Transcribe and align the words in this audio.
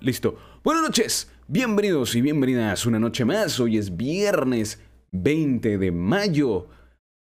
Listo. 0.00 0.36
Buenas 0.62 0.82
noches, 0.82 1.30
bienvenidos 1.48 2.14
y 2.14 2.20
bienvenidas 2.20 2.86
una 2.86 2.98
noche 2.98 3.24
más. 3.24 3.58
Hoy 3.58 3.78
es 3.78 3.96
viernes 3.96 4.82
20 5.12 5.78
de 5.78 5.92
mayo. 5.92 6.68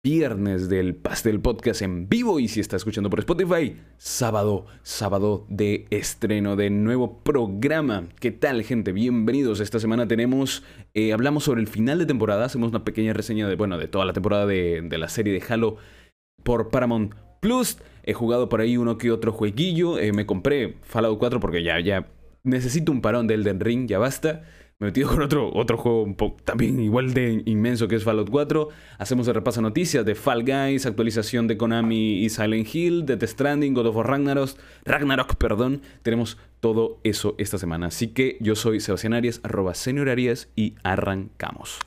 Viernes 0.05 0.67
del 0.67 0.95
Pastel 0.95 1.39
Podcast 1.39 1.81
en 1.81 2.09
vivo 2.09 2.39
y 2.39 2.49
si 2.49 2.59
está 2.59 2.75
escuchando 2.75 3.09
por 3.09 3.19
Spotify, 3.19 3.77
sábado, 3.97 4.65
sábado 4.81 5.45
de 5.47 5.85
estreno 5.91 6.57
de 6.57 6.69
nuevo 6.69 7.23
programa. 7.23 8.09
¿Qué 8.19 8.31
tal 8.31 8.63
gente? 8.63 8.91
Bienvenidos. 8.91 9.61
Esta 9.61 9.79
semana 9.79 10.05
tenemos, 10.05 10.63
eh, 10.93 11.13
hablamos 11.13 11.45
sobre 11.45 11.61
el 11.61 11.67
final 11.67 11.99
de 11.99 12.05
temporada, 12.05 12.43
hacemos 12.43 12.71
una 12.71 12.83
pequeña 12.83 13.13
reseña 13.13 13.47
de, 13.47 13.55
bueno, 13.55 13.77
de 13.77 13.87
toda 13.87 14.03
la 14.03 14.11
temporada 14.11 14.45
de, 14.45 14.81
de 14.83 14.97
la 14.97 15.07
serie 15.07 15.31
de 15.31 15.43
Halo 15.47 15.77
por 16.43 16.69
Paramount 16.69 17.13
Plus. 17.43 17.77
He 18.03 18.13
jugado 18.13 18.47
por 18.47 18.61
ahí 18.61 18.77
uno 18.77 18.97
que 18.97 19.11
otro 19.11 19.33
jueguillo. 19.33 19.99
Eh, 19.99 20.13
me 20.13 20.25
compré 20.25 20.77
Fallout 20.81 21.19
4 21.19 21.41
porque 21.41 21.61
ya, 21.61 21.77
ya 21.81 22.07
necesito 22.43 22.91
un 22.91 23.01
parón 23.01 23.27
de 23.27 23.33
Elden 23.33 23.59
Ring, 23.59 23.85
ya 23.85 23.99
basta. 23.99 24.43
Me 24.79 24.87
he 24.87 24.89
metido 24.89 25.09
con 25.11 25.21
otro, 25.21 25.51
otro 25.53 25.77
juego 25.77 26.15
también 26.45 26.79
igual 26.79 27.13
de 27.13 27.43
inmenso 27.45 27.89
que 27.89 27.97
es 27.97 28.05
Fallout 28.05 28.29
4. 28.29 28.69
Hacemos 28.97 29.27
el 29.27 29.33
repaso 29.35 29.61
noticias 29.61 30.05
de 30.05 30.15
Fall 30.15 30.45
Guys, 30.45 30.85
actualización 30.85 31.47
de 31.47 31.57
Konami 31.57 32.23
y 32.23 32.29
Silent 32.29 32.73
Hill, 32.73 33.05
de 33.05 33.17
The 33.17 33.27
Stranding, 33.27 33.73
God 33.73 33.87
of 33.87 33.97
War 33.97 34.07
Ragnarok, 34.07 34.51
Ragnarok, 34.85 35.35
perdón. 35.35 35.81
Tenemos 36.01 36.37
todo 36.61 37.01
eso 37.03 37.35
esta 37.37 37.57
semana. 37.57 37.87
Así 37.87 38.07
que 38.07 38.37
yo 38.39 38.55
soy 38.55 38.79
Sebastián 38.79 39.13
Arias, 39.13 39.41
arroba 39.43 39.73
Senior 39.73 40.07
Arias 40.07 40.47
y 40.55 40.75
arrancamos. 40.83 41.79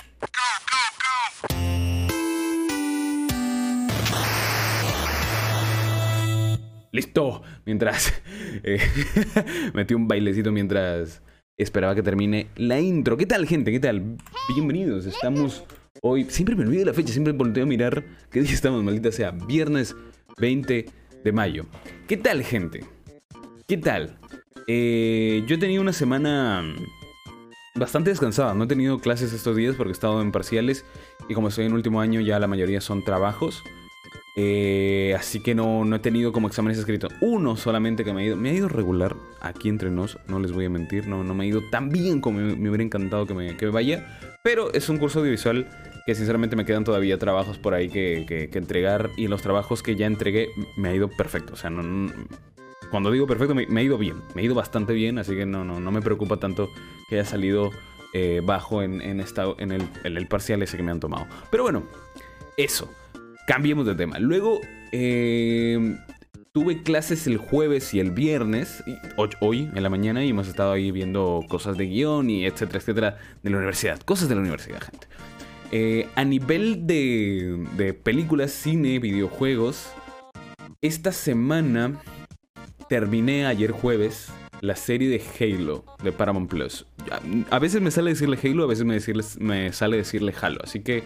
Listo. 6.96 7.42
Mientras 7.66 8.10
eh, 8.62 8.80
metí 9.74 9.92
un 9.92 10.08
bailecito 10.08 10.50
mientras 10.50 11.22
esperaba 11.58 11.94
que 11.94 12.02
termine 12.02 12.46
la 12.56 12.80
intro. 12.80 13.18
¿Qué 13.18 13.26
tal, 13.26 13.46
gente? 13.46 13.70
¿Qué 13.70 13.80
tal? 13.80 14.16
Bienvenidos. 14.54 15.04
Estamos 15.04 15.62
hoy. 16.00 16.24
Siempre 16.30 16.56
me 16.56 16.64
olvido 16.64 16.86
la 16.86 16.94
fecha, 16.94 17.12
siempre 17.12 17.34
volteo 17.34 17.64
a 17.64 17.66
mirar 17.66 18.02
qué 18.30 18.40
día 18.40 18.52
estamos, 18.52 18.82
maldita 18.82 19.12
sea. 19.12 19.32
Viernes 19.32 19.94
20 20.38 20.86
de 21.22 21.32
mayo. 21.32 21.66
¿Qué 22.08 22.16
tal, 22.16 22.42
gente? 22.42 22.82
¿Qué 23.68 23.76
tal? 23.76 24.18
Eh, 24.66 25.44
yo 25.46 25.56
he 25.56 25.58
tenido 25.58 25.82
una 25.82 25.92
semana 25.92 26.64
bastante 27.74 28.08
descansada. 28.08 28.54
No 28.54 28.64
he 28.64 28.68
tenido 28.68 29.00
clases 29.00 29.34
estos 29.34 29.54
días 29.54 29.74
porque 29.76 29.90
he 29.90 29.92
estado 29.92 30.22
en 30.22 30.32
parciales. 30.32 30.86
Y 31.28 31.34
como 31.34 31.48
estoy 31.48 31.66
en 31.66 31.74
último 31.74 32.00
año, 32.00 32.22
ya 32.22 32.38
la 32.38 32.46
mayoría 32.46 32.80
son 32.80 33.04
trabajos. 33.04 33.62
Eh, 34.38 35.16
así 35.18 35.40
que 35.40 35.54
no, 35.54 35.86
no 35.86 35.96
he 35.96 35.98
tenido 35.98 36.30
como 36.30 36.46
exámenes 36.46 36.78
escritos. 36.78 37.12
Uno 37.20 37.56
solamente 37.56 38.04
que 38.04 38.12
me 38.12 38.22
ha 38.22 38.24
ido. 38.26 38.36
Me 38.36 38.50
ha 38.50 38.52
ido 38.52 38.68
regular 38.68 39.16
aquí 39.40 39.70
entre 39.70 39.90
nos, 39.90 40.18
no 40.28 40.38
les 40.38 40.52
voy 40.52 40.66
a 40.66 40.70
mentir. 40.70 41.08
No, 41.08 41.24
no 41.24 41.34
me 41.34 41.44
ha 41.44 41.46
ido 41.46 41.62
tan 41.70 41.88
bien 41.88 42.20
como 42.20 42.38
me, 42.38 42.68
hubiera 42.68 42.84
encantado 42.84 43.26
que 43.26 43.34
me, 43.34 43.56
que 43.56 43.66
vaya. 43.66 44.06
Pero 44.42 44.72
es 44.74 44.88
un 44.90 44.98
curso 44.98 45.20
audiovisual 45.20 45.66
que 46.04 46.14
sinceramente 46.14 46.54
me 46.54 46.66
quedan 46.66 46.84
todavía 46.84 47.18
trabajos 47.18 47.58
por 47.58 47.74
ahí 47.74 47.88
que, 47.88 48.24
que, 48.28 48.58
entregar. 48.58 49.10
Y 49.16 49.28
los 49.28 49.40
trabajos 49.40 49.82
que 49.82 49.96
ya 49.96 50.06
entregué 50.06 50.50
me 50.76 50.90
ha 50.90 50.94
ido 50.94 51.08
perfecto. 51.08 51.54
O 51.54 51.56
sea, 51.56 51.70
no, 51.70 52.12
cuando 52.90 53.10
digo 53.10 53.26
perfecto 53.26 53.54
me, 53.54 53.80
ha 53.80 53.82
ido 53.82 53.96
bien. 53.96 54.20
Me 54.34 54.42
ha 54.42 54.44
ido 54.44 54.54
bastante 54.54 54.92
bien. 54.92 55.18
Así 55.18 55.34
que 55.34 55.46
no, 55.46 55.64
no, 55.64 55.80
no 55.80 55.90
me 55.90 56.02
preocupa 56.02 56.36
tanto 56.36 56.70
que 57.08 57.14
haya 57.14 57.24
salido 57.24 57.70
eh, 58.12 58.42
bajo 58.44 58.82
en, 58.82 59.00
en, 59.00 59.24
en, 59.58 59.72
el, 59.72 59.82
en 60.04 60.16
el 60.18 60.28
parcial 60.28 60.62
ese 60.62 60.76
que 60.76 60.82
me 60.82 60.90
han 60.90 61.00
tomado. 61.00 61.26
Pero 61.50 61.62
bueno, 61.62 61.84
eso. 62.58 62.90
Cambiemos 63.46 63.86
de 63.86 63.94
tema. 63.94 64.18
Luego 64.18 64.60
eh, 64.92 65.96
tuve 66.52 66.82
clases 66.82 67.26
el 67.26 67.36
jueves 67.36 67.94
y 67.94 68.00
el 68.00 68.10
viernes, 68.10 68.82
hoy 69.40 69.70
en 69.74 69.82
la 69.82 69.88
mañana, 69.88 70.24
y 70.24 70.30
hemos 70.30 70.48
estado 70.48 70.72
ahí 70.72 70.90
viendo 70.90 71.44
cosas 71.48 71.76
de 71.76 71.86
guion 71.86 72.28
y 72.28 72.44
etcétera, 72.44 72.80
etcétera, 72.80 73.18
de 73.42 73.50
la 73.50 73.56
universidad. 73.56 74.00
Cosas 74.00 74.28
de 74.28 74.34
la 74.34 74.40
universidad, 74.40 74.80
gente. 74.80 75.06
Eh, 75.70 76.08
a 76.16 76.24
nivel 76.24 76.86
de, 76.86 77.64
de 77.76 77.94
películas, 77.94 78.50
cine, 78.50 78.98
videojuegos, 78.98 79.90
esta 80.82 81.12
semana 81.12 82.00
terminé 82.88 83.46
ayer 83.46 83.70
jueves 83.70 84.28
la 84.60 84.76
serie 84.76 85.08
de 85.08 85.22
Halo 85.38 85.84
de 86.02 86.12
Paramount 86.12 86.48
Plus. 86.48 86.86
A 87.50 87.58
veces 87.58 87.80
me 87.80 87.90
sale 87.90 88.10
decirle 88.10 88.38
Halo, 88.42 88.64
a 88.64 88.66
veces 88.66 88.84
me, 88.84 88.98
me 89.44 89.72
sale 89.72 89.98
decirle 89.98 90.34
Halo. 90.40 90.60
Así 90.62 90.80
que 90.80 91.02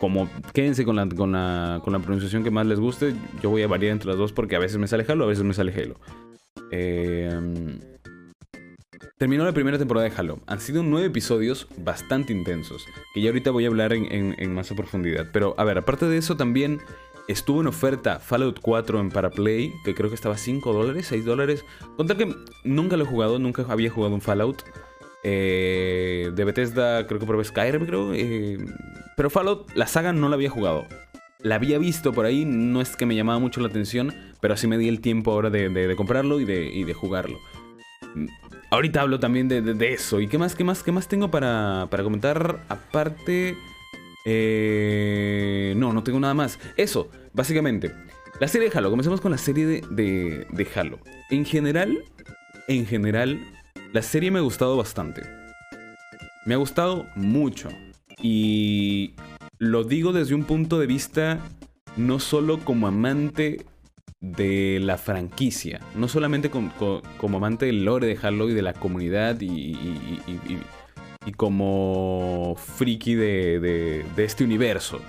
como 0.00 0.30
quédense 0.54 0.86
con 0.86 0.96
la, 0.96 1.06
con, 1.08 1.32
la, 1.32 1.82
con 1.84 1.92
la 1.92 1.98
pronunciación 1.98 2.42
que 2.42 2.50
más 2.50 2.66
les 2.66 2.80
guste. 2.80 3.14
Yo 3.42 3.50
voy 3.50 3.62
a 3.62 3.68
variar 3.68 3.92
entre 3.92 4.08
las 4.08 4.16
dos 4.16 4.32
porque 4.32 4.56
a 4.56 4.58
veces 4.58 4.78
me 4.78 4.88
sale 4.88 5.04
Halo, 5.06 5.24
a 5.24 5.28
veces 5.28 5.44
me 5.44 5.52
sale 5.52 5.74
Halo. 5.74 6.00
Eh, 6.70 7.78
terminó 9.18 9.44
la 9.44 9.52
primera 9.52 9.76
temporada 9.76 10.08
de 10.08 10.16
Halo. 10.16 10.40
Han 10.46 10.58
sido 10.60 10.82
nueve 10.82 11.08
episodios 11.08 11.68
bastante 11.76 12.32
intensos, 12.32 12.86
que 13.12 13.20
ya 13.20 13.28
ahorita 13.28 13.50
voy 13.50 13.66
a 13.66 13.68
hablar 13.68 13.92
en, 13.92 14.54
más 14.54 14.72
profundidad. 14.72 15.28
Pero 15.34 15.54
a 15.58 15.64
ver, 15.64 15.76
aparte 15.76 16.06
de 16.06 16.16
eso 16.16 16.34
también 16.34 16.80
estuvo 17.28 17.60
en 17.60 17.66
oferta 17.66 18.20
Fallout 18.20 18.58
4 18.62 19.00
en 19.00 19.10
Paraplay, 19.10 19.74
que 19.84 19.94
creo 19.94 20.08
que 20.08 20.14
estaba 20.14 20.38
5 20.38 20.72
dólares, 20.72 21.08
6 21.08 21.26
dólares. 21.26 21.66
Contar 21.98 22.16
que 22.16 22.34
nunca 22.64 22.96
lo 22.96 23.04
he 23.04 23.06
jugado, 23.06 23.38
nunca 23.38 23.66
había 23.68 23.90
jugado 23.90 24.14
un 24.14 24.22
Fallout. 24.22 24.62
Eh, 25.22 26.30
de 26.34 26.44
Bethesda, 26.44 27.06
creo 27.06 27.20
que 27.20 27.26
probé 27.26 27.44
Skyrim, 27.44 27.86
creo. 27.86 28.14
Eh, 28.14 28.58
pero 29.16 29.30
Fallout, 29.30 29.70
la 29.74 29.86
saga 29.86 30.12
no 30.12 30.28
la 30.28 30.36
había 30.36 30.50
jugado. 30.50 30.86
La 31.42 31.56
había 31.56 31.78
visto 31.78 32.12
por 32.12 32.26
ahí, 32.26 32.44
no 32.44 32.80
es 32.80 32.96
que 32.96 33.06
me 33.06 33.14
llamaba 33.14 33.38
mucho 33.38 33.60
la 33.60 33.68
atención, 33.68 34.14
pero 34.40 34.54
así 34.54 34.66
me 34.66 34.78
di 34.78 34.88
el 34.88 35.00
tiempo 35.00 35.32
ahora 35.32 35.50
de, 35.50 35.94
comprarlo 35.96 36.40
y 36.40 36.44
de, 36.44 36.94
jugarlo. 36.94 37.38
Mm, 38.14 38.26
ahorita 38.70 39.00
hablo 39.00 39.20
también 39.20 39.48
de, 39.48 39.92
eso. 39.92 40.20
¿Y 40.20 40.28
qué 40.28 40.38
más, 40.38 40.54
qué 40.54 40.64
más, 40.64 40.82
qué 40.82 40.92
más 40.92 41.08
tengo 41.08 41.30
para, 41.30 41.88
comentar? 41.90 42.60
Aparte... 42.68 43.56
Eh, 44.26 45.72
no, 45.78 45.94
no 45.94 46.02
tengo 46.02 46.20
nada 46.20 46.34
más. 46.34 46.58
Eso, 46.76 47.08
básicamente. 47.32 47.90
La 48.38 48.48
serie 48.48 48.68
de 48.68 48.78
Halo. 48.78 48.90
Comencemos 48.90 49.22
con 49.22 49.30
la 49.30 49.38
serie 49.38 49.64
de, 49.66 50.46
de 50.50 50.68
Halo. 50.74 50.98
En 51.30 51.46
general, 51.46 52.04
en 52.68 52.86
general, 52.86 53.40
la 53.92 54.02
serie 54.02 54.30
me 54.30 54.38
ha 54.38 54.42
gustado 54.42 54.76
bastante. 54.76 55.22
Me 56.46 56.54
ha 56.54 56.58
gustado 56.58 57.06
mucho. 57.16 57.68
Y 58.22 59.14
lo 59.58 59.84
digo 59.84 60.12
desde 60.12 60.34
un 60.34 60.44
punto 60.44 60.78
de 60.78 60.86
vista 60.86 61.40
no 61.96 62.20
solo 62.20 62.60
como 62.60 62.86
amante 62.86 63.66
de 64.20 64.78
la 64.80 64.98
franquicia, 64.98 65.80
no 65.94 66.06
solamente 66.06 66.50
como, 66.50 67.36
amante 67.36 67.66
del 67.66 67.84
lore 67.84 68.06
de 68.06 68.18
Halo 68.22 68.50
y 68.50 68.54
de 68.54 68.62
la 68.62 68.74
comunidad 68.74 69.38
y, 69.40 69.74
como 71.36 72.54
friki 72.56 73.14
de, 73.14 74.04
de 74.14 74.24
este 74.24 74.44
universo. 74.44 75.00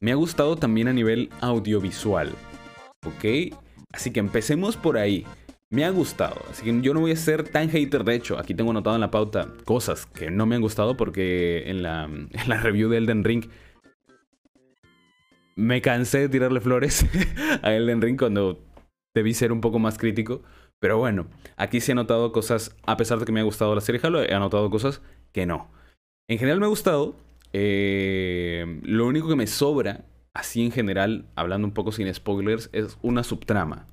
Me 0.00 0.12
ha 0.12 0.14
gustado 0.14 0.56
también 0.56 0.88
a 0.88 0.92
nivel 0.92 1.30
audiovisual. 1.40 2.34
¿Ok? 3.06 3.54
Así 3.92 4.12
que 4.12 4.20
empecemos 4.20 4.76
por 4.76 4.98
ahí. 4.98 5.26
Me 5.72 5.84
ha 5.84 5.90
gustado, 5.90 6.42
así 6.50 6.64
que 6.64 6.80
yo 6.80 6.92
no 6.92 6.98
voy 6.98 7.12
a 7.12 7.16
ser 7.16 7.48
tan 7.48 7.70
hater. 7.70 8.02
De 8.02 8.16
hecho, 8.16 8.36
aquí 8.40 8.54
tengo 8.54 8.72
anotado 8.72 8.96
en 8.96 9.00
la 9.00 9.12
pauta 9.12 9.54
cosas 9.64 10.04
que 10.04 10.28
no 10.28 10.44
me 10.44 10.56
han 10.56 10.62
gustado 10.62 10.96
porque 10.96 11.70
en 11.70 11.84
la, 11.84 12.04
en 12.06 12.48
la 12.48 12.60
review 12.60 12.88
de 12.88 12.96
Elden 12.98 13.22
Ring 13.22 13.44
me 15.54 15.80
cansé 15.80 16.18
de 16.18 16.28
tirarle 16.28 16.60
flores 16.60 17.06
a 17.62 17.72
Elden 17.72 18.02
Ring 18.02 18.18
cuando 18.18 18.58
debí 19.14 19.32
ser 19.32 19.52
un 19.52 19.60
poco 19.60 19.78
más 19.78 19.96
crítico. 19.96 20.42
Pero 20.80 20.98
bueno, 20.98 21.28
aquí 21.56 21.80
sí 21.80 21.92
he 21.92 21.94
notado 21.94 22.32
cosas, 22.32 22.74
a 22.84 22.96
pesar 22.96 23.20
de 23.20 23.24
que 23.26 23.32
me 23.32 23.40
ha 23.40 23.44
gustado 23.44 23.72
la 23.74 23.80
serie 23.80 24.00
Halo, 24.02 24.24
he 24.24 24.34
anotado 24.34 24.70
cosas 24.70 25.02
que 25.30 25.46
no. 25.46 25.70
En 26.28 26.38
general 26.38 26.58
me 26.58 26.66
ha 26.66 26.70
gustado. 26.70 27.14
Eh, 27.52 28.80
lo 28.82 29.06
único 29.06 29.28
que 29.28 29.36
me 29.36 29.46
sobra, 29.46 30.04
así 30.34 30.64
en 30.64 30.72
general, 30.72 31.26
hablando 31.36 31.68
un 31.68 31.74
poco 31.74 31.92
sin 31.92 32.12
spoilers, 32.12 32.70
es 32.72 32.98
una 33.02 33.22
subtrama 33.22 33.86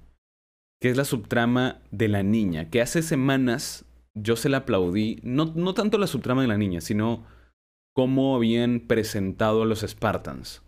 que 0.82 0.90
es 0.90 0.98
la 0.98 1.06
subtrama 1.06 1.82
de 1.92 2.08
la 2.08 2.24
niña, 2.24 2.70
que 2.70 2.82
hace 2.82 3.02
semanas 3.02 3.86
yo 4.14 4.36
se 4.36 4.50
la 4.50 4.58
aplaudí, 4.58 5.20
no, 5.24 5.54
no 5.56 5.74
tanto 5.74 5.98
la 5.98 6.08
subtrama 6.08 6.42
de 6.42 6.48
la 6.48 6.58
niña, 6.58 6.82
sino 6.82 7.26
cómo 7.96 8.36
habían 8.36 8.82
presentado 8.82 9.64
a 9.64 9.66
los 9.66 9.82
Spartans. 9.82 10.64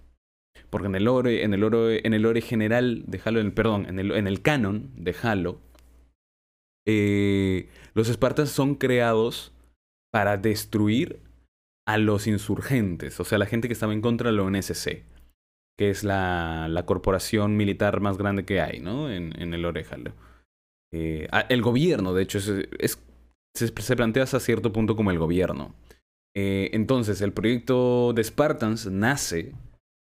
Porque 0.70 0.88
en 0.88 0.96
el 0.96 1.06
lore, 1.06 1.44
en 1.44 1.54
el 1.54 1.62
lore, 1.62 2.02
en 2.06 2.14
el 2.14 2.24
lore 2.24 2.42
general 2.42 3.04
de 3.08 3.22
Halo, 3.24 3.54
perdón, 3.54 3.86
en 3.88 4.00
el, 4.00 4.12
en 4.12 4.28
el 4.28 4.42
canon 4.42 4.92
de 4.96 5.16
Halo, 5.22 5.62
eh, 6.88 7.70
los 7.94 8.08
Spartans 8.08 8.50
son 8.50 8.76
creados 8.76 9.52
para 10.12 10.38
destruir 10.38 11.22
a 11.88 11.98
los 11.98 12.28
insurgentes, 12.28 13.20
o 13.20 13.26
sea, 13.26 13.38
la 13.38 13.46
gente 13.46 13.68
que 13.68 13.74
estaba 13.74 13.94
en 13.94 14.02
contra 14.02 14.30
de 14.30 14.38
la 14.38 14.44
ONSC 14.44 15.04
que 15.80 15.90
es 15.90 16.04
la, 16.04 16.68
la 16.68 16.86
corporación 16.86 17.56
militar 17.56 18.02
más 18.02 18.18
grande 18.18 18.44
que 18.44 18.60
hay, 18.60 18.82
¿no? 18.82 19.10
En, 19.10 19.32
en 19.42 19.54
el 19.54 19.64
Orejalo. 19.64 20.12
Eh, 20.92 21.30
el 21.48 21.62
gobierno, 21.62 22.14
de 22.14 22.22
hecho, 22.22 22.38
es, 22.80 23.02
se, 23.56 23.96
plantea 23.96 24.24
hasta 24.24 24.42
cierto 24.42 24.74
punto 24.74 24.98
como 24.98 25.12
el 25.12 25.20
gobierno. 25.20 25.74
Eh, 26.36 26.70
entonces, 26.74 27.22
el 27.22 27.32
proyecto 27.32 28.12
de 28.12 28.26
Spartans 28.26 28.88
nace 28.88 29.54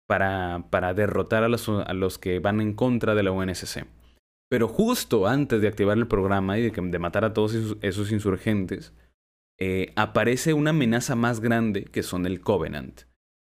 para, 0.06 0.66
para 0.70 0.94
derrotar 0.94 1.46
a 1.46 1.48
los, 1.48 1.70
a 1.70 1.94
los, 1.94 2.18
que 2.18 2.40
van 2.40 2.60
en 2.60 2.74
contra 2.74 3.16
de 3.16 3.24
la 3.24 3.32
UNSC. 3.32 3.86
Pero 4.50 4.68
justo 4.68 5.28
antes 5.28 5.62
de 5.62 5.70
activar 5.70 5.98
el 5.98 6.08
programa 6.08 6.58
y 6.58 6.70
de, 6.70 6.72
de 6.72 7.00
matar 7.00 7.24
a 7.24 7.32
todos 7.32 7.56
esos, 7.80 8.12
insurgentes, 8.12 8.94
eh, 9.58 9.94
aparece 9.96 10.52
una 10.52 10.72
amenaza 10.72 11.16
más 11.16 11.40
grande 11.40 11.86
que 11.86 12.04
son 12.04 12.25
el 12.25 12.42
Covenant. 12.42 13.04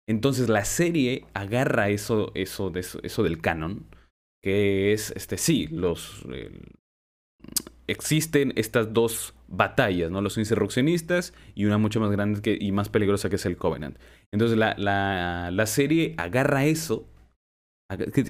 Entonces 0.08 0.49
la 0.49 0.64
serie 0.64 1.25
agarra 1.35 1.88
eso, 1.91 2.32
eso, 2.35 2.73
eso, 2.75 3.23
del 3.23 3.41
canon, 3.41 3.87
que 4.43 4.93
es, 4.93 5.11
este, 5.17 5.37
sí, 5.37 5.67
los... 5.69 6.25
existen 7.88 8.53
estas 8.56 8.93
dos 8.93 9.35
batallas, 9.49 10.11
¿no? 10.11 10.20
Los 10.20 10.38
insurreccionistas 10.38 11.35
y 11.55 11.64
una 11.64 11.79
mucho 11.79 12.00
más 12.00 12.11
grande 12.11 12.58
y 12.61 12.73
más 12.73 12.88
peligrosa 12.88 13.29
que 13.31 13.37
es 13.37 13.47
el 13.47 13.56
Covenant. 13.56 13.99
Entonces 14.32 14.58
la, 14.58 14.75
la, 14.79 15.50
la 15.53 15.67
serie 15.67 16.14
agarra 16.19 16.67
eso. 16.67 17.08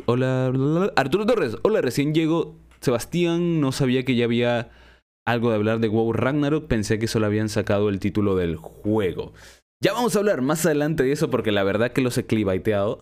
Hola, 0.05 0.53
Arturo 0.97 1.25
Torres. 1.25 1.57
Hola, 1.63 1.81
recién 1.81 2.15
llego. 2.15 2.57
Sebastián 2.81 3.61
no 3.61 3.73
sabía 3.73 4.05
que 4.05 4.15
ya 4.15 4.27
había 4.27 4.71
algo 5.27 5.49
de 5.49 5.57
hablar 5.57 5.81
de 5.81 5.89
WoW 5.89 6.13
Ragnarok. 6.13 6.67
Pensé 6.67 6.99
que 6.99 7.07
solo 7.07 7.27
habían 7.27 7.49
sacado 7.49 7.89
el 7.89 7.99
título 7.99 8.37
del 8.37 8.57
juego. 8.57 9.33
Ya 9.81 9.93
vamos 9.93 10.17
a 10.17 10.21
hablar 10.21 10.41
más 10.41 10.65
adelante 10.65 11.03
de 11.03 11.13
eso 11.13 11.29
porque 11.29 11.53
la 11.53 11.63
verdad 11.63 11.93
que 11.93 12.01
los 12.01 12.17
he 12.17 12.25
clivaiteado. 12.25 12.99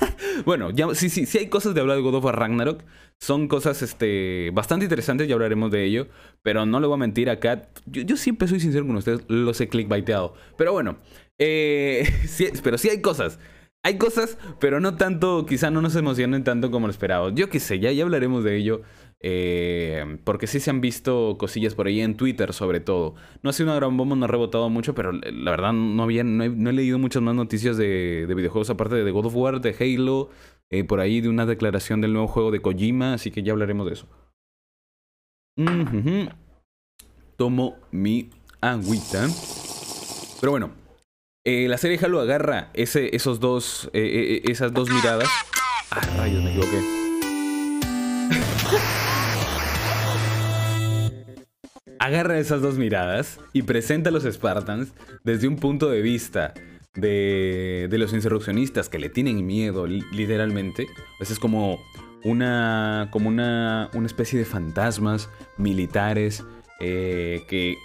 bueno, 0.44 0.70
sí, 0.94 1.08
sí, 1.08 1.24
sí 1.24 1.38
hay 1.38 1.48
cosas 1.48 1.74
de 1.74 1.80
hablar 1.80 1.96
de 1.96 2.02
God 2.02 2.16
of 2.16 2.24
War 2.24 2.38
Ragnarok. 2.38 2.82
Son 3.18 3.48
cosas 3.48 3.80
este, 3.80 4.50
bastante 4.52 4.84
interesantes, 4.84 5.26
ya 5.26 5.34
hablaremos 5.34 5.70
de 5.70 5.84
ello. 5.84 6.08
Pero 6.42 6.66
no 6.66 6.80
le 6.80 6.86
voy 6.86 6.96
a 6.96 6.98
mentir 6.98 7.30
acá. 7.30 7.70
Yo, 7.86 8.16
siempre 8.16 8.46
soy 8.46 8.60
sincero 8.60 8.86
con 8.86 8.96
ustedes, 8.96 9.22
los 9.28 9.58
he 9.60 9.68
clickbaiteado. 9.68 10.34
Pero 10.58 10.72
bueno, 10.72 10.98
eh, 11.38 12.06
pero 12.62 12.76
sí 12.76 12.90
hay 12.90 13.00
cosas. 13.00 13.38
Hay 13.82 13.96
cosas, 13.96 14.36
pero 14.60 14.80
no 14.80 14.96
tanto, 14.96 15.46
quizá 15.46 15.70
no 15.70 15.80
nos 15.80 15.96
emocionen 15.96 16.44
tanto 16.44 16.70
como 16.70 16.88
lo 16.88 16.90
esperaba. 16.90 17.30
Yo 17.32 17.48
qué 17.48 17.58
sé, 17.58 17.78
ya, 17.78 17.90
ya 17.90 18.04
hablaremos 18.04 18.44
de 18.44 18.56
ello. 18.56 18.82
Eh, 19.20 20.18
porque 20.22 20.46
sí 20.46 20.60
se 20.60 20.70
han 20.70 20.80
visto 20.80 21.36
cosillas 21.38 21.74
por 21.74 21.88
ahí 21.88 22.00
en 22.00 22.16
Twitter, 22.16 22.52
sobre 22.52 22.80
todo. 22.80 23.14
No 23.42 23.50
ha 23.50 23.52
sido 23.52 23.68
una 23.68 23.76
gran 23.76 23.96
bomba, 23.96 24.16
no 24.16 24.24
ha 24.24 24.28
rebotado 24.28 24.68
mucho, 24.68 24.94
pero 24.94 25.12
la 25.12 25.50
verdad 25.50 25.72
no, 25.72 26.02
había, 26.02 26.24
no, 26.24 26.44
he, 26.44 26.72
leído 26.72 26.98
muchas 26.98 27.22
más 27.22 27.34
noticias 27.34 27.76
de, 27.76 28.26
videojuegos 28.28 28.70
aparte 28.70 28.96
de 28.96 29.10
God 29.10 29.26
of 29.26 29.34
War, 29.34 29.60
de 29.60 29.74
Halo, 29.78 30.30
eh, 30.70 30.84
por 30.84 31.00
ahí 31.00 31.20
de 31.20 31.28
una 31.28 31.46
declaración 31.46 32.00
del 32.00 32.12
nuevo 32.12 32.28
juego 32.28 32.50
de 32.50 32.60
Kojima, 32.60 33.14
así 33.14 33.30
que 33.30 33.42
ya 33.42 33.52
hablaremos 33.52 33.86
de 33.86 33.92
eso. 33.92 34.08
Tomo 37.36 37.76
mi 37.90 38.30
agüita. 38.60 39.26
Pero 40.40 40.52
bueno, 40.52 40.70
eh, 41.44 41.66
la 41.66 41.78
serie 41.78 41.98
Halo 42.00 42.20
agarra 42.20 42.70
esos 42.74 43.40
dos, 43.40 43.90
esas 43.92 44.72
dos 44.72 44.88
miradas. 44.88 45.28
Ah, 45.90 46.00
rayos, 46.16 46.44
me 46.44 46.50
equivoqué. 46.50 46.97
Agarra 52.08 52.38
esas 52.38 52.60
dos 52.60 52.78
miradas 52.78 53.38
y 53.52 53.62
presenta 53.62 54.08
a 54.10 54.12
los 54.12 54.24
Spartans 54.24 54.92
desde 55.24 55.46
un 55.46 55.56
punto 55.56 55.88
de 55.88 56.00
vista 56.00 56.54
de, 56.94 57.88
los 57.92 58.12
insurreccionistas 58.12 58.88
que 58.88 58.98
le 58.98 59.10
tienen 59.10 59.46
miedo, 59.46 59.86
literalmente. 59.86 60.86
Pues 61.18 61.30
es 61.30 61.38
como 61.38 61.78
una, 62.24 63.08
como 63.10 63.28
una, 63.28 63.90
una 63.92 64.06
especie 64.06 64.38
de 64.38 64.44
fantasmas 64.44 65.28
militares 65.58 66.44
eh, 66.80 67.42
que 67.46 67.76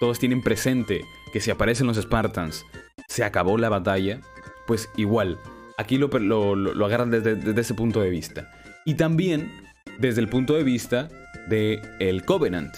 todos 0.00 0.18
tienen 0.18 0.42
presente 0.42 1.04
que 1.32 1.40
si 1.40 1.50
aparecen 1.50 1.86
los 1.86 1.98
Spartans 1.98 2.64
se 3.08 3.24
acabó 3.24 3.58
la 3.58 3.68
batalla. 3.68 4.20
Pues 4.66 4.88
igual, 4.96 5.38
aquí 5.76 5.98
lo, 5.98 6.08
lo, 6.08 6.86
agarran 6.86 7.10
desde, 7.10 7.36
desde, 7.36 7.60
ese 7.60 7.74
punto 7.74 8.00
de 8.00 8.10
vista. 8.10 8.50
Y 8.84 8.94
también 8.94 9.52
desde 9.98 10.22
el 10.22 10.28
punto 10.28 10.54
de 10.54 10.64
vista 10.64 11.08
de 11.48 11.80
el 12.00 12.24
Covenant, 12.24 12.74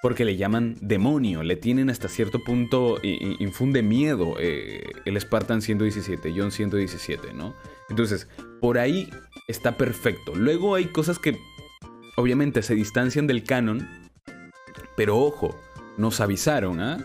porque 0.00 0.24
le 0.24 0.36
llaman 0.36 0.76
demonio, 0.80 1.42
le 1.42 1.56
tienen 1.56 1.90
hasta 1.90 2.08
cierto 2.08 2.38
punto, 2.44 2.98
infunde 3.02 3.82
miedo 3.82 4.36
eh, 4.38 4.92
el 5.04 5.20
Spartan 5.20 5.60
117, 5.60 6.32
John 6.36 6.52
117, 6.52 7.32
¿no? 7.34 7.54
Entonces, 7.88 8.28
por 8.60 8.78
ahí 8.78 9.10
está 9.48 9.76
perfecto. 9.76 10.34
Luego 10.34 10.76
hay 10.76 10.86
cosas 10.86 11.18
que 11.18 11.38
obviamente 12.16 12.62
se 12.62 12.74
distancian 12.74 13.26
del 13.26 13.42
canon, 13.42 13.88
pero 14.96 15.18
ojo, 15.18 15.58
nos 15.96 16.20
avisaron, 16.20 16.80
¿ah? 16.80 16.98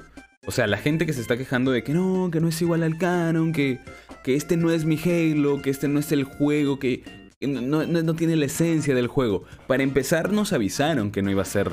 O 0.46 0.52
sea, 0.52 0.68
la 0.68 0.78
gente 0.78 1.06
que 1.06 1.14
se 1.14 1.22
está 1.22 1.38
quejando 1.38 1.72
de 1.72 1.84
que 1.84 1.94
no, 1.94 2.30
que 2.30 2.42
no 2.42 2.50
es 2.50 2.62
igual 2.62 2.84
al 2.84 2.98
canon, 2.98 3.54
que, 3.54 3.80
que 4.24 4.36
este 4.36 4.58
no 4.58 4.72
es 4.72 4.86
mi 4.86 5.00
Halo, 5.00 5.62
que 5.62 5.70
este 5.70 5.88
no 5.88 6.00
es 6.00 6.12
el 6.12 6.26
juego, 6.26 6.80
que 6.80 7.04
no, 7.42 7.86
no 7.86 8.14
tiene 8.14 8.36
la 8.36 8.46
esencia 8.46 8.94
del 8.94 9.08
juego. 9.08 9.46
Para 9.68 9.84
empezar, 9.84 10.34
nos 10.34 10.52
avisaron 10.52 11.12
que 11.12 11.22
no 11.22 11.32
iba 11.32 11.42
a 11.42 11.46
ser 11.46 11.72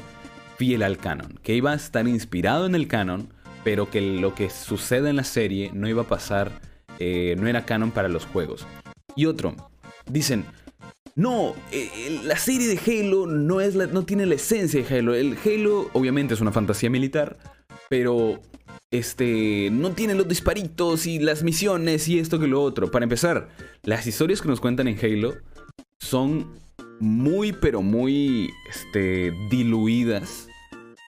fiel 0.60 0.82
al 0.82 0.98
canon, 0.98 1.40
que 1.42 1.54
iba 1.54 1.72
a 1.72 1.74
estar 1.74 2.06
inspirado 2.06 2.66
en 2.66 2.74
el 2.74 2.86
canon, 2.86 3.32
pero 3.64 3.88
que 3.88 4.02
lo 4.02 4.34
que 4.34 4.50
sucede 4.50 5.08
en 5.08 5.16
la 5.16 5.24
serie 5.24 5.70
no 5.72 5.88
iba 5.88 6.02
a 6.02 6.06
pasar, 6.06 6.52
eh, 6.98 7.34
no 7.38 7.48
era 7.48 7.64
canon 7.64 7.92
para 7.92 8.10
los 8.10 8.26
juegos. 8.26 8.66
Y 9.16 9.24
otro, 9.24 9.56
dicen, 10.04 10.44
no, 11.14 11.54
eh, 11.72 12.20
la 12.24 12.36
serie 12.36 12.68
de 12.68 12.78
Halo 12.78 13.26
no, 13.26 13.62
es 13.62 13.74
no 13.74 14.04
tiene 14.04 14.26
la 14.26 14.34
esencia 14.34 14.82
de 14.82 14.98
Halo. 14.98 15.14
El 15.14 15.38
Halo 15.42 15.88
obviamente 15.94 16.34
es 16.34 16.42
una 16.42 16.52
fantasía 16.52 16.90
militar, 16.90 17.38
pero 17.88 18.42
este, 18.90 19.70
no 19.72 19.92
tiene 19.92 20.14
los 20.14 20.28
disparitos 20.28 21.06
y 21.06 21.20
las 21.20 21.42
misiones 21.42 22.06
y 22.06 22.18
esto 22.18 22.38
que 22.38 22.48
lo 22.48 22.62
otro. 22.62 22.90
Para 22.90 23.04
empezar, 23.04 23.48
las 23.82 24.06
historias 24.06 24.42
que 24.42 24.48
nos 24.48 24.60
cuentan 24.60 24.88
en 24.88 24.98
Halo 25.02 25.36
son 26.00 26.52
muy, 27.00 27.52
pero 27.52 27.80
muy 27.80 28.50
este, 28.68 29.32
diluidas 29.48 30.49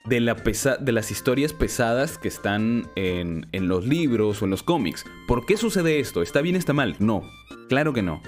de, 0.05 0.21
la 0.21 0.35
de 0.35 0.93
las 0.93 1.11
historias 1.11 1.53
pesadas 1.53 2.19
que 2.19 2.29
están 2.29 2.89
en, 2.97 3.47
en 3.53 3.69
los 3.69 3.87
libros 3.87 4.43
o 4.43 4.45
en 4.45 4.51
los 4.51 4.63
cómics. 4.63 5.05
¿Por 5.27 5.47
qué 5.47 5.57
sucede 5.57 6.01
esto? 6.01 6.23
¿Está 6.23 6.41
bien, 6.41 6.57
está 6.57 6.73
mal? 6.73 6.97
No, 6.99 7.23
claro 7.69 7.93
que 7.93 8.03
no. 8.03 8.23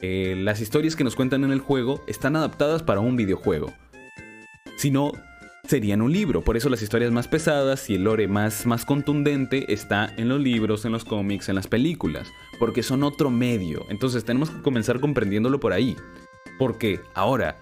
Eh, 0.00 0.36
las 0.38 0.60
historias 0.60 0.94
que 0.94 1.04
nos 1.04 1.16
cuentan 1.16 1.44
en 1.44 1.50
el 1.50 1.60
juego 1.60 2.02
están 2.06 2.36
adaptadas 2.36 2.82
para 2.82 3.00
un 3.00 3.16
videojuego. 3.16 3.72
Si 4.76 4.90
no, 4.90 5.12
serían 5.68 6.02
un 6.02 6.12
libro. 6.12 6.42
Por 6.42 6.56
eso 6.56 6.68
las 6.68 6.82
historias 6.82 7.10
más 7.10 7.28
pesadas 7.28 7.90
y 7.90 7.96
el 7.96 8.04
lore 8.04 8.28
más, 8.28 8.64
más 8.64 8.84
contundente 8.84 9.72
está 9.72 10.12
en 10.16 10.28
los 10.28 10.40
libros, 10.40 10.84
en 10.84 10.92
los 10.92 11.04
cómics, 11.04 11.48
en 11.48 11.56
las 11.56 11.66
películas. 11.66 12.32
Porque 12.58 12.82
son 12.82 13.02
otro 13.02 13.30
medio. 13.30 13.84
Entonces 13.90 14.24
tenemos 14.24 14.50
que 14.50 14.62
comenzar 14.62 15.00
comprendiéndolo 15.00 15.60
por 15.60 15.72
ahí. 15.72 15.96
Porque 16.58 17.00
ahora, 17.14 17.58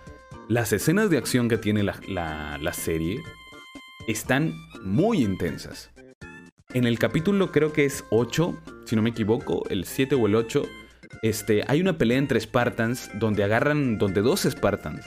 las 0.48 0.72
escenas 0.72 1.10
de 1.10 1.18
acción 1.18 1.48
que 1.48 1.58
tiene 1.58 1.82
la, 1.82 1.98
la, 2.06 2.58
la 2.58 2.72
serie 2.72 3.22
están 4.06 4.54
muy 4.82 5.22
intensas. 5.22 5.90
En 6.74 6.86
el 6.86 6.98
capítulo 6.98 7.52
creo 7.52 7.72
que 7.72 7.84
es 7.84 8.04
8, 8.10 8.56
si 8.84 8.96
no 8.96 9.02
me 9.02 9.10
equivoco, 9.10 9.64
el 9.68 9.84
7 9.84 10.14
o 10.14 10.26
el 10.26 10.34
8, 10.34 10.64
este, 11.22 11.64
hay 11.66 11.80
una 11.80 11.96
pelea 11.98 12.18
entre 12.18 12.40
Spartans 12.40 13.10
donde 13.14 13.44
agarran, 13.44 13.98
donde 13.98 14.22
dos 14.22 14.42
Spartans 14.42 15.04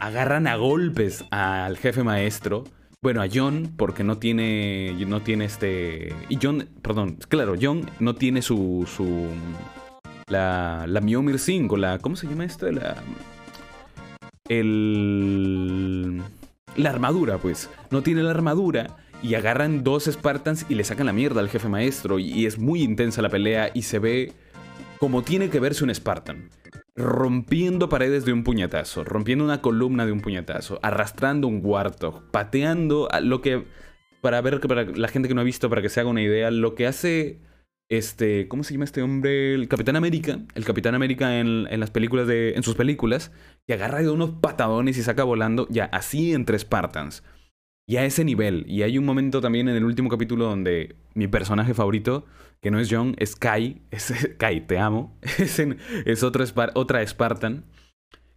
agarran 0.00 0.46
a 0.46 0.56
golpes 0.56 1.24
al 1.30 1.78
jefe 1.78 2.02
maestro. 2.02 2.64
Bueno, 3.00 3.22
a 3.22 3.26
John, 3.32 3.72
porque 3.76 4.04
no 4.04 4.18
tiene, 4.18 4.94
no 5.06 5.22
tiene 5.22 5.44
este... 5.46 6.14
Y 6.28 6.38
John, 6.40 6.68
perdón, 6.82 7.18
claro, 7.28 7.54
John 7.60 7.88
no 7.98 8.14
tiene 8.14 8.42
su, 8.42 8.88
su, 8.88 9.28
la, 10.28 10.84
la 10.86 11.00
Mjolnir 11.00 11.38
5, 11.38 11.76
la, 11.76 11.98
¿cómo 11.98 12.14
se 12.14 12.28
llama 12.28 12.44
esto? 12.44 12.70
La, 12.70 12.96
el 14.48 16.22
la 16.76 16.90
armadura, 16.90 17.38
pues. 17.38 17.70
No 17.90 18.02
tiene 18.02 18.22
la 18.22 18.30
armadura 18.30 18.96
y 19.22 19.34
agarran 19.34 19.84
dos 19.84 20.04
Spartans 20.04 20.66
y 20.68 20.74
le 20.74 20.84
sacan 20.84 21.06
la 21.06 21.12
mierda 21.12 21.40
al 21.40 21.48
jefe 21.48 21.68
maestro. 21.68 22.18
Y, 22.18 22.46
es 22.46 22.58
muy 22.58 22.82
intensa 22.82 23.22
la 23.22 23.28
pelea 23.28 23.70
y 23.72 23.82
se 23.82 23.98
ve 23.98 24.32
como 24.98 25.22
tiene 25.22 25.50
que 25.50 25.60
verse 25.60 25.84
un 25.84 25.94
Spartan. 25.94 26.50
Rompiendo 26.94 27.88
paredes 27.88 28.24
de 28.24 28.32
un 28.32 28.44
puñetazo, 28.44 29.04
rompiendo 29.04 29.44
una 29.44 29.62
columna 29.62 30.04
de 30.04 30.12
un 30.12 30.20
puñetazo, 30.20 30.78
arrastrando 30.82 31.48
un 31.48 31.60
cuarto, 31.60 32.24
pateando 32.30 33.08
lo 33.22 33.40
que. 33.40 33.64
Para 34.20 34.40
ver, 34.40 34.60
para 34.60 34.84
la 34.84 35.08
gente 35.08 35.26
que 35.26 35.34
no 35.34 35.40
ha 35.40 35.44
visto, 35.44 35.68
para 35.68 35.82
que 35.82 35.88
se 35.88 35.98
haga 35.98 36.08
una 36.08 36.22
idea, 36.22 36.52
lo 36.52 36.76
que 36.76 36.86
hace 36.86 37.40
este, 37.92 38.48
¿cómo 38.48 38.64
se 38.64 38.72
llama 38.72 38.86
este 38.86 39.02
hombre? 39.02 39.52
El 39.54 39.68
Capitán 39.68 39.96
América. 39.96 40.38
El 40.54 40.64
Capitán 40.64 40.94
América 40.94 41.38
en, 41.38 41.64
las 41.78 41.90
películas 41.90 42.26
de, 42.26 42.54
en 42.54 42.62
sus 42.62 42.74
películas, 42.74 43.32
que 43.66 43.74
agarra 43.74 44.00
de 44.00 44.08
unos 44.08 44.30
patadones 44.30 44.96
y 44.96 45.02
saca 45.02 45.24
volando, 45.24 45.66
ya 45.68 45.84
así 45.92 46.32
entre 46.32 46.58
Spartans. 46.58 47.22
Y 47.86 47.96
a 47.96 48.06
ese 48.06 48.24
nivel. 48.24 48.64
Y 48.66 48.82
hay 48.82 48.96
un 48.96 49.04
momento 49.04 49.42
también 49.42 49.68
en 49.68 49.76
el 49.76 49.84
último 49.84 50.08
capítulo 50.08 50.46
donde 50.46 50.96
mi 51.12 51.28
personaje 51.28 51.74
favorito, 51.74 52.24
que 52.62 52.70
no 52.70 52.80
es 52.80 52.88
John, 52.90 53.14
es 53.18 53.36
Kai. 53.36 53.82
Es 53.90 54.10
Kai, 54.38 54.66
te 54.66 54.78
amo. 54.78 55.18
Es, 55.38 55.58
es 55.58 56.22
otro, 56.22 56.44
otra 56.72 57.06
Spartan. 57.06 57.66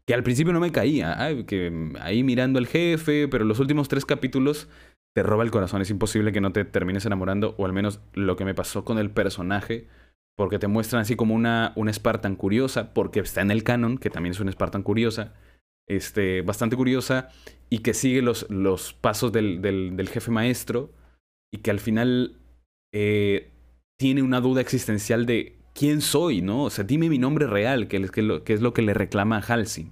Que 0.05 0.13
al 0.13 0.24
principio 0.24 0.51
no 0.51 0.59
me 0.59 0.74
caía. 0.74 1.17
que 1.47 1.93
ahí 2.01 2.24
mirando 2.24 2.59
al 2.59 2.67
jefe, 2.67 3.29
pero 3.29 3.45
los 3.45 3.62
últimos 3.62 3.88
tres 3.88 4.05
capítulos 4.05 4.67
te 5.15 5.24
roba 5.24 5.43
el 5.43 5.51
corazón. 5.51 5.81
Es 5.81 5.89
imposible 5.89 6.31
que 6.31 6.41
no 6.41 6.51
te 6.51 6.65
termines 6.65 7.05
enamorando, 7.05 7.55
o 7.57 7.65
al 7.65 7.74
menos 7.74 8.01
lo 8.13 8.36
que 8.36 8.45
me 8.45 8.53
pasó 8.53 8.84
con 8.84 8.98
el 8.98 9.10
personaje, 9.10 9.88
porque 10.36 10.60
te 10.60 10.67
muestran 10.67 11.01
así 11.01 11.15
como 11.15 11.34
una, 11.34 11.72
una 11.75 11.93
Spartan 11.93 12.36
curiosa, 12.36 12.93
porque 12.93 13.22
está 13.22 13.41
en 13.41 13.51
el 13.51 13.63
canon, 13.63 13.98
que 13.98 14.10
también 14.10 14.31
es 14.31 14.41
una 14.41 14.51
Spartan 14.51 14.84
curiosa, 14.84 15.34
este, 15.88 16.41
bastante 16.41 16.75
curiosa 16.75 17.29
y 17.69 17.79
que 17.79 17.93
sigue 17.93 18.22
los, 18.22 18.50
los 18.50 18.93
pasos 18.93 19.31
del, 19.31 19.62
del, 19.62 20.10
jefe 20.10 20.31
maestro 20.31 20.91
y 21.53 21.60
que 21.60 21.72
al 21.72 21.79
final 21.79 22.38
eh, 22.93 23.51
tiene 23.98 24.22
una 24.22 24.41
duda 24.41 24.62
existencial 24.62 25.25
de 25.25 25.57
quién 25.74 26.01
soy, 26.01 26.41
¿no? 26.41 26.63
O 26.63 26.69
sea, 26.69 26.84
dime 26.84 27.07
mi 27.07 27.19
nombre 27.19 27.48
real, 27.48 27.88
que, 27.88 28.01
que, 28.10 28.41
que 28.43 28.53
es 28.53 28.62
lo 28.62 28.74
que 28.74 28.81
le 28.81 28.93
reclama 28.93 29.38
a 29.38 29.41
Halsey. 29.41 29.91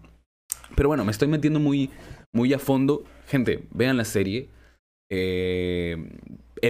Pero 0.75 0.89
bueno, 0.89 1.05
me 1.05 1.11
estoy 1.11 1.27
metiendo 1.29 1.59
muy, 1.59 1.91
muy 2.33 2.53
a 2.53 2.59
fondo. 2.59 3.05
Gente, 3.27 3.67
vean 3.71 3.95
la 3.95 4.05
serie. 4.05 4.49
Eh, 5.15 5.95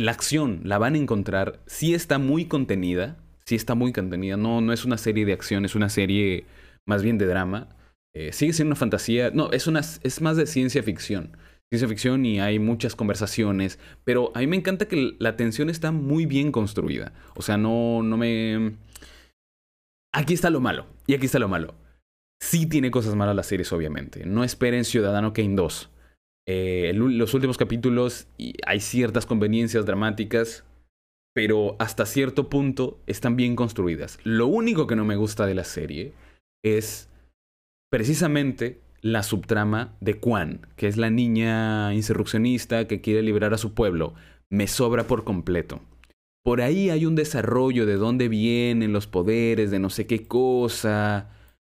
la 0.02 0.12
acción 0.12 0.60
la 0.64 0.78
van 0.78 0.96
a 0.96 0.98
encontrar. 0.98 1.62
Sí 1.66 1.94
está 1.94 2.18
muy 2.20 2.46
contenida. 2.46 3.18
Sí 3.46 3.56
está 3.56 3.74
muy 3.74 3.94
contenida. 3.94 4.36
No, 4.36 4.60
no 4.60 4.74
es 4.74 4.84
una 4.84 4.98
serie 4.98 5.26
de 5.26 5.32
acción, 5.32 5.64
es 5.64 5.76
una 5.76 5.90
serie 5.90 6.46
más 6.86 7.04
bien 7.04 7.18
de 7.18 7.26
drama. 7.26 7.70
Eh, 8.14 8.34
sigue 8.34 8.52
siendo 8.52 8.70
una 8.70 8.76
fantasía. 8.76 9.32
No, 9.32 9.52
es, 9.52 9.68
una, 9.68 9.80
es 9.80 10.22
más 10.22 10.36
de 10.36 10.46
ciencia 10.46 10.84
ficción. 10.84 11.38
Ciencia 11.72 11.88
ficción 11.88 12.26
y 12.26 12.42
hay 12.42 12.60
muchas 12.60 12.96
conversaciones. 12.96 13.80
Pero 14.04 14.34
a 14.36 14.40
mí 14.40 14.48
me 14.48 14.58
encanta 14.58 14.90
que 14.90 15.16
la 15.20 15.38
tensión 15.38 15.70
está 15.70 15.92
muy 15.92 16.26
bien 16.26 16.52
construida. 16.52 17.14
O 17.36 17.42
sea, 17.42 17.58
no, 17.58 18.04
no 18.04 18.18
me. 18.18 18.74
Aquí 20.12 20.34
está 20.34 20.50
lo 20.50 20.60
malo. 20.60 20.86
Y 21.08 21.14
aquí 21.14 21.28
está 21.28 21.40
lo 21.40 21.48
malo. 21.48 21.76
Sí 22.42 22.66
tiene 22.66 22.92
cosas 22.92 23.16
malas 23.16 23.38
las 23.38 23.48
series, 23.48 23.72
obviamente. 23.72 24.26
No 24.26 24.44
esperen 24.44 24.84
Ciudadano 24.84 25.32
Kane 25.32 25.56
2. 25.56 25.90
Eh, 26.48 26.92
los 26.96 27.34
últimos 27.34 27.58
capítulos 27.58 28.28
hay 28.66 28.80
ciertas 28.80 29.26
conveniencias 29.26 29.86
dramáticas, 29.86 30.66
pero 31.34 31.76
hasta 31.80 32.06
cierto 32.06 32.50
punto 32.50 33.00
están 33.08 33.36
bien 33.36 33.56
construidas. 33.56 34.20
Lo 34.24 34.48
único 34.48 34.88
que 34.88 34.96
no 34.96 35.06
me 35.06 35.16
gusta 35.16 35.46
de 35.46 35.56
la 35.56 35.64
serie 35.64 36.14
es 36.64 37.10
precisamente 37.90 38.82
la 39.02 39.24
subtrama 39.24 39.96
de 40.00 40.20
Quan, 40.20 40.68
que 40.76 40.88
es 40.88 40.98
la 40.98 41.10
niña 41.10 41.94
insurreccionista 41.94 42.88
que 42.88 43.02
quiere 43.02 43.22
liberar 43.22 43.54
a 43.54 43.58
su 43.58 43.74
pueblo. 43.74 44.14
Me 44.50 44.68
sobra 44.68 45.08
por 45.08 45.24
completo. 45.24 45.82
Por 46.44 46.62
ahí 46.62 46.90
hay 46.90 47.06
un 47.06 47.16
desarrollo 47.16 47.86
de 47.86 47.96
dónde 47.96 48.28
vienen 48.28 48.94
los 48.94 49.08
poderes, 49.08 49.72
de 49.72 49.80
no 49.80 49.90
sé 49.90 50.08
qué 50.08 50.28
cosa 50.28 51.30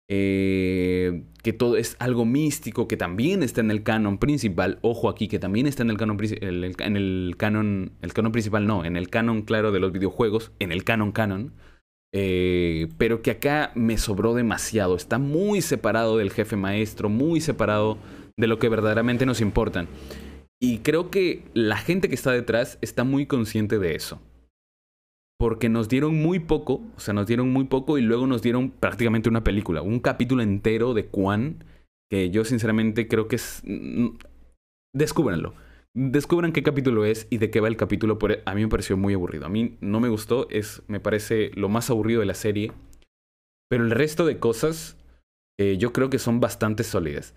eh, 0.08 1.25
que 1.42 1.52
todo 1.52 1.76
es 1.76 1.96
algo 1.98 2.25
místico, 2.25 2.86
que 2.86 2.96
también 2.96 3.42
está 3.42 3.60
en 3.60 3.70
el 3.70 3.82
canon 3.82 4.18
principal. 4.18 4.78
Ojo 4.82 5.08
aquí, 5.08 5.28
que 5.28 5.38
también 5.38 5.66
está 5.66 5.82
en 5.82 5.90
el 5.90 5.96
canon, 5.96 6.18
en 6.20 6.96
el 6.96 7.36
canon, 7.36 7.92
el 8.02 8.12
canon 8.12 8.32
principal 8.32 8.66
no, 8.66 8.84
en 8.84 8.96
el 8.96 9.08
canon 9.08 9.42
claro 9.42 9.72
de 9.72 9.80
los 9.80 9.92
videojuegos, 9.92 10.52
en 10.58 10.72
el 10.72 10.84
canon 10.84 11.12
canon. 11.12 11.52
Eh, 12.12 12.88
pero 12.98 13.20
que 13.20 13.32
acá 13.32 13.72
me 13.75 13.98
sobró 13.98 14.34
demasiado. 14.34 14.96
Está 14.96 15.18
muy 15.18 15.60
separado 15.60 16.18
del 16.18 16.30
jefe 16.30 16.56
maestro, 16.56 17.08
muy 17.08 17.40
separado 17.40 17.98
de 18.36 18.46
lo 18.46 18.58
que 18.58 18.68
verdaderamente 18.68 19.26
nos 19.26 19.40
importan. 19.40 19.88
Y 20.60 20.78
creo 20.78 21.10
que 21.10 21.44
la 21.52 21.76
gente 21.76 22.08
que 22.08 22.14
está 22.14 22.32
detrás 22.32 22.78
está 22.80 23.04
muy 23.04 23.26
consciente 23.26 23.78
de 23.78 23.94
eso 23.94 24.20
porque 25.38 25.69
nos 25.69 25.88
dieron 25.88 26.14
muy 26.14 26.38
poco, 26.38 26.83
o 26.97 27.00
sea, 27.00 27.14
nos 27.14 27.26
dieron 27.26 27.52
muy 27.52 27.64
poco 27.64 27.99
y 27.99 28.02
luego 28.02 28.26
nos 28.26 28.43
dieron 28.43 28.71
prácticamente 28.71 29.28
una 29.28 29.45
película, 29.45 29.83
un 29.83 30.00
capítulo 30.00 30.43
entero 30.43 30.95
de 30.95 31.07
Quan, 31.07 31.64
que 32.11 32.31
yo 32.31 32.45
sinceramente 32.45 33.09
creo 33.09 33.28
que 33.28 33.37
es... 33.37 33.62
Mm, 33.64 34.16
descúbranlo. 34.95 35.55
Descubran 35.95 36.52
qué 36.52 36.62
capítulo 36.62 37.05
es 37.05 37.26
y 37.31 37.38
de 37.38 37.50
qué 37.50 37.61
va 37.61 37.69
el 37.69 37.76
capítulo. 37.76 38.19
A 38.45 38.55
mí 38.55 38.62
me 38.62 38.69
pareció 38.69 38.97
muy 38.97 39.14
aburrido. 39.14 39.47
A 39.47 39.49
mí 39.49 39.76
no 39.81 39.99
me 39.99 40.09
gustó, 40.09 40.47
es, 40.50 40.83
me 40.88 41.00
parece 41.00 41.50
lo 41.55 41.69
más 41.69 41.90
aburrido 41.90 42.21
de 42.21 42.26
la 42.26 42.35
serie. 42.35 42.73
Pero 43.69 43.85
el 43.85 43.90
resto 43.90 44.26
de 44.26 44.38
cosas 44.38 44.97
eh, 45.59 45.76
yo 45.78 45.93
creo 45.93 46.11
que 46.11 46.19
son 46.19 46.40
bastante 46.40 46.85
sólidas. 46.85 47.35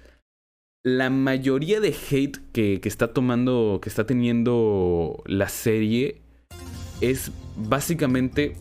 La 0.84 1.10
mayoría 1.10 1.80
de 1.80 1.90
hate 1.90 2.38
que, 2.52 2.80
que 2.82 2.90
está 2.90 3.14
tomando, 3.14 3.80
que 3.82 3.90
está 3.90 4.06
teniendo 4.06 5.22
la 5.26 5.50
serie 5.50 6.22
es 7.02 7.32
básicamente, 7.56 8.56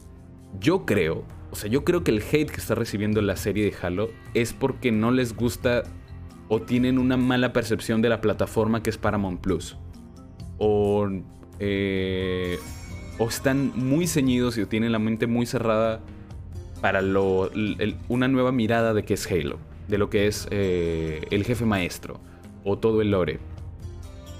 yo 0.61 0.85
creo, 0.87 1.25
o 1.50 1.57
sea, 1.57 1.71
yo 1.71 1.85
creo 1.85 2.04
que 2.04 2.11
el 2.11 2.18
hate 2.18 2.50
que 2.50 2.57
está 2.57 2.75
recibiendo 2.75 3.23
la 3.23 3.37
serie 3.37 3.64
de 3.64 3.75
Halo 3.80 4.11
es 4.35 4.52
porque 4.52 4.92
no 4.92 5.11
les 5.11 5.35
gusta 5.35 5.83
o 6.49 6.61
tienen 6.61 6.99
una 6.99 7.16
mala 7.16 7.52
percepción 7.52 8.02
de 8.02 8.09
la 8.09 8.21
plataforma 8.21 8.83
que 8.83 8.90
es 8.90 8.99
Paramount 8.99 9.40
Plus. 9.40 9.76
O, 10.59 11.09
eh, 11.59 12.59
o 13.18 13.28
están 13.28 13.73
muy 13.76 14.07
ceñidos 14.07 14.59
y 14.59 14.66
tienen 14.66 14.92
la 14.92 14.99
mente 14.99 15.26
muy 15.26 15.47
cerrada 15.47 16.00
para 16.80 17.02
lo, 17.02 17.50
una 18.09 18.28
nueva 18.28 18.52
mirada 18.52 18.95
de 18.95 19.04
qué 19.04 19.14
es 19.14 19.30
Halo, 19.30 19.59
de 19.88 19.99
lo 19.99 20.11
que 20.11 20.26
es 20.26 20.49
eh, 20.50 21.23
el 21.30 21.45
jefe 21.45 21.64
maestro 21.64 22.21
o 22.64 22.78
todo 22.78 23.00
el 23.00 23.11
lore. 23.11 23.40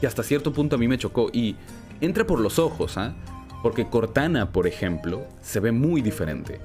Que 0.00 0.07
hasta 0.07 0.23
cierto 0.23 0.52
punto 0.52 0.76
a 0.76 0.78
mí 0.78 0.88
me 0.88 0.99
chocó 0.99 1.31
y 1.33 1.57
entra 2.00 2.26
por 2.26 2.40
los 2.40 2.59
ojos, 2.59 2.97
¿ah? 2.99 3.14
Porque 3.62 3.88
Cortana, 3.88 4.53
por 4.53 4.67
ejemplo, 4.67 5.27
se 5.41 5.61
ve 5.61 5.73
muy 5.73 6.00
diferente. 6.00 6.61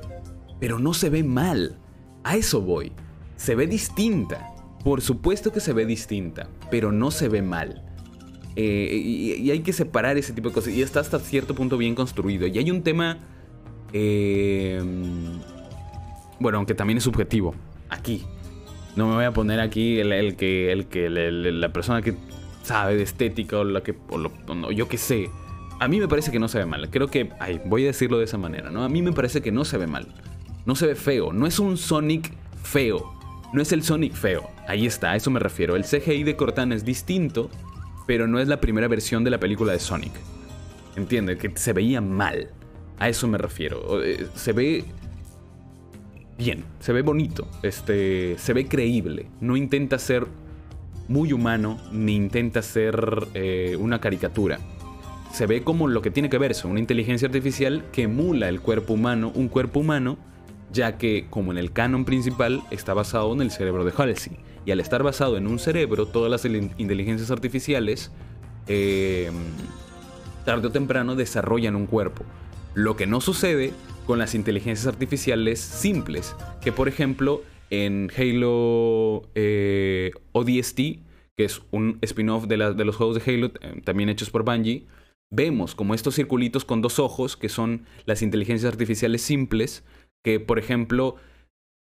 Pero 0.60 0.80
no 0.80 0.94
se 0.94 1.10
ve 1.10 1.24
mal. 1.24 1.78
A 2.24 2.36
eso 2.36 2.62
voy. 2.62 2.92
Se 3.36 3.56
ve 3.56 3.68
distinta. 3.68 4.54
Por 4.84 5.02
supuesto 5.02 5.52
que 5.52 5.60
se 5.60 5.74
ve 5.74 5.86
distinta, 5.86 6.50
pero 6.70 6.92
no 6.92 7.10
se 7.10 7.30
ve 7.30 7.42
mal. 7.42 7.84
Eh, 8.56 8.92
y, 8.94 9.50
hay 9.50 9.62
que 9.62 9.74
separar 9.74 10.18
ese 10.18 10.34
tipo 10.34 10.50
de 10.50 10.56
cosas. 10.56 10.74
Y 10.74 10.82
está 10.82 11.00
hasta 11.00 11.20
cierto 11.20 11.56
punto 11.56 11.78
bien 11.78 11.96
construido. 11.96 12.48
Y 12.48 12.58
hay 12.58 12.70
un 12.70 12.84
tema... 12.84 13.18
Eh, 13.94 14.82
bueno, 16.40 16.58
aunque 16.58 16.76
también 16.76 16.98
es 16.98 17.04
subjetivo. 17.04 17.56
Aquí. 17.90 18.24
No 18.96 19.08
me 19.08 19.16
voy 19.16 19.26
a 19.26 19.32
poner 19.32 19.60
aquí 19.60 20.00
el, 20.00 20.36
que, 20.36 20.72
el 20.72 20.86
que 20.86 21.10
la 21.10 21.74
persona 21.74 22.02
que 22.02 22.14
sabe 22.64 22.96
de 22.96 23.04
estética 23.04 23.60
o 23.60 23.64
la 23.64 23.82
que... 23.82 23.96
O 24.10 24.72
yo 24.72 24.88
qué 24.88 24.98
sé 24.98 25.30
a 25.80 25.88
mí 25.88 26.00
me 26.00 26.08
parece 26.08 26.32
que 26.32 26.40
no 26.40 26.48
se 26.48 26.60
ve 26.60 26.66
mal. 26.66 26.90
Creo 26.90 27.08
que, 27.08 27.30
voy 27.66 27.84
a 27.84 27.88
decirlo 27.88 28.18
de 28.18 28.26
esa 28.26 28.38
manera, 28.38 28.70
¿no? 28.70 28.84
A 28.84 28.90
mí 28.90 29.02
me 29.02 29.12
parece 29.12 29.42
que 29.42 29.52
no 29.52 29.66
se 29.66 29.78
ve 29.78 29.88
mal. 29.88 30.08
No 30.66 30.76
se 30.76 30.88
ve 30.88 30.96
feo. 30.96 31.34
No 31.34 31.46
es 31.46 31.60
un 31.60 31.78
Sonic 31.78 32.32
feo. 32.64 33.14
No 33.54 33.62
es 33.62 33.72
el 33.72 33.84
Sonic 33.84 34.14
feo. 34.14 34.50
Ahí 34.68 34.86
está, 34.86 35.12
a 35.12 35.16
eso 35.16 35.30
me 35.30 35.40
refiero. 35.40 35.76
El 35.76 35.84
CGI 35.84 36.24
de 36.24 36.36
Cortana 36.36 36.76
es 36.76 36.86
distinto, 36.86 37.50
pero 38.08 38.28
no 38.28 38.40
es 38.40 38.48
la 38.48 38.62
primera 38.62 38.88
versión 38.88 39.24
de 39.24 39.32
la 39.32 39.40
película 39.40 39.74
de 39.74 39.80
Sonic. 39.80 40.14
¿Entiendes? 40.96 41.38
Que 41.38 41.52
se 41.56 41.74
veía 41.74 42.02
mal. 42.02 42.50
A 43.00 43.10
eso 43.10 43.28
me 43.28 43.38
refiero. 43.38 44.04
Eh, 44.04 44.28
se 44.36 44.54
ve 44.54 44.86
bien, 46.38 46.64
se 46.80 46.94
ve 46.94 47.02
bonito, 47.02 47.48
este, 47.62 48.38
se 48.38 48.54
ve 48.54 48.68
creíble. 48.68 49.28
No 49.42 49.56
intenta 49.56 50.00
ser 50.00 50.28
muy 51.08 51.34
humano 51.34 51.80
ni 51.92 52.16
intenta 52.16 52.62
ser 52.62 53.28
eh, 53.34 53.76
una 53.80 54.00
caricatura 54.00 54.60
se 55.34 55.48
ve 55.48 55.64
como 55.64 55.88
lo 55.88 56.04
que 56.04 56.12
tiene 56.12 56.30
que 56.30 56.38
verse, 56.38 56.68
una 56.68 56.80
inteligencia 56.80 57.28
artificial 57.28 57.84
que 57.92 58.04
emula 58.04 58.50
el 58.50 58.62
cuerpo 58.62 58.94
humano, 58.94 59.32
un 59.34 59.48
cuerpo 59.48 59.80
humano, 59.80 60.20
ya 60.72 61.00
que, 61.00 61.26
como 61.32 61.52
en 61.52 61.58
el 61.58 61.74
canon 61.74 62.06
principal, 62.06 62.62
está 62.70 62.94
basado 62.94 63.34
en 63.34 63.42
el 63.42 63.50
cerebro 63.50 63.84
de 63.84 63.92
Halsey. 63.98 64.38
Y 64.64 64.70
al 64.70 64.80
estar 64.80 65.02
basado 65.02 65.36
en 65.36 65.48
un 65.48 65.58
cerebro, 65.58 66.06
todas 66.06 66.30
las 66.30 66.46
inteligencias 66.46 67.32
artificiales, 67.32 68.12
em, 68.68 69.34
tarde 70.46 70.68
o 70.68 70.72
temprano, 70.72 71.16
desarrollan 71.16 71.76
un 71.76 71.88
cuerpo. 71.88 72.24
Lo 72.76 72.96
que 72.96 73.08
no 73.08 73.20
sucede 73.20 73.74
con 74.06 74.20
las 74.20 74.36
inteligencias 74.36 74.86
artificiales 74.86 75.60
simples, 75.60 76.36
que 76.62 76.72
por 76.72 76.88
ejemplo 76.88 77.42
en 77.72 78.12
Halo 78.16 79.24
eh, 79.34 80.12
ODST, 80.32 80.78
que 81.36 81.46
es 81.46 81.62
un 81.72 81.98
spin-off 82.02 82.46
de, 82.46 82.58
de, 82.76 82.86
los 82.86 82.96
juegos 82.96 83.16
de 83.16 83.32
Halo, 83.32 83.48
eh, 83.62 83.82
también 83.84 84.10
hechos 84.10 84.30
por 84.30 84.44
Bungie, 84.44 84.86
vemos 85.34 85.76
como 85.76 85.94
estos 85.94 86.16
circulitos 86.16 86.64
con 86.64 86.82
dos 86.82 87.00
ojos, 87.00 87.36
que 87.36 87.50
son 87.50 87.86
las 88.06 88.22
inteligencias 88.22 88.72
artificiales 88.72 89.22
simples, 89.22 89.84
que 90.24 90.40
por 90.40 90.60
ejemplo 90.60 91.16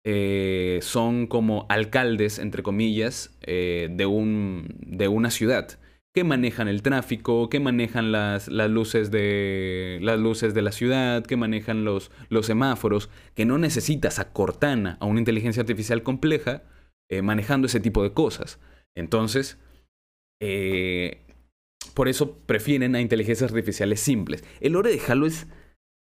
eh, 0.06 0.80
son 0.82 1.28
como 1.28 1.66
alcaldes, 1.70 2.40
entre 2.40 2.64
comillas, 2.64 3.38
eh, 3.42 3.90
de, 3.92 4.06
un, 4.06 4.76
de 4.86 5.08
una 5.08 5.30
ciudad, 5.30 5.80
que 6.16 6.24
manejan 6.24 6.68
el 6.68 6.82
tráfico, 6.82 7.50
que 7.50 7.60
manejan 7.60 8.12
las, 8.12 8.48
las, 8.48 8.70
luces, 8.70 9.12
de, 9.12 10.00
las 10.02 10.20
luces 10.20 10.54
de 10.54 10.62
la 10.62 10.72
ciudad, 10.72 11.24
que 11.24 11.38
manejan 11.38 11.86
los, 11.86 12.12
los 12.30 12.48
semáforos, 12.48 13.10
que 13.36 13.46
no 13.46 13.58
necesitas 13.58 14.20
a 14.20 14.34
Cortana, 14.34 14.98
a 15.00 15.06
una 15.06 15.20
inteligencia 15.20 15.62
artificial 15.62 16.04
compleja, 16.04 16.64
eh, 17.10 17.22
manejando 17.22 17.68
ese 17.68 17.80
tipo 17.80 18.04
de 18.04 18.14
cosas. 18.14 18.60
Entonces, 18.96 19.58
por 21.94 22.08
eso 22.08 22.38
prefieren 22.46 22.96
a 22.96 23.02
inteligencias 23.02 23.52
artificiales 23.52 24.00
simples. 24.00 24.44
El 24.60 24.74
lore 24.74 24.92
de 24.92 25.02
Halo 25.08 25.26
es... 25.26 25.48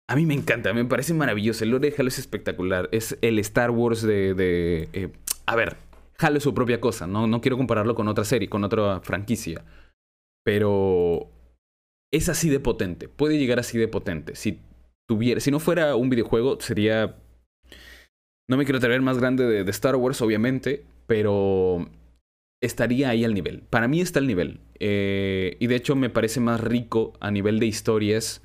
A 0.07 0.15
mí 0.15 0.25
me 0.25 0.35
encanta, 0.35 0.73
me 0.73 0.85
parece 0.85 1.13
maravilloso. 1.13 1.63
El 1.63 1.71
lore 1.71 1.89
de 1.89 1.95
Halo 1.97 2.09
es 2.09 2.19
espectacular. 2.19 2.89
Es 2.91 3.17
el 3.21 3.39
Star 3.39 3.71
Wars 3.71 4.01
de... 4.01 4.89
Eh, 4.93 5.11
a 5.45 5.55
ver, 5.55 5.77
Halo 6.19 6.37
es 6.37 6.43
su 6.43 6.53
propia 6.53 6.79
cosa. 6.79 7.07
No, 7.07 7.27
no 7.27 7.41
quiero 7.41 7.57
compararlo 7.57 7.95
con 7.95 8.07
otra 8.07 8.23
serie, 8.23 8.49
con 8.49 8.63
otra 8.63 8.99
franquicia. 9.01 9.63
Pero 10.43 11.31
es 12.11 12.29
así 12.29 12.49
de 12.49 12.59
potente. 12.59 13.09
Puede 13.09 13.37
llegar 13.37 13.59
así 13.59 13.77
de 13.77 13.87
potente. 13.87 14.35
Si 14.35 14.59
tuviera... 15.07 15.39
Si 15.39 15.51
no 15.51 15.59
fuera 15.59 15.95
un 15.95 16.09
videojuego, 16.09 16.59
sería... 16.61 17.17
No 18.47 18.57
me 18.57 18.65
quiero 18.65 18.79
traer 18.79 19.01
más 19.01 19.17
grande 19.17 19.63
de 19.63 19.71
Star 19.71 19.95
Wars, 19.95 20.21
obviamente. 20.21 20.85
Pero 21.07 21.89
estaría 22.61 23.09
ahí 23.09 23.23
al 23.23 23.33
nivel. 23.33 23.61
Para 23.63 23.87
mí 23.87 24.01
está 24.01 24.19
al 24.19 24.27
nivel. 24.27 24.59
Eh, 24.79 25.57
y 25.59 25.67
de 25.67 25.75
hecho 25.75 25.95
me 25.95 26.09
parece 26.09 26.39
más 26.39 26.61
rico 26.61 27.13
a 27.19 27.31
nivel 27.31 27.59
de 27.59 27.65
historias 27.65 28.43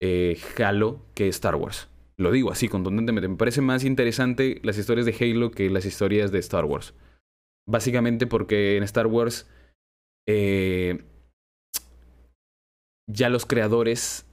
eh, 0.00 0.38
Halo 0.58 1.04
que 1.14 1.28
Star 1.28 1.56
Wars. 1.56 1.88
Lo 2.16 2.30
digo 2.30 2.52
así 2.52 2.68
contundentemente. 2.68 3.28
Me 3.28 3.36
parece 3.36 3.60
más 3.60 3.84
interesante 3.84 4.60
las 4.62 4.78
historias 4.78 5.06
de 5.06 5.16
Halo 5.18 5.50
que 5.50 5.70
las 5.70 5.86
historias 5.86 6.32
de 6.32 6.38
Star 6.38 6.64
Wars. 6.64 6.94
Básicamente 7.66 8.26
porque 8.26 8.76
en 8.76 8.82
Star 8.82 9.06
Wars 9.06 9.48
eh, 10.28 11.02
ya 13.08 13.28
los 13.28 13.46
creadores 13.46 14.26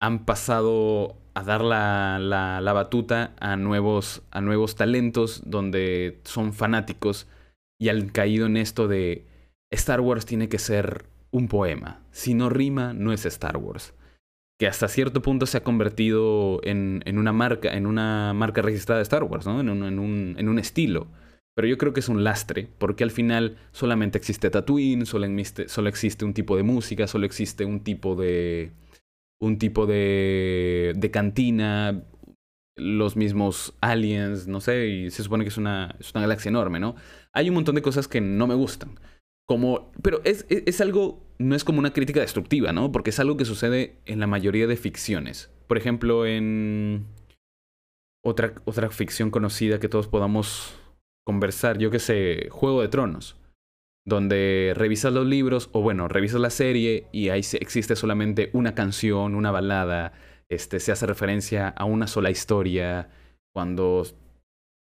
han 0.00 0.24
pasado 0.24 1.16
a 1.34 1.42
dar 1.42 1.62
la, 1.62 2.18
la, 2.20 2.60
la, 2.60 2.72
batuta 2.72 3.34
a 3.40 3.56
nuevos, 3.56 4.22
a 4.30 4.40
nuevos 4.40 4.74
talentos 4.74 5.42
donde 5.46 6.20
son 6.24 6.52
fanáticos 6.52 7.28
y 7.80 7.88
han 7.88 8.08
caído 8.08 8.46
en 8.46 8.56
esto 8.56 8.88
de 8.88 9.26
Star 9.72 10.00
Wars 10.00 10.26
tiene 10.26 10.48
que 10.48 10.58
ser 10.58 11.06
un 11.30 11.48
poema. 11.48 12.00
Si 12.10 12.34
no 12.34 12.48
rima, 12.48 12.92
no 12.92 13.12
es 13.12 13.26
Star 13.26 13.56
Wars. 13.56 13.94
Que 14.58 14.66
hasta 14.66 14.86
cierto 14.86 15.22
punto 15.22 15.46
se 15.46 15.58
ha 15.58 15.64
convertido 15.64 16.60
en, 16.62 17.02
en 17.06 17.18
una 17.18 17.32
marca, 17.32 17.74
en 17.74 17.86
una 17.86 18.32
marca 18.34 18.62
registrada 18.62 18.98
de 18.98 19.04
Star 19.04 19.24
Wars, 19.24 19.46
¿no? 19.46 19.60
En 19.60 19.68
un, 19.68 19.82
en 19.84 19.98
un, 19.98 20.36
en 20.38 20.48
un 20.48 20.58
estilo. 20.58 21.08
Pero 21.54 21.68
yo 21.68 21.76
creo 21.78 21.92
que 21.92 22.00
es 22.00 22.08
un 22.08 22.24
lastre, 22.24 22.68
porque 22.78 23.04
al 23.04 23.10
final 23.10 23.58
solamente 23.72 24.16
existe 24.18 24.50
Tatooine, 24.50 25.04
solo 25.04 25.26
existe, 25.26 25.68
solo 25.68 25.88
existe 25.88 26.24
un 26.24 26.32
tipo 26.32 26.56
de 26.56 26.62
música, 26.62 27.06
solo 27.06 27.26
existe 27.26 27.64
un 27.64 27.80
tipo 27.80 28.14
de. 28.14 28.72
un 29.40 29.58
tipo 29.58 29.86
de. 29.86 30.92
de 30.96 31.10
cantina, 31.10 32.04
los 32.76 33.16
mismos 33.16 33.74
aliens, 33.80 34.48
no 34.48 34.60
sé, 34.60 34.86
y 34.88 35.10
se 35.10 35.22
supone 35.22 35.44
que 35.44 35.48
es 35.48 35.58
una, 35.58 35.94
es 36.00 36.12
una 36.14 36.22
galaxia 36.22 36.48
enorme, 36.48 36.80
¿no? 36.80 36.94
Hay 37.32 37.48
un 37.48 37.54
montón 37.54 37.74
de 37.74 37.82
cosas 37.82 38.08
que 38.08 38.20
no 38.20 38.46
me 38.46 38.54
gustan. 38.54 38.98
Como, 39.46 39.92
pero 40.02 40.20
es, 40.24 40.46
es, 40.48 40.62
es, 40.66 40.80
algo, 40.80 41.22
no 41.38 41.54
es 41.54 41.64
como 41.64 41.78
una 41.78 41.92
crítica 41.92 42.20
destructiva, 42.20 42.72
¿no? 42.72 42.92
Porque 42.92 43.10
es 43.10 43.18
algo 43.18 43.36
que 43.36 43.44
sucede 43.44 43.96
en 44.06 44.20
la 44.20 44.26
mayoría 44.26 44.66
de 44.66 44.76
ficciones. 44.76 45.50
Por 45.66 45.78
ejemplo, 45.78 46.26
en 46.26 47.06
otra, 48.24 48.54
otra 48.64 48.90
ficción 48.90 49.30
conocida 49.30 49.80
que 49.80 49.88
todos 49.88 50.08
podamos 50.08 50.78
conversar, 51.24 51.78
yo 51.78 51.90
que 51.90 51.98
sé, 51.98 52.48
Juego 52.50 52.82
de 52.82 52.88
Tronos, 52.88 53.36
donde 54.04 54.72
revisas 54.76 55.12
los 55.12 55.26
libros, 55.26 55.70
o 55.72 55.82
bueno, 55.82 56.08
revisas 56.08 56.40
la 56.40 56.50
serie 56.50 57.06
y 57.12 57.28
ahí 57.28 57.42
existe 57.60 57.96
solamente 57.96 58.50
una 58.52 58.74
canción, 58.74 59.34
una 59.34 59.50
balada, 59.50 60.12
este, 60.48 60.80
se 60.80 60.92
hace 60.92 61.06
referencia 61.06 61.68
a 61.68 61.84
una 61.84 62.06
sola 62.06 62.30
historia, 62.30 63.10
cuando 63.52 64.04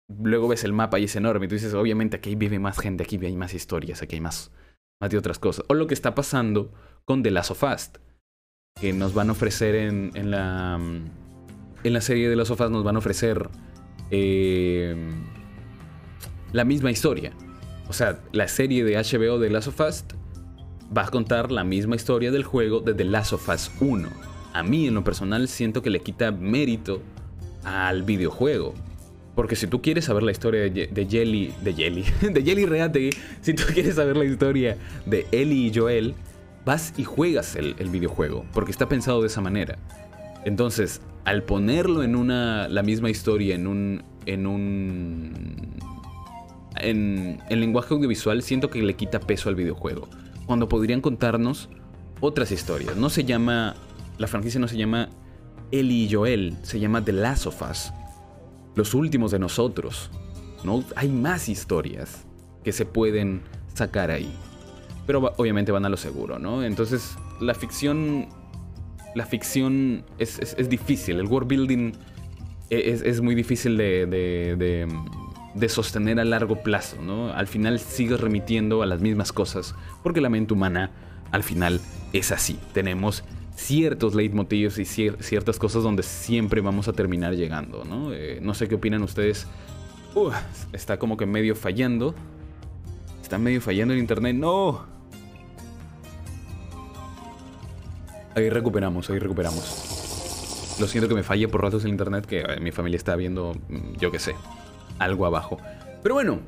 luego 0.08 0.48
ves 0.48 0.64
el 0.64 0.74
mapa 0.74 1.00
y 1.00 1.06
es 1.06 1.16
enorme, 1.16 1.46
y 1.46 1.50
tú 1.50 1.56
dices, 1.56 1.74
obviamente 1.74 2.18
aquí 2.18 2.36
vive 2.36 2.60
más 2.60 2.78
gente, 2.80 3.04
aquí 3.04 3.20
hay 3.24 3.36
más 3.36 3.54
historias, 3.54 4.02
aquí 4.02 4.16
hay 4.16 4.22
más, 4.22 4.52
más 5.02 5.10
de 5.10 5.18
otras 5.18 5.40
cosas. 5.40 5.66
O 5.68 5.74
lo 5.74 5.88
que 5.88 5.94
está 5.94 6.16
pasando 6.16 6.72
con 7.06 7.24
The 7.24 7.32
Last 7.32 7.52
of 7.52 7.64
Us, 7.64 7.92
que 8.80 8.94
nos 8.94 9.14
van 9.14 9.30
a 9.30 9.32
ofrecer 9.34 9.76
en, 9.76 10.12
en 10.16 10.32
la, 10.32 10.80
en 11.84 11.94
la 11.94 12.02
serie 12.02 12.30
de 12.30 12.36
Last 12.36 12.52
of 12.52 12.62
Us, 12.62 12.70
nos 12.70 12.84
van 12.84 12.96
a 12.96 13.00
ofrecer 13.00 13.50
eh, 14.12 14.96
la 16.52 16.66
misma 16.66 16.92
historia. 16.92 17.34
O 17.88 17.94
sea, 17.94 18.20
la 18.32 18.48
serie 18.48 18.84
de 18.84 18.96
HBO 18.96 19.40
de 19.40 19.50
Last 19.50 19.68
of 19.68 19.80
Us 19.80 20.04
va 20.96 21.06
a 21.06 21.10
contar 21.10 21.52
la 21.52 21.64
misma 21.64 21.96
historia 21.96 22.32
del 22.32 22.44
juego 22.44 22.80
de 22.80 22.94
The 22.94 23.06
Last 23.06 23.34
of 23.34 23.48
Us 23.50 23.72
1. 23.80 24.10
A 24.54 24.64
mí, 24.64 24.88
en 24.88 24.94
lo 24.94 25.04
personal, 25.04 25.48
siento 25.48 25.82
que 25.82 25.90
le 25.90 26.00
quita 26.02 26.32
mérito 26.32 27.02
al 27.64 28.04
videojuego. 28.04 28.74
Porque 29.36 29.58
si 29.58 29.68
tú 29.68 29.82
quieres 29.82 30.06
saber 30.06 30.24
la 30.24 30.32
historia 30.32 30.62
de, 30.62 31.08
Jelly, 31.10 31.54
de 31.62 31.74
Jelly, 31.74 32.06
de 32.22 32.42
Jelly 32.42 33.10
si 33.42 33.54
tú 33.54 33.64
quieres 33.74 33.96
saber 33.96 34.16
la 34.16 34.24
historia 34.24 34.78
de 35.06 35.28
Ellie 35.32 35.68
y 35.68 35.74
Joel, 35.76 36.16
vas 36.64 36.94
y 36.98 37.04
juegas 37.04 37.56
el, 37.58 37.74
videojuego, 37.90 38.46
porque 38.54 38.72
está 38.72 38.88
pensado 38.88 39.22
de 39.22 39.28
esa 39.28 39.42
manera. 39.42 39.78
Entonces, 40.46 41.02
al 41.26 41.44
ponerlo 41.44 42.04
en 42.04 42.16
una, 42.16 42.70
la 42.70 42.82
misma 42.82 43.10
historia, 43.10 43.56
en 43.56 43.68
un, 43.68 44.04
en 44.26 44.48
un, 44.48 45.34
en 46.78 47.42
el 47.50 47.60
lenguaje 47.60 47.94
audiovisual, 47.94 48.42
siento 48.42 48.70
que 48.70 48.82
le 48.82 48.94
quita 48.94 49.20
peso 49.20 49.50
al 49.50 49.56
videojuego. 49.56 50.08
Cuando 50.46 50.70
podrían 50.70 51.02
contarnos 51.02 51.70
otras 52.22 52.52
historias. 52.52 52.96
No 52.96 53.10
se 53.10 53.26
llama, 53.26 53.76
la 54.18 54.28
franquicia 54.28 54.60
no 54.62 54.68
se 54.70 54.78
llama 54.78 55.10
Ellie 55.72 56.06
y 56.06 56.14
Joel, 56.14 56.56
se 56.62 56.80
llama 56.80 57.04
The 57.04 57.12
Last 57.12 57.48
of 57.48 57.62
Us 57.70 57.92
los 58.76 58.94
últimos 58.94 59.32
de 59.32 59.40
nosotros. 59.40 60.10
¿no? 60.64 60.84
Hay 60.96 61.10
más 61.10 61.48
historias 61.50 62.26
que 62.64 62.72
se 62.72 62.86
pueden 62.86 63.42
sacar 63.74 64.12
ahí. 64.12 64.34
Pero 65.06 65.34
obviamente 65.38 65.72
van 65.72 65.86
a 65.86 65.90
lo 65.90 65.98
seguro, 65.98 66.40
¿no? 66.40 66.64
Entonces, 66.64 67.16
la 67.40 67.54
ficción. 67.54 68.28
La 69.14 69.26
ficción 69.26 70.04
es, 70.18 70.58
difícil. 70.68 71.20
El 71.20 71.28
world 71.28 71.48
building 71.48 71.94
es, 72.70 73.02
es 73.02 73.22
muy 73.22 73.34
difícil 73.34 73.78
de, 73.78 74.06
de, 74.08 74.56
de, 74.58 74.88
de, 75.54 75.70
sostener 75.70 76.20
a 76.20 76.26
largo 76.26 76.62
plazo, 76.64 77.02
¿no? 77.02 77.32
Al 77.32 77.48
final 77.48 77.80
sigues 77.80 78.20
remitiendo 78.20 78.82
a 78.82 78.86
las 78.86 79.00
mismas 79.00 79.32
cosas. 79.32 79.74
Porque 80.04 80.20
la 80.20 80.28
mente 80.28 80.54
humana, 80.54 80.92
al 81.32 81.44
final, 81.44 81.80
es 82.12 82.34
así. 82.34 82.60
Tenemos 82.74 83.24
ciertos 83.56 84.14
leitmotivs 84.16 84.78
y 84.78 84.86
cier 84.86 85.22
ciertas 85.22 85.58
cosas 85.58 85.84
donde 85.84 86.04
siempre 86.04 86.62
vamos 86.62 86.88
a 86.88 86.94
terminar 86.94 87.36
llegando, 87.36 87.84
¿no? 87.86 88.14
Eh, 88.14 88.40
no 88.42 88.54
sé 88.54 88.68
qué 88.68 88.76
opinan 88.76 89.02
ustedes. 89.04 89.48
Uh, 90.14 90.32
está 90.74 91.00
como 91.00 91.18
que 91.18 91.26
medio 91.26 91.56
fallando. 91.56 92.14
Está 93.22 93.38
medio 93.38 93.62
fallando 93.62 93.94
el 93.94 94.00
internet. 94.00 94.36
¡No! 94.36 94.86
Ahí 98.36 98.50
recuperamos, 98.50 99.10
ahí 99.10 99.18
recuperamos. 99.18 100.76
Lo 100.80 100.88
siento 100.88 101.08
que 101.08 101.16
me 101.16 101.24
falle 101.24 101.48
por 101.48 101.62
ratos 101.62 101.86
el 101.86 101.92
internet, 101.92 102.26
que 102.26 102.42
eh, 102.42 102.60
mi 102.60 102.72
familia 102.72 102.98
está 102.98 103.16
viendo, 103.16 103.54
mm, 103.70 103.98
yo 103.98 104.12
qué 104.12 104.20
sé, 104.20 104.36
algo 105.00 105.26
abajo. 105.26 105.58
Pero 106.04 106.16
bueno, 106.16 106.40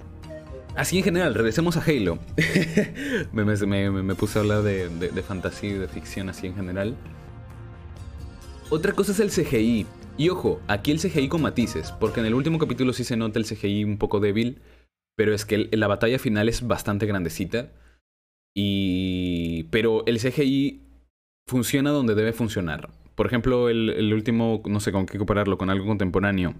Así 0.78 1.00
en 1.00 1.04
general, 1.04 1.34
regresemos 1.34 1.76
a 1.76 1.82
Halo. 1.82 2.20
me, 3.34 3.44
me, 3.44 3.90
me, 3.90 4.16
puse 4.16 4.38
a 4.38 4.44
hablar 4.44 4.62
de, 4.62 4.90
de, 4.90 5.10
de, 5.10 5.24
fantasía 5.24 5.72
y 5.72 5.74
de 5.74 5.88
ficción 5.88 6.30
así 6.30 6.46
en 6.46 6.56
general. 6.56 6.96
Otra 8.70 8.94
cosa 8.94 9.12
es 9.12 9.20
el 9.20 9.32
CGI. 9.32 9.88
Y 10.20 10.30
ojo, 10.30 10.62
aquí 10.68 10.92
el 10.92 11.00
CGI 11.00 11.30
con 11.30 11.42
matices, 11.42 11.92
porque 11.94 12.20
en 12.20 12.28
el 12.28 12.36
último 12.36 12.60
capítulo 12.60 12.94
sí 12.94 13.04
se 13.04 13.18
nota 13.18 13.40
el 13.40 13.46
CGI 13.46 13.86
un 13.86 13.98
poco 13.98 14.20
débil, 14.20 14.62
pero 15.16 15.34
es 15.34 15.46
que 15.46 15.56
el, 15.56 15.70
la 15.72 15.88
batalla 15.88 16.20
final 16.20 16.48
es 16.48 16.68
bastante 16.68 17.08
grandecita. 17.08 17.72
Y... 18.56 19.64
Pero 19.72 20.06
el 20.06 20.20
CGI 20.20 20.84
funciona 21.48 21.90
donde 21.90 22.14
debe 22.14 22.34
funcionar. 22.34 22.92
Por 23.16 23.26
ejemplo, 23.26 23.70
el, 23.70 23.90
el 23.90 24.14
último, 24.14 24.62
no 24.68 24.80
sé 24.80 24.92
con 24.92 25.08
qué 25.08 25.18
compararlo, 25.18 25.58
con 25.58 25.72
algo 25.72 25.88
contemporáneo. 25.88 26.54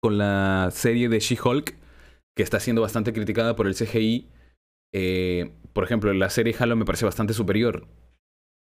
Con 0.00 0.16
la 0.16 0.68
serie 0.70 1.08
de 1.08 1.18
She-Hulk 1.18 1.85
que 2.36 2.42
está 2.42 2.60
siendo 2.60 2.82
bastante 2.82 3.12
criticada 3.12 3.56
por 3.56 3.66
el 3.66 3.74
CGI. 3.74 4.28
Eh, 4.92 5.52
por 5.72 5.84
ejemplo, 5.84 6.12
la 6.12 6.30
serie 6.30 6.54
Halo 6.58 6.76
me 6.76 6.84
parece 6.84 7.04
bastante 7.04 7.32
superior, 7.32 7.88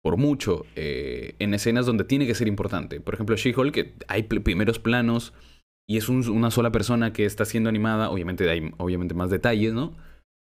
por 0.03 0.17
mucho, 0.17 0.65
eh, 0.75 1.35
en 1.39 1.53
escenas 1.53 1.85
donde 1.85 2.03
tiene 2.03 2.27
que 2.27 2.35
ser 2.35 2.47
importante. 2.47 2.99
Por 2.99 3.13
ejemplo, 3.13 3.35
She-Hulk, 3.35 3.73
que 3.73 3.95
hay 4.07 4.23
primeros 4.23 4.79
planos 4.79 5.33
y 5.87 5.97
es 5.97 6.09
un, 6.09 6.27
una 6.29 6.51
sola 6.51 6.71
persona 6.71 7.13
que 7.13 7.25
está 7.25 7.45
siendo 7.45 7.69
animada. 7.69 8.09
Obviamente 8.09 8.49
hay 8.49 8.71
obviamente 8.77 9.15
más 9.15 9.29
detalles, 9.29 9.73
¿no? 9.73 9.95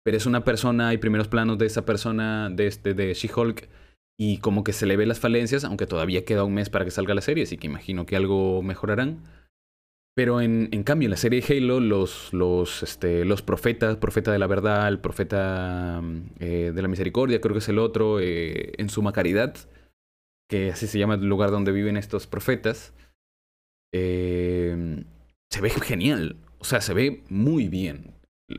Pero 0.05 0.17
es 0.17 0.27
una 0.27 0.45
persona, 0.45 0.89
hay 0.89 0.99
primeros 0.99 1.29
planos 1.29 1.59
de 1.59 1.67
esa 1.67 1.85
persona, 1.85 2.51
de, 2.51 2.67
este, 2.67 2.93
de 2.95 3.15
She-Hulk, 3.15 3.69
y 4.19 4.39
como 4.39 4.65
que 4.65 4.73
se 4.73 4.87
le 4.87 4.97
ve 4.97 5.07
las 5.07 5.21
falencias, 5.21 5.65
aunque 5.65 5.87
todavía 5.87 6.25
queda 6.25 6.45
un 6.45 6.55
mes 6.55 6.71
para 6.71 6.85
que 6.85 6.91
salga 6.91 7.15
la 7.15 7.21
serie, 7.21 7.45
así 7.45 7.57
que 7.57 7.69
imagino 7.69 8.05
que 8.05 8.17
algo 8.17 8.63
mejorarán. 8.63 9.23
Pero 10.15 10.43
en, 10.43 10.69
en, 10.73 10.83
cambio, 10.83 11.07
en 11.07 11.13
la 11.13 11.17
serie 11.17 11.41
de 11.41 11.57
Halo, 11.57 11.81
los, 11.81 12.35
los, 12.35 12.83
este, 12.83 13.25
los 13.25 13.41
profetas, 13.41 13.97
profeta 13.97 14.31
de 14.31 14.39
la 14.39 14.47
verdad, 14.47 14.87
el 14.89 15.01
profeta 15.01 16.03
eh, 16.39 16.73
de 16.75 16.83
la 16.83 16.89
misericordia, 16.89 17.41
creo 17.41 17.55
que 17.55 17.61
es 17.61 17.69
el 17.69 17.79
otro, 17.79 18.21
eh, 18.21 18.73
en 18.77 18.91
suma 18.91 19.13
caridad, 19.13 19.57
que 20.51 20.71
así 20.71 20.87
se 20.87 20.99
llama 20.99 21.15
el 21.15 21.25
lugar 21.25 21.51
donde 21.51 21.73
viven 21.73 21.97
estos 21.97 22.27
profetas, 22.27 22.93
eh, 23.95 25.05
se 25.51 25.61
ve 25.63 25.71
genial. 25.71 26.37
O 26.59 26.65
sea, 26.65 26.81
se 26.81 26.95
ve 26.95 27.25
muy 27.29 27.69
bien. 27.69 28.15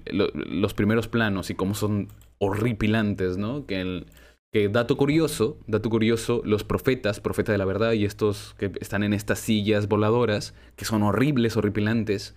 los 0.10 0.74
primeros 0.74 1.08
planos 1.08 1.52
y 1.52 1.56
cómo 1.56 1.76
son 1.76 2.08
horripilantes, 2.40 3.38
¿no? 3.38 3.68
Que 3.68 3.82
el, 3.82 4.08
que 4.54 4.70
dato 4.70 4.98
curioso, 4.98 5.58
dato 5.66 5.90
curioso, 5.90 6.44
los 6.46 6.64
profetas, 6.64 7.20
profeta 7.20 7.52
de 7.52 7.58
la 7.58 7.66
verdad 7.66 7.94
y 7.94 8.06
estos 8.06 8.54
que 8.60 8.72
están 8.80 9.02
en 9.02 9.12
estas 9.12 9.40
sillas 9.40 9.88
voladoras, 9.88 10.54
que 10.76 10.86
son 10.86 11.02
horribles, 11.02 11.58
horripilantes, 11.58 12.36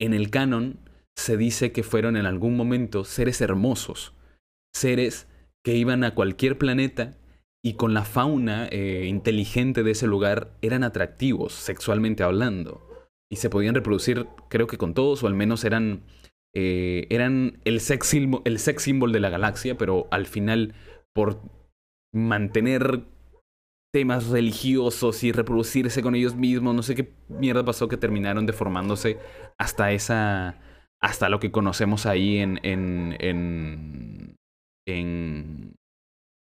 en 0.00 0.14
el 0.14 0.30
canon 0.30 0.80
se 1.14 1.36
dice 1.36 1.70
que 1.70 1.82
fueron 1.82 2.16
en 2.16 2.24
algún 2.24 2.56
momento 2.56 3.04
seres 3.04 3.42
hermosos, 3.42 4.14
seres 4.74 5.28
que 5.62 5.76
iban 5.76 6.04
a 6.04 6.14
cualquier 6.14 6.56
planeta 6.56 7.18
y 7.62 7.74
con 7.74 7.92
la 7.92 8.06
fauna 8.06 8.66
eh, 8.68 9.04
inteligente 9.06 9.82
de 9.82 9.90
ese 9.90 10.06
lugar 10.06 10.56
eran 10.62 10.82
atractivos, 10.82 11.52
sexualmente 11.52 12.22
hablando, 12.22 12.80
y 13.30 13.36
se 13.36 13.50
podían 13.50 13.74
reproducir, 13.74 14.26
creo 14.48 14.66
que 14.66 14.78
con 14.78 14.94
todos, 14.94 15.22
o 15.22 15.26
al 15.26 15.34
menos 15.34 15.64
eran 15.64 16.02
eh, 16.54 17.06
eran 17.08 17.60
el 17.64 17.80
sex, 17.80 18.14
el 18.44 18.58
sex 18.58 18.82
symbol 18.82 19.12
de 19.12 19.20
la 19.20 19.30
galaxia, 19.30 19.76
pero 19.78 20.06
al 20.10 20.26
final, 20.26 20.74
por 21.14 21.40
mantener 22.14 23.04
temas 23.92 24.28
religiosos 24.28 25.22
y 25.22 25.32
reproducirse 25.32 26.02
con 26.02 26.14
ellos 26.14 26.34
mismos, 26.34 26.74
no 26.74 26.82
sé 26.82 26.94
qué 26.94 27.12
mierda 27.28 27.64
pasó 27.64 27.88
que 27.88 27.98
terminaron 27.98 28.46
deformándose 28.46 29.18
hasta 29.58 29.92
esa 29.92 30.58
hasta 31.00 31.28
lo 31.28 31.40
que 31.40 31.50
conocemos 31.50 32.06
ahí 32.06 32.38
en 32.38 32.60
en 32.62 33.16
en 33.18 34.36
en, 34.86 35.74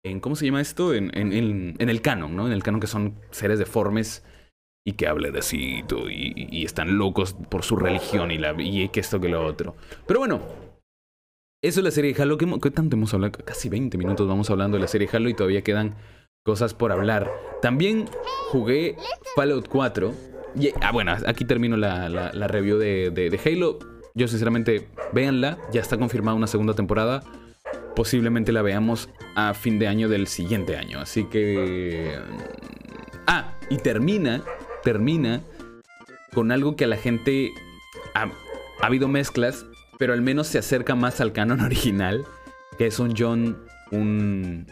en 0.04 0.20
¿cómo 0.20 0.36
se 0.36 0.46
llama 0.46 0.62
esto? 0.62 0.94
En, 0.94 1.12
en, 1.18 1.76
en, 1.80 1.90
el 1.90 2.02
canon, 2.02 2.36
¿no? 2.36 2.48
En 2.48 2.54
el 2.54 2.64
canon 2.64 2.82
que 2.82 2.88
son 2.88 3.16
seres 3.32 3.60
deformes 3.60 4.26
y 4.86 4.94
que 4.94 5.08
hablen 5.08 5.36
así 5.36 5.84
y, 6.10 6.58
y, 6.60 6.66
están 6.66 6.98
locos 6.98 7.34
por 7.34 7.64
su 7.64 7.76
religión 7.76 8.32
y, 8.32 8.38
la, 8.38 8.56
y 8.58 8.90
que 8.90 9.00
esto 9.00 9.20
que 9.20 9.30
lo 9.30 9.46
otro. 9.46 9.76
Pero 10.06 10.20
bueno, 10.20 10.42
eso 11.62 11.80
es 11.80 11.84
la 11.84 11.92
serie 11.92 12.14
de 12.14 12.22
Halo. 12.22 12.38
¿Qué, 12.38 12.48
¿Qué, 12.62 12.72
tanto 12.72 12.96
hemos 12.96 13.14
hablado? 13.14 13.34
Casi 13.46 13.70
20 13.70 13.98
minutos 13.98 14.28
vamos 14.28 14.50
hablando 14.50 14.78
de 14.78 14.82
la 14.82 14.88
serie 14.88 15.10
Halo 15.12 15.30
y 15.30 15.34
todavía 15.34 15.64
quedan 15.64 15.96
cosas 16.44 16.74
por 16.74 16.92
hablar. 16.92 17.32
También 17.62 18.06
jugué 18.50 18.96
Fallout 19.36 19.68
4. 19.68 20.14
Y, 20.60 20.70
ah, 20.82 20.92
bueno, 20.92 21.16
aquí 21.26 21.46
termino 21.46 21.78
la, 21.78 22.10
la, 22.10 22.48
review 22.48 22.78
de, 22.78 23.12
de, 23.12 23.40
Halo. 23.46 23.80
Yo 24.16 24.28
sinceramente, 24.28 24.90
véanla. 25.14 25.58
Ya 25.72 25.82
está 25.82 25.98
confirmada 25.98 26.36
una 26.36 26.48
segunda 26.48 26.74
temporada. 26.74 27.24
Posiblemente 27.96 28.52
la 28.52 28.62
veamos 28.62 29.10
a 29.36 29.54
fin 29.54 29.80
de 29.80 29.88
año 29.88 30.10
del 30.10 30.28
siguiente 30.28 30.78
año. 30.78 31.00
Así 31.00 31.26
que... 31.26 32.18
Ah, 33.26 33.58
y 33.70 33.78
termina 33.78 34.42
termina 34.88 35.42
con 36.34 36.50
algo 36.54 36.78
que 36.78 36.86
a 36.86 36.88
la 36.88 36.96
gente 36.96 37.52
ha, 38.14 38.32
habido 38.82 39.10
mezclas, 39.10 39.66
pero 39.98 40.14
al 40.14 40.22
menos 40.22 40.48
se 40.48 40.58
acerca 40.58 40.96
más 40.96 41.22
al 41.22 41.34
canon 41.34 41.62
original, 41.66 42.26
que 42.78 42.88
es 42.88 43.00
un 43.00 43.14
John, 43.18 43.58
un, 43.92 44.68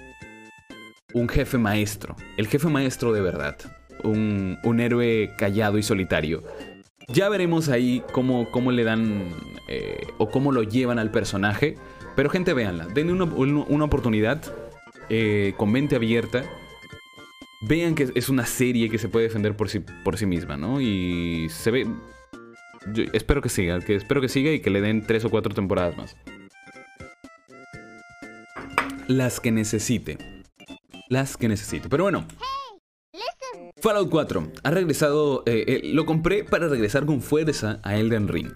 un 1.13 1.29
jefe 1.29 1.57
maestro, 1.57 2.15
el 2.37 2.47
jefe 2.47 2.67
maestro 2.67 3.13
de 3.13 3.21
verdad, 3.21 3.57
un, 4.03 4.57
un 4.63 4.79
héroe 4.79 5.31
callado 5.37 5.77
y 5.77 5.83
solitario. 5.83 6.43
Ya 7.07 7.29
veremos 7.29 7.69
ahí 7.69 8.03
cómo, 8.11 8.49
cómo 8.49 8.71
le 8.71 8.83
dan 8.83 9.29
eh, 9.67 10.07
o 10.17 10.29
cómo 10.29 10.51
lo 10.51 10.63
llevan 10.63 10.97
al 10.97 11.11
personaje, 11.11 11.77
pero 12.15 12.29
gente, 12.29 12.53
véanla, 12.53 12.87
denle 12.87 13.13
una, 13.13 13.25
una 13.25 13.85
oportunidad 13.85 14.41
eh, 15.09 15.53
con 15.57 15.71
mente 15.71 15.95
abierta 15.95 16.43
vean 17.61 17.95
que 17.95 18.11
es 18.13 18.29
una 18.29 18.45
serie 18.45 18.89
que 18.89 18.97
se 18.97 19.09
puede 19.09 19.27
defender 19.27 19.55
por 19.55 19.69
sí, 19.69 19.79
por 20.03 20.17
sí 20.17 20.25
misma, 20.25 20.57
¿no? 20.57 20.81
Y 20.81 21.47
se 21.49 21.71
ve... 21.71 21.87
Espero 23.13 23.41
que 23.41 23.49
siga, 23.49 23.79
que 23.79 23.95
espero 23.95 24.21
que 24.21 24.29
siga 24.29 24.51
y 24.51 24.59
que 24.59 24.69
le 24.69 24.81
den 24.81 25.05
tres 25.05 25.25
o 25.25 25.29
cuatro 25.29 25.53
temporadas 25.53 25.97
más. 25.97 26.15
Las 29.07 29.39
que 29.39 29.51
necesite. 29.51 30.17
Las 31.09 31.37
que 31.37 31.47
necesite. 31.47 31.89
Pero 31.89 32.03
bueno. 32.03 32.25
Fallout 33.81 34.09
4 34.09 34.51
ha 34.63 34.71
regresado. 34.71 35.43
Eh, 35.45 35.65
eh, 35.67 35.81
lo 35.93 36.05
compré 36.05 36.43
para 36.43 36.67
regresar 36.67 37.05
con 37.05 37.21
fuerza 37.21 37.79
a 37.83 37.97
Elden 37.97 38.27
Ring. 38.27 38.53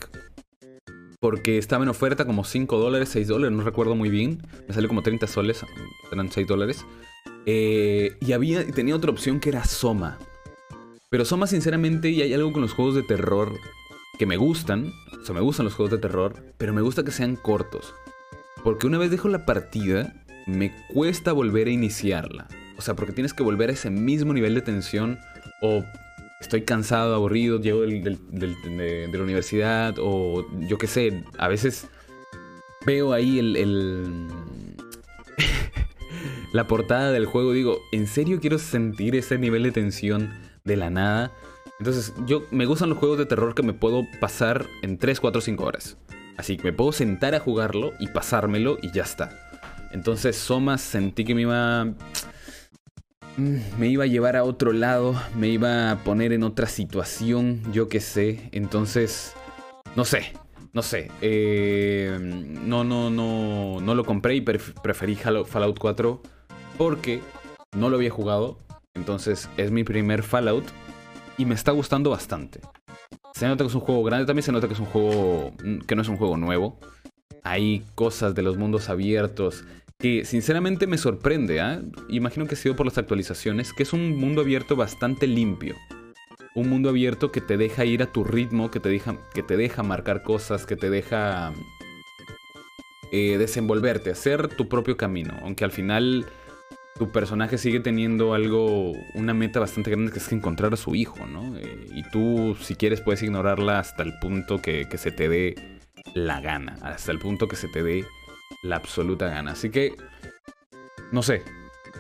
Porque 1.20 1.58
estaba 1.58 1.84
en 1.84 1.90
oferta 1.90 2.26
como 2.26 2.44
5 2.44 2.78
dólares, 2.78 3.10
6 3.10 3.28
dólares, 3.28 3.56
no 3.56 3.64
recuerdo 3.64 3.96
muy 3.96 4.10
bien. 4.10 4.42
Me 4.68 4.74
salió 4.74 4.88
como 4.88 5.04
30 5.04 5.28
soles, 5.28 5.64
eran 6.12 6.32
6 6.32 6.48
dólares. 6.48 6.86
Eh, 7.46 8.16
y 8.22 8.32
había, 8.32 8.66
tenía 8.72 8.96
otra 8.96 9.12
opción 9.12 9.40
que 9.40 9.50
era 9.50 9.66
Soma. 9.66 10.18
Pero 11.10 11.26
Soma, 11.26 11.46
sinceramente, 11.46 12.10
y 12.10 12.22
hay 12.22 12.34
algo 12.34 12.52
con 12.54 12.62
los 12.62 12.74
juegos 12.74 12.96
de 12.96 13.04
terror 13.04 13.52
que 14.20 14.28
me 14.28 14.38
gustan. 14.38 14.94
O 15.20 15.26
sea, 15.26 15.34
me 15.34 15.42
gustan 15.42 15.66
los 15.66 15.74
juegos 15.74 15.92
de 15.92 15.98
terror, 15.98 16.36
pero 16.58 16.74
me 16.74 16.82
gusta 16.82 17.04
que 17.04 17.12
sean 17.12 17.36
cortos. 17.36 17.96
Porque 18.64 18.86
una 18.86 19.00
vez 19.00 19.10
dejo 19.10 19.30
la 19.30 19.46
partida, 19.46 20.14
me 20.46 20.72
cuesta 20.94 21.32
volver 21.32 21.68
a 21.68 21.72
iniciarla. 21.72 22.48
O 22.78 22.82
sea, 22.82 22.96
porque 22.96 23.14
tienes 23.14 23.34
que 23.34 23.44
volver 23.44 23.70
a 23.70 23.74
ese 23.74 23.90
mismo 23.90 24.34
nivel 24.34 24.54
de 24.54 24.62
tensión. 24.62 25.18
O 25.62 25.84
estoy 26.42 26.62
cansado, 26.62 27.16
aburrido, 27.16 27.60
llego 27.60 27.82
del, 27.82 28.20
de, 28.32 29.10
la 29.12 29.24
universidad. 29.24 29.96
O 30.00 30.46
yo 30.68 30.78
qué 30.78 30.88
sé, 30.88 31.24
a 31.38 31.48
veces 31.48 31.88
veo 32.86 33.14
ahí 33.14 33.40
el 33.40 34.28
la 36.54 36.68
portada 36.68 37.12
del 37.12 37.26
juego, 37.26 37.54
digo, 37.54 37.80
¿en 37.92 38.08
serio 38.08 38.40
quiero 38.42 38.58
sentir 38.58 39.16
ese 39.16 39.38
nivel 39.38 39.64
de 39.64 39.72
tensión 39.72 40.34
de 40.64 40.76
la 40.76 40.90
nada? 40.90 41.32
Entonces, 41.80 42.14
yo 42.26 42.44
me 42.52 42.66
gustan 42.66 42.90
los 42.90 42.98
juegos 42.98 43.18
de 43.18 43.26
terror 43.26 43.56
que 43.56 43.64
me 43.64 43.74
puedo 43.74 44.06
pasar 44.20 44.68
en 44.82 44.98
3, 44.98 45.20
4, 45.20 45.42
5 45.42 45.64
horas. 45.64 45.98
Así 46.38 46.58
que 46.58 46.64
me 46.64 46.74
puedo 46.74 46.92
sentar 46.92 47.36
a 47.36 47.40
jugarlo 47.40 47.94
y 48.00 48.08
pasármelo 48.08 48.78
y 48.82 48.92
ya 48.92 49.04
está. 49.04 49.32
Entonces, 49.92 50.38
Somas 50.38 50.82
sentí 50.82 51.24
que 51.24 51.36
me 51.36 51.42
iba. 51.42 51.86
Mm, 53.38 53.58
me 53.78 53.88
iba 53.88 54.04
a 54.04 54.08
llevar 54.08 54.36
a 54.36 54.44
otro 54.44 54.74
lado, 54.74 55.16
me 55.36 55.48
iba 55.48 55.92
a 55.92 56.04
poner 56.04 56.34
en 56.34 56.44
otra 56.44 56.68
situación, 56.68 57.62
yo 57.72 57.88
qué 57.88 58.02
sé. 58.02 58.50
Entonces, 58.52 59.34
no 59.96 60.04
sé, 60.04 60.34
no 60.74 60.82
sé. 60.82 61.10
Eh, 61.22 62.18
no, 62.22 62.84
no, 62.84 63.10
no, 63.10 63.80
no 63.80 63.96
lo 63.96 64.04
compré 64.04 64.36
y 64.36 64.42
preferí 64.42 65.16
Fallout 65.16 65.80
4 65.80 66.22
porque 66.78 67.22
no 67.76 67.90
lo 67.90 67.96
había 67.96 68.12
jugado. 68.12 68.58
Entonces 68.96 69.50
es 69.56 69.72
mi 69.72 69.84
primer 69.84 70.24
Fallout 70.24 70.66
y 71.40 71.46
me 71.46 71.56
está 71.56 71.72
gustando 71.72 72.10
bastante. 72.10 72.60
Se 73.34 73.48
nota 73.48 73.64
que 73.64 73.70
es 73.70 73.76
un 73.76 73.82
juego 73.82 74.04
grande, 74.04 74.26
también 74.26 74.44
se 74.44 74.52
nota 74.52 74.68
que 74.68 74.74
es 74.74 74.80
un 74.80 74.86
juego 74.88 75.54
mm, 75.64 75.80
que 75.80 75.96
no 75.96 76.02
es 76.02 76.10
un 76.10 76.18
juego 76.18 76.36
nuevo. 76.36 76.78
Hay 77.44 77.86
cosas 77.96 78.36
de 78.36 78.42
los 78.42 78.58
mundos 78.58 78.90
abiertos 78.90 79.64
que 79.98 80.26
sinceramente 80.26 80.86
me 80.86 80.98
sorprende. 80.98 81.60
¿eh? 81.60 81.82
Imagino 82.10 82.46
que 82.46 82.56
ha 82.56 82.58
sido 82.58 82.76
por 82.76 82.86
las 82.86 82.98
actualizaciones, 82.98 83.72
que 83.72 83.84
es 83.84 83.94
un 83.94 84.18
mundo 84.18 84.42
abierto 84.42 84.76
bastante 84.76 85.28
limpio. 85.28 85.76
Un 86.56 86.70
mundo 86.70 86.90
abierto 86.90 87.32
que 87.32 87.40
te 87.40 87.56
deja 87.56 87.86
ir 87.86 88.04
a 88.04 88.12
tu 88.12 88.26
ritmo, 88.26 88.70
que 88.70 88.82
te 88.82 88.90
deja, 88.90 89.18
que 89.34 89.42
te 89.42 89.56
deja 89.56 89.82
marcar 89.82 90.24
cosas, 90.24 90.66
que 90.66 90.76
te 90.76 90.90
deja 90.90 91.54
eh, 93.14 93.38
desenvolverte, 93.38 94.10
hacer 94.10 94.50
tu 94.50 94.68
propio 94.68 94.98
camino. 94.98 95.38
Aunque 95.42 95.64
al 95.64 95.72
final 95.72 96.26
tu 97.00 97.12
personaje 97.12 97.58
sigue 97.58 97.80
teniendo 97.80 98.34
algo, 98.34 98.92
una 99.16 99.34
meta 99.34 99.60
bastante 99.60 99.90
grande 99.90 100.12
que 100.12 100.20
es 100.20 100.32
encontrar 100.32 100.74
a 100.74 100.78
su 100.78 100.94
hijo, 100.94 101.26
¿no? 101.26 101.58
Eh, 101.58 101.88
y 101.96 102.04
tú, 102.04 102.56
si 102.62 102.76
quieres, 102.76 103.02
puedes 103.02 103.24
ignorarla 103.24 103.80
hasta 103.80 104.04
el 104.04 104.20
punto 104.20 104.62
que, 104.62 104.88
que, 104.88 104.98
se 104.98 105.12
te 105.12 105.30
dé 105.30 105.56
la 106.14 106.42
gana, 106.42 106.78
hasta 106.82 107.12
el 107.14 107.18
punto 107.18 107.48
que 107.48 107.56
se 107.56 107.70
te 107.70 107.82
dé 107.82 108.06
la 108.64 108.76
absoluta 108.76 109.30
gana. 109.30 109.54
Así 109.54 109.70
que, 109.70 109.96
no 111.12 111.24
sé. 111.24 111.42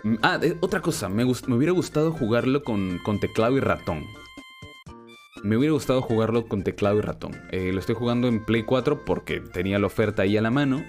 Mm, 0.04 0.16
ah, 0.22 0.40
otra 0.60 0.82
cosa, 0.82 1.08
me, 1.08 1.24
me 1.24 1.56
hubiera 1.56 1.72
gustado 1.72 2.12
jugarlo 2.12 2.64
con, 2.64 3.00
con, 3.00 3.20
teclado 3.22 3.56
y 3.56 3.62
ratón. 3.62 4.04
Me 5.44 5.56
hubiera 5.56 5.72
gustado 5.72 6.02
jugarlo 6.02 6.46
con 6.48 6.64
teclado 6.64 6.98
y 6.98 7.02
ratón. 7.02 7.42
Eh, 7.52 7.72
lo 7.72 7.80
estoy 7.80 7.96
jugando 7.96 8.28
en 8.28 8.44
Play 8.44 8.64
4 8.64 9.06
porque 9.06 9.40
tenía 9.40 9.80
la 9.80 9.88
oferta 9.88 10.24
ahí 10.24 10.36
a 10.36 10.42
la 10.42 10.52
mano. 10.52 10.84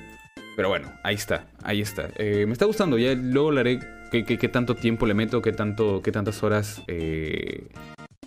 Pero 0.61 0.69
bueno, 0.69 0.93
ahí 1.03 1.15
está, 1.15 1.47
ahí 1.63 1.81
está. 1.81 2.11
Eh, 2.17 2.45
me 2.45 2.53
está 2.53 2.67
gustando, 2.67 2.99
ya 2.99 3.15
luego 3.15 3.51
haré 3.59 3.81
qué, 4.11 4.49
tanto 4.49 4.75
tiempo 4.75 5.07
le 5.07 5.15
meto, 5.15 5.41
qué, 5.41 5.53
tanto, 5.53 6.03
qué 6.03 6.13
tantas 6.13 6.43
horas 6.43 6.83
eh, 6.87 7.67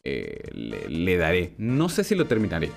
eh, 0.04 0.41
le, 0.89 1.17
daré. 1.17 1.54
No 1.60 1.89
sé 1.89 2.04
si 2.04 2.15
lo 2.15 2.26
terminaré. 2.26 2.72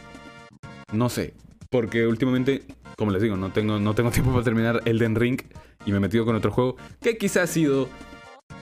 No 0.93 1.09
sé. 1.09 1.33
Porque 1.71 2.07
últimamente, 2.07 2.65
como 2.99 3.13
les 3.13 3.23
digo, 3.23 3.39
no 3.39 3.49
tengo, 3.49 3.79
no 3.79 3.95
tengo 3.95 4.11
tiempo 4.13 4.31
para 4.31 4.45
terminar 4.45 4.83
Elden 4.85 5.15
Ring 5.15 5.41
y 5.87 5.91
me 5.91 5.97
he 5.97 6.01
metido 6.01 6.27
con 6.27 6.37
otro 6.37 6.51
juego 6.51 6.77
que 7.01 7.17
quizás 7.17 7.45
ha 7.45 7.47
sido 7.47 7.89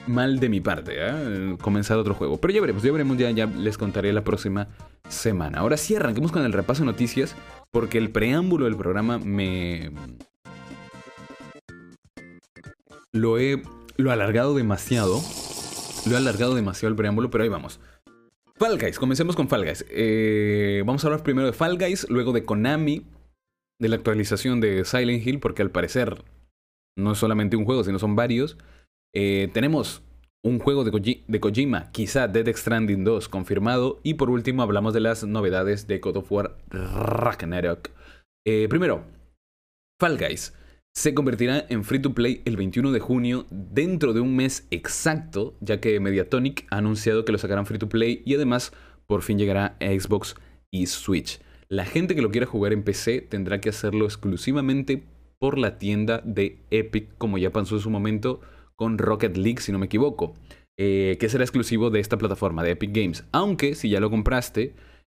mal 0.06 0.38
de 0.38 0.48
mi 0.48 0.60
parte, 0.60 0.92
¿eh? 0.96 1.56
comenzar 1.60 1.98
otro 1.98 2.14
juego. 2.14 2.40
Pero 2.40 2.54
ya 2.54 2.60
veremos, 2.60 2.84
ya 2.84 2.92
veremos, 2.92 3.18
ya, 3.18 3.32
ya 3.32 3.46
les 3.46 3.76
contaré 3.78 4.12
la 4.12 4.22
próxima 4.22 4.68
semana. 5.08 5.58
Ahora 5.58 5.76
sí, 5.76 5.96
arranquemos 5.96 6.30
con 6.30 6.44
el 6.44 6.52
repaso 6.52 6.82
de 6.82 6.86
noticias, 6.86 7.34
porque 7.72 7.98
el 7.98 8.10
preámbulo 8.10 8.66
del 8.66 8.76
programa 8.76 9.18
me... 9.18 9.90
Lo 13.14 13.38
he 13.38 13.62
lo 13.96 14.10
alargado 14.10 14.56
demasiado. 14.56 15.20
Lo 16.06 16.14
he 16.14 16.16
alargado 16.16 16.56
demasiado 16.56 16.90
el 16.90 16.96
preámbulo, 16.96 17.30
pero 17.30 17.44
ahí 17.44 17.48
vamos. 17.48 17.78
Fall 18.56 18.76
Guys, 18.76 18.98
comencemos 18.98 19.36
con 19.36 19.48
Fall 19.48 19.64
Guys. 19.64 19.86
Eh, 19.88 20.82
vamos 20.84 21.04
a 21.04 21.06
hablar 21.06 21.22
primero 21.22 21.46
de 21.46 21.52
Fall 21.52 21.78
Guys, 21.78 22.10
luego 22.10 22.32
de 22.32 22.44
Konami, 22.44 23.06
de 23.80 23.88
la 23.88 23.94
actualización 23.94 24.60
de 24.60 24.84
Silent 24.84 25.24
Hill, 25.24 25.38
porque 25.38 25.62
al 25.62 25.70
parecer 25.70 26.24
no 26.98 27.12
es 27.12 27.18
solamente 27.18 27.56
un 27.56 27.64
juego, 27.64 27.84
sino 27.84 28.00
son 28.00 28.16
varios. 28.16 28.58
Eh, 29.14 29.48
tenemos 29.52 30.02
un 30.42 30.58
juego 30.58 30.82
de, 30.82 31.22
de, 31.24 31.40
Kojima, 31.40 31.92
quizá 31.92 32.26
Dead 32.26 32.52
Stranding 32.52 33.04
2 33.04 33.28
confirmado. 33.28 34.00
Y 34.02 34.14
por 34.14 34.28
último 34.28 34.64
hablamos 34.64 34.92
de 34.92 35.00
las 35.00 35.22
novedades 35.22 35.86
de 35.86 36.00
God 36.00 36.16
of 36.16 36.32
War 36.32 36.56
Ragnarok. 36.68 37.90
Eh, 38.44 38.66
primero, 38.68 39.04
Fall 40.00 40.18
Guys 40.18 40.52
se 40.94 41.12
convertirá 41.12 41.66
en 41.68 41.82
free 41.82 41.98
to 41.98 42.14
play 42.14 42.40
el 42.44 42.56
21 42.56 42.92
de 42.92 43.00
junio 43.00 43.46
dentro 43.50 44.12
de 44.12 44.20
un 44.20 44.36
mes 44.36 44.66
exacto, 44.70 45.56
ya 45.60 45.80
que 45.80 45.98
Mediatonic 45.98 46.66
ha 46.70 46.78
anunciado 46.78 47.24
que 47.24 47.32
lo 47.32 47.38
sacarán 47.38 47.66
free 47.66 47.78
to 47.78 47.88
play 47.88 48.22
y 48.24 48.34
además 48.34 48.72
por 49.06 49.22
fin 49.22 49.38
llegará 49.38 49.76
a 49.80 49.86
Xbox 49.86 50.36
y 50.70 50.86
Switch. 50.86 51.40
La 51.68 51.84
gente 51.84 52.14
que 52.14 52.22
lo 52.22 52.30
quiera 52.30 52.46
jugar 52.46 52.72
en 52.72 52.84
PC 52.84 53.22
tendrá 53.22 53.60
que 53.60 53.70
hacerlo 53.70 54.04
exclusivamente 54.04 55.04
por 55.40 55.58
la 55.58 55.78
tienda 55.78 56.22
de 56.24 56.64
Epic, 56.70 57.18
como 57.18 57.38
ya 57.38 57.50
pasó 57.50 57.74
en 57.74 57.82
su 57.82 57.90
momento 57.90 58.40
con 58.76 58.96
Rocket 58.98 59.36
League, 59.36 59.60
si 59.60 59.72
no 59.72 59.78
me 59.78 59.86
equivoco, 59.86 60.34
eh, 60.78 61.16
que 61.18 61.28
será 61.28 61.42
exclusivo 61.42 61.90
de 61.90 62.00
esta 62.00 62.18
plataforma 62.18 62.62
de 62.62 62.70
Epic 62.70 62.92
Games. 62.94 63.24
Aunque 63.32 63.74
si 63.74 63.88
ya 63.88 63.98
lo 63.98 64.10
compraste, 64.10 64.74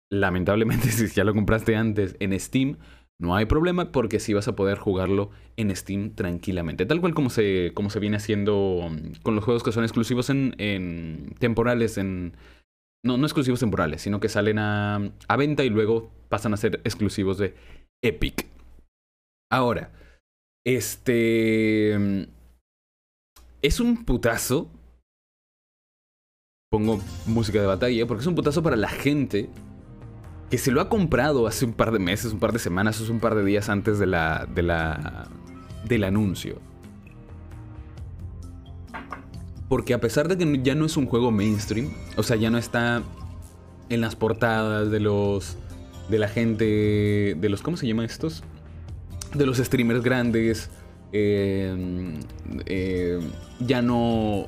lamentablemente 0.09 0.89
si 0.91 1.07
ya 1.07 1.25
lo 1.25 1.33
compraste 1.33 1.75
antes 1.75 2.15
en 2.19 2.39
Steam, 2.39 2.77
no 3.19 3.35
hay 3.35 3.45
problema 3.45 3.91
porque 3.91 4.19
sí 4.19 4.33
vas 4.33 4.47
a 4.47 4.55
poder 4.55 4.77
jugarlo 4.77 5.29
en 5.55 5.73
Steam 5.75 6.15
tranquilamente. 6.15 6.85
Tal 6.85 6.99
cual 6.99 7.13
como 7.13 7.29
se, 7.29 7.71
como 7.73 7.89
se 7.89 7.99
viene 7.99 8.17
haciendo 8.17 8.87
mm, 8.89 9.21
con 9.23 9.35
los 9.35 9.43
juegos 9.43 9.63
que 9.63 9.71
son 9.71 9.83
exclusivos 9.83 10.29
en, 10.29 11.35
temporales, 11.39 11.97
en... 11.97 12.35
No, 13.05 13.17
no 13.17 13.25
exclusivos 13.25 13.59
temporales, 13.59 14.01
sino 14.01 14.19
que 14.19 14.29
salen 14.29 14.59
a, 14.59 15.11
a 15.27 15.37
venta 15.37 15.63
y 15.63 15.69
luego 15.69 16.11
pasan 16.27 16.53
a 16.53 16.57
ser 16.57 16.81
exclusivos 16.83 17.37
de 17.37 17.53
Epic. 18.03 18.47
Ahora, 19.51 19.91
este... 20.65 21.95
Mm, 21.97 22.23
es 23.61 23.79
un 23.79 24.03
putazo. 24.03 24.69
Pongo 26.69 26.99
música 27.27 27.61
de 27.61 27.67
batalla 27.67 28.05
porque 28.05 28.21
es 28.21 28.27
un 28.27 28.35
putazo 28.35 28.61
para 28.61 28.75
la 28.75 28.89
gente 28.89 29.49
que 30.49 30.57
se 30.57 30.71
lo 30.71 30.81
ha 30.81 30.89
comprado 30.89 31.47
hace 31.47 31.65
un 31.65 31.73
par 31.73 31.91
de 31.91 31.99
meses, 31.99 32.31
un 32.31 32.39
par 32.39 32.53
de 32.53 32.59
semanas, 32.59 32.99
un 33.09 33.19
par 33.19 33.35
de 33.35 33.43
días 33.43 33.69
antes 33.69 33.99
de 33.99 34.05
la, 34.05 34.47
de 34.53 34.61
la, 34.61 35.27
del 35.87 36.03
anuncio. 36.03 36.59
Porque 39.67 39.93
a 39.93 39.99
pesar 39.99 40.27
de 40.27 40.37
que 40.37 40.61
ya 40.61 40.75
no 40.75 40.85
es 40.85 40.95
un 40.95 41.07
juego 41.07 41.31
mainstream, 41.31 41.91
o 42.17 42.23
sea, 42.23 42.35
ya 42.35 42.51
no 42.51 42.57
está 42.57 43.01
en 43.89 44.01
las 44.01 44.15
portadas 44.15 44.91
de 44.91 44.99
los 44.99 45.57
de 46.09 46.19
la 46.19 46.27
gente, 46.27 47.35
de 47.35 47.49
los 47.49 47.63
¿cómo 47.63 47.77
se 47.77 47.87
llaman 47.87 48.05
estos? 48.05 48.43
De 49.33 49.45
los 49.47 49.57
streamers 49.57 50.03
grandes, 50.03 50.69
eh, 51.11 52.13
eh, 52.67 53.19
ya 53.59 53.81
no 53.81 54.47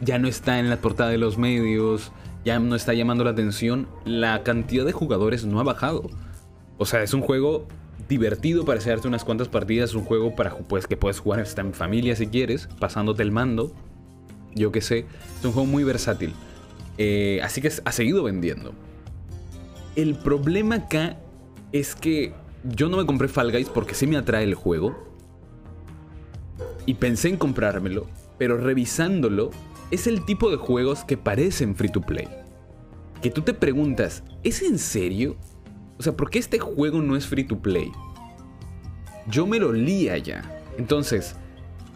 ya 0.00 0.18
no 0.20 0.28
está 0.28 0.60
en 0.60 0.70
la 0.70 0.76
portada 0.76 1.10
de 1.10 1.18
los 1.18 1.36
medios, 1.36 2.12
ya 2.44 2.58
no 2.58 2.74
está 2.74 2.94
llamando 2.94 3.24
la 3.24 3.30
atención, 3.30 3.88
la 4.04 4.42
cantidad 4.42 4.84
de 4.84 4.92
jugadores 4.92 5.44
no 5.44 5.60
ha 5.60 5.64
bajado. 5.64 6.08
O 6.78 6.86
sea, 6.86 7.02
es 7.02 7.12
un 7.12 7.22
juego 7.22 7.66
divertido 8.08 8.64
para 8.64 8.78
hacerte 8.78 9.08
unas 9.08 9.24
cuantas 9.24 9.48
partidas, 9.48 9.94
un 9.94 10.04
juego 10.04 10.34
para 10.34 10.56
pues, 10.56 10.86
que 10.86 10.96
puedes 10.96 11.18
jugar 11.18 11.40
hasta 11.40 11.60
en 11.60 11.74
familia 11.74 12.16
si 12.16 12.28
quieres, 12.28 12.68
pasándote 12.78 13.22
el 13.22 13.32
mando. 13.32 13.72
Yo 14.54 14.72
que 14.72 14.80
sé, 14.80 15.06
es 15.38 15.44
un 15.44 15.52
juego 15.52 15.66
muy 15.66 15.84
versátil. 15.84 16.34
Eh, 16.96 17.40
así 17.42 17.60
que 17.60 17.70
ha 17.84 17.92
seguido 17.92 18.22
vendiendo. 18.22 18.72
El 19.94 20.14
problema 20.14 20.76
acá 20.76 21.18
es 21.72 21.94
que 21.94 22.32
yo 22.64 22.88
no 22.88 22.96
me 22.96 23.06
compré 23.06 23.28
Fall 23.28 23.52
Guys 23.52 23.68
porque 23.68 23.94
sí 23.94 24.06
me 24.06 24.16
atrae 24.16 24.44
el 24.44 24.54
juego. 24.54 25.06
Y 26.86 26.94
pensé 26.94 27.28
en 27.28 27.36
comprármelo, 27.36 28.06
pero 28.38 28.56
revisándolo 28.56 29.50
es 29.90 30.06
el 30.06 30.24
tipo 30.24 30.50
de 30.50 30.56
juegos 30.56 31.04
que 31.04 31.16
parecen 31.16 31.74
free 31.74 31.90
to 31.90 32.00
play. 32.00 32.28
Que 33.22 33.30
tú 33.30 33.42
te 33.42 33.54
preguntas, 33.54 34.22
¿es 34.42 34.62
en 34.62 34.78
serio? 34.78 35.36
O 35.98 36.02
sea, 36.02 36.16
¿por 36.16 36.30
qué 36.30 36.38
este 36.38 36.58
juego 36.58 37.00
no 37.00 37.16
es 37.16 37.26
free 37.26 37.44
to 37.44 37.58
play? 37.58 37.90
Yo 39.28 39.46
me 39.46 39.58
lo 39.58 39.72
lía 39.72 40.16
ya. 40.18 40.42
Entonces, 40.78 41.36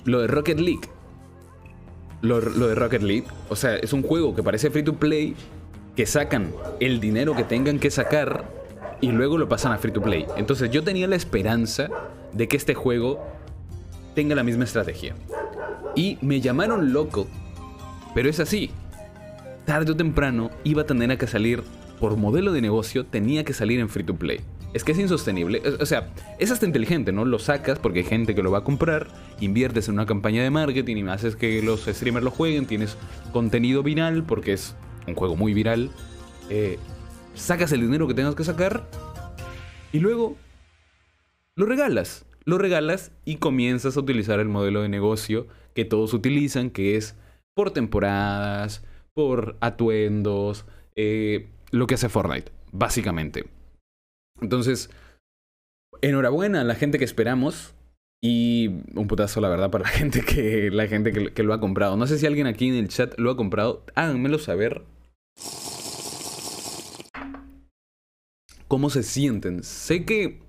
lo 0.05 0.21
de 0.21 0.27
Rocket 0.27 0.59
League. 0.59 0.89
Lo, 2.23 2.41
de 2.41 2.75
Rocket 2.77 3.03
League, 3.03 3.27
o 3.49 3.57
sea, 3.57 3.77
es 3.77 3.93
un 3.93 4.03
juego 4.03 4.35
que 4.35 4.45
parece 4.45 4.71
free 4.71 4.85
to 4.85 4.95
play, 4.95 5.35
que 5.97 6.07
sacan 6.07 6.53
el 6.79 7.01
dinero 7.01 7.35
que 7.35 7.43
tengan 7.43 7.81
que 7.81 7.91
sacar 7.91 8.49
y 9.01 9.11
luego 9.11 9.39
lo 9.39 9.49
pasan 9.49 9.73
a 9.73 9.79
free 9.79 9.93
to 9.93 10.01
play. 10.01 10.27
Entonces 10.37 10.71
yo 10.71 10.85
tenía 10.85 11.09
la 11.09 11.17
esperanza 11.17 11.89
de 12.33 12.47
que 12.47 12.57
este 12.57 12.75
juego 12.75 13.21
tenga 14.15 14.37
la 14.37 14.45
misma 14.45 14.65
estrategia. 14.65 15.17
Y 15.97 16.17
me 16.21 16.41
llamaron 16.41 16.93
loco 16.93 17.27
pero 18.15 18.29
es 18.29 18.41
así. 18.41 18.71
Tarde 19.65 19.93
o 19.93 19.97
temprano 19.97 20.51
iba 20.65 20.83
a 20.83 20.87
tener 20.87 21.17
que 21.19 21.27
salir, 21.27 21.63
por 22.01 22.17
modelo 22.17 22.53
de 22.53 22.61
negocio, 22.61 23.07
tenía 23.07 23.45
que 23.45 23.53
salir 23.53 23.79
en 23.79 23.89
free 23.89 24.03
to 24.03 24.17
play. 24.17 24.41
Es 24.75 24.85
que 24.85 24.93
es 24.93 24.99
insostenible. 24.99 25.63
O 25.81 25.87
sea, 25.87 26.09
es 26.39 26.51
hasta 26.51 26.67
inteligente, 26.67 27.13
¿no? 27.13 27.25
Lo 27.25 27.39
sacas 27.39 27.79
porque 27.79 28.01
hay 28.01 28.05
gente 28.05 28.35
que 28.35 28.43
lo 28.43 28.51
va 28.51 28.59
a 28.59 28.65
comprar, 28.65 29.07
inviertes 29.39 29.87
en 29.89 29.95
una 29.95 30.07
campaña 30.07 30.43
de 30.43 30.51
marketing 30.51 30.97
y 30.97 31.09
haces 31.09 31.37
que 31.37 31.63
los 31.63 31.85
streamers 31.85 32.25
lo 32.25 32.31
jueguen, 32.31 32.67
tienes 32.67 32.97
contenido 33.33 33.83
viral 33.83 34.25
porque 34.25 34.55
es 34.55 34.75
un 35.07 35.15
juego 35.15 35.37
muy 35.37 35.55
viral. 35.55 35.91
Eh, 36.51 36.79
sacas 37.35 37.71
el 37.73 37.83
dinero 37.83 38.09
que 38.09 38.15
tengas 38.15 38.35
que 38.35 38.45
sacar 38.45 38.89
y 39.93 40.01
luego 40.01 40.37
lo 41.55 41.67
regalas. 41.67 42.25
Lo 42.45 42.59
regalas 42.59 43.13
y 43.25 43.37
comienzas 43.37 43.97
a 43.97 44.01
utilizar 44.01 44.41
el 44.41 44.49
modelo 44.49 44.83
de 44.83 44.89
negocio 44.89 45.47
que 45.75 45.85
todos 45.85 46.15
utilizan, 46.15 46.71
que 46.71 46.97
es 46.97 47.15
por 47.55 47.73
temporadas, 47.73 48.83
por 49.15 49.57
atuendos, 49.61 50.65
eh, 50.97 51.49
lo 51.71 51.87
que 51.87 51.95
hace 51.95 52.09
Fortnite, 52.09 52.53
básicamente. 52.73 53.45
Entonces, 54.41 54.91
enhorabuena 56.01 56.61
a 56.61 56.65
la 56.65 56.75
gente 56.75 56.99
que 56.99 57.05
esperamos. 57.05 57.75
Y 58.25 58.69
un 58.95 59.09
putazo, 59.09 59.41
la 59.41 59.49
verdad, 59.49 59.71
para 59.71 59.85
la 59.85 59.91
gente 59.99 60.23
que, 60.23 60.71
la 60.71 60.87
gente 60.87 61.13
que, 61.13 61.43
lo 61.43 61.55
ha 61.55 61.61
comprado. 61.61 61.97
No 61.97 62.07
sé 62.07 62.19
si 62.19 62.27
alguien 62.27 62.47
aquí 62.47 62.69
en 62.69 62.75
el 62.77 62.89
chat 62.89 63.19
lo 63.19 63.31
ha 63.31 63.37
comprado. 63.37 63.85
Háganmelo 63.95 64.39
saber. 64.39 64.83
¿Cómo 68.69 68.91
se 68.91 69.03
sienten? 69.03 69.65
Sé 69.65 70.05
que 70.05 70.41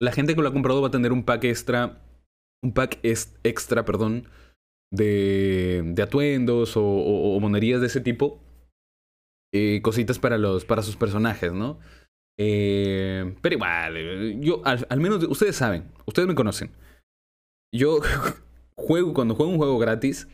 la 0.00 0.12
gente 0.12 0.34
que 0.34 0.40
lo 0.40 0.48
ha 0.48 0.52
comprado 0.52 0.80
va 0.80 0.88
a 0.88 0.92
tener 0.92 1.12
un 1.12 1.24
pack 1.24 1.44
extra. 1.44 2.00
Un 2.62 2.72
pack 2.72 2.98
extra, 3.02 3.84
perdón 3.84 4.26
de, 4.92 5.94
atuendos 6.02 6.74
o, 6.76 7.38
monerías 7.40 7.80
de 7.80 7.86
ese 7.86 8.00
tipo. 8.00 8.40
Eh, 9.52 9.80
cositas 9.82 10.18
para, 10.18 10.38
los, 10.38 10.64
para 10.64 10.82
sus 10.82 10.96
personajes, 10.96 11.52
¿no? 11.52 11.80
Eh, 12.38 13.34
pero 13.42 13.56
igual, 13.56 14.40
yo 14.40 14.62
al, 14.64 15.00
menos 15.00 15.24
ustedes 15.24 15.56
saben, 15.56 15.90
ustedes 16.06 16.28
me 16.28 16.34
conocen. 16.34 16.70
Yo 17.74 17.98
juego, 18.76 19.12
cuando 19.12 19.34
juego 19.34 19.50
un 19.50 19.58
juego 19.58 19.78
gratis, 19.78 20.28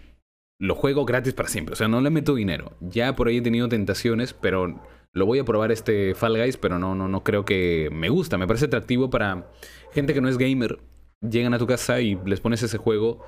lo 0.61 0.75
juego 0.75 1.05
gratis 1.05 1.33
para 1.33 1.49
siempre, 1.49 1.73
o 1.73 1.77
sea, 1.77 1.89
no 1.89 2.01
le 2.01 2.11
meto 2.11 2.35
dinero. 2.35 2.77
Ya 2.81 3.17
por 3.17 3.29
ahí 3.29 3.39
he 3.39 3.43
tenido 3.43 3.69
tentaciones, 3.69 4.35
pero 4.35 4.81
lo 5.15 5.27
voy 5.27 5.39
a 5.39 5.45
probar 5.45 5.73
este 5.73 6.15
Fall 6.15 6.37
Guys, 6.37 6.59
pero 6.59 6.79
no, 6.79 6.95
no, 6.95 7.09
no 7.09 7.25
creo 7.25 7.45
que 7.45 7.89
me 7.91 8.11
gusta. 8.11 8.37
Me 8.37 8.47
parece 8.47 8.67
atractivo 8.67 9.09
para 9.09 9.51
gente 9.93 10.13
que 10.13 10.21
no 10.21 10.29
es 10.29 10.39
gamer. 10.39 10.79
Llegan 11.23 11.55
a 11.55 11.59
tu 11.59 11.67
casa 11.67 12.01
y 12.03 12.21
les 12.27 12.41
pones 12.41 12.63
ese 12.63 12.77
juego 12.77 13.25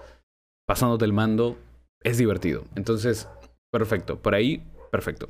pasándote 0.69 1.07
el 1.07 1.15
mando, 1.15 1.57
es 2.03 2.19
divertido. 2.19 2.65
Entonces, 2.77 3.27
perfecto. 3.73 4.21
Por 4.21 4.35
ahí, 4.35 4.63
perfecto. 4.93 5.29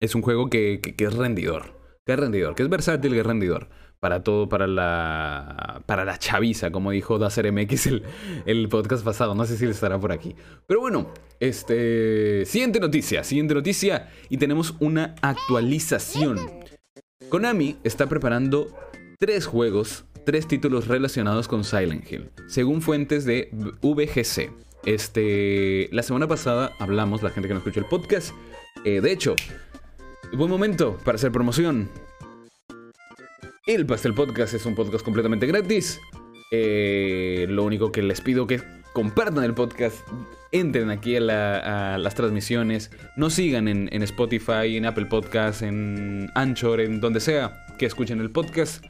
Es 0.00 0.14
un 0.14 0.20
juego 0.20 0.50
que, 0.50 0.80
que, 0.80 1.04
es 1.04 1.14
rendidor. 1.14 1.80
Que 2.04 2.12
es 2.12 2.18
rendidor, 2.18 2.54
que 2.54 2.62
es 2.62 2.68
versátil, 2.68 3.12
que 3.12 3.20
es 3.20 3.26
rendidor. 3.26 3.68
Para 3.98 4.22
todo, 4.22 4.48
para 4.48 4.66
la. 4.66 5.82
Para 5.86 6.04
la 6.04 6.18
chaviza, 6.18 6.70
como 6.70 6.90
dijo 6.90 7.18
Dacer 7.18 7.50
MX 7.50 7.86
el, 7.86 8.02
el 8.46 8.68
podcast 8.68 9.04
pasado. 9.04 9.34
No 9.34 9.44
sé 9.46 9.56
si 9.56 9.64
le 9.64 9.72
estará 9.72 9.98
por 9.98 10.12
aquí. 10.12 10.36
Pero 10.66 10.80
bueno, 10.80 11.12
este. 11.38 12.44
Siguiente 12.44 12.78
noticia. 12.78 13.24
Siguiente 13.24 13.54
noticia. 13.54 14.10
Y 14.28 14.36
tenemos 14.36 14.74
una 14.80 15.14
actualización. 15.22 16.38
Konami 17.30 17.76
está 17.84 18.06
preparando 18.06 18.74
tres 19.18 19.46
juegos 19.46 20.04
tres 20.30 20.46
títulos 20.46 20.86
relacionados 20.86 21.48
con 21.48 21.64
Silent 21.64 22.08
Hill, 22.08 22.30
según 22.46 22.82
fuentes 22.82 23.24
de 23.24 23.48
VGC. 23.82 24.52
Este, 24.84 25.88
la 25.90 26.04
semana 26.04 26.28
pasada 26.28 26.70
hablamos, 26.78 27.24
la 27.24 27.30
gente 27.30 27.48
que 27.48 27.54
no 27.54 27.58
escuchó 27.58 27.80
el 27.80 27.86
podcast, 27.86 28.30
eh, 28.84 29.00
de 29.00 29.10
hecho, 29.10 29.34
buen 30.32 30.48
momento 30.48 30.96
para 31.04 31.16
hacer 31.16 31.32
promoción. 31.32 31.90
El 33.66 33.86
Pastel 33.86 34.14
Podcast 34.14 34.54
es 34.54 34.64
un 34.66 34.76
podcast 34.76 35.04
completamente 35.04 35.48
gratis. 35.48 36.00
Eh, 36.52 37.46
lo 37.48 37.64
único 37.64 37.90
que 37.90 38.04
les 38.04 38.20
pido 38.20 38.46
que 38.46 38.62
compartan 38.92 39.42
el 39.42 39.54
podcast, 39.54 39.98
entren 40.52 40.90
aquí 40.90 41.16
a, 41.16 41.98
las 41.98 42.14
transmisiones, 42.14 42.92
nos 43.16 43.34
sigan 43.34 43.66
en, 43.66 44.02
Spotify, 44.04 44.76
en 44.76 44.86
Apple 44.86 45.06
Podcast, 45.06 45.62
en 45.62 46.30
Anchor, 46.36 46.80
en 46.80 47.00
donde 47.00 47.18
sea 47.18 47.66
que 47.80 47.86
escuchen 47.86 48.20
el 48.20 48.30
podcast. 48.30 48.84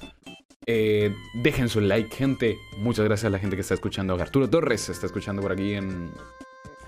Eh, 0.66 1.14
dejen 1.34 1.68
su 1.68 1.80
like, 1.80 2.14
gente. 2.14 2.58
Muchas 2.78 3.04
gracias 3.04 3.26
a 3.26 3.30
la 3.30 3.38
gente 3.38 3.56
que 3.56 3.62
está 3.62 3.74
escuchando. 3.74 4.14
Arturo 4.14 4.48
Torres 4.48 4.88
está 4.88 5.06
escuchando 5.06 5.42
por 5.42 5.52
aquí 5.52 5.74
en, 5.74 6.12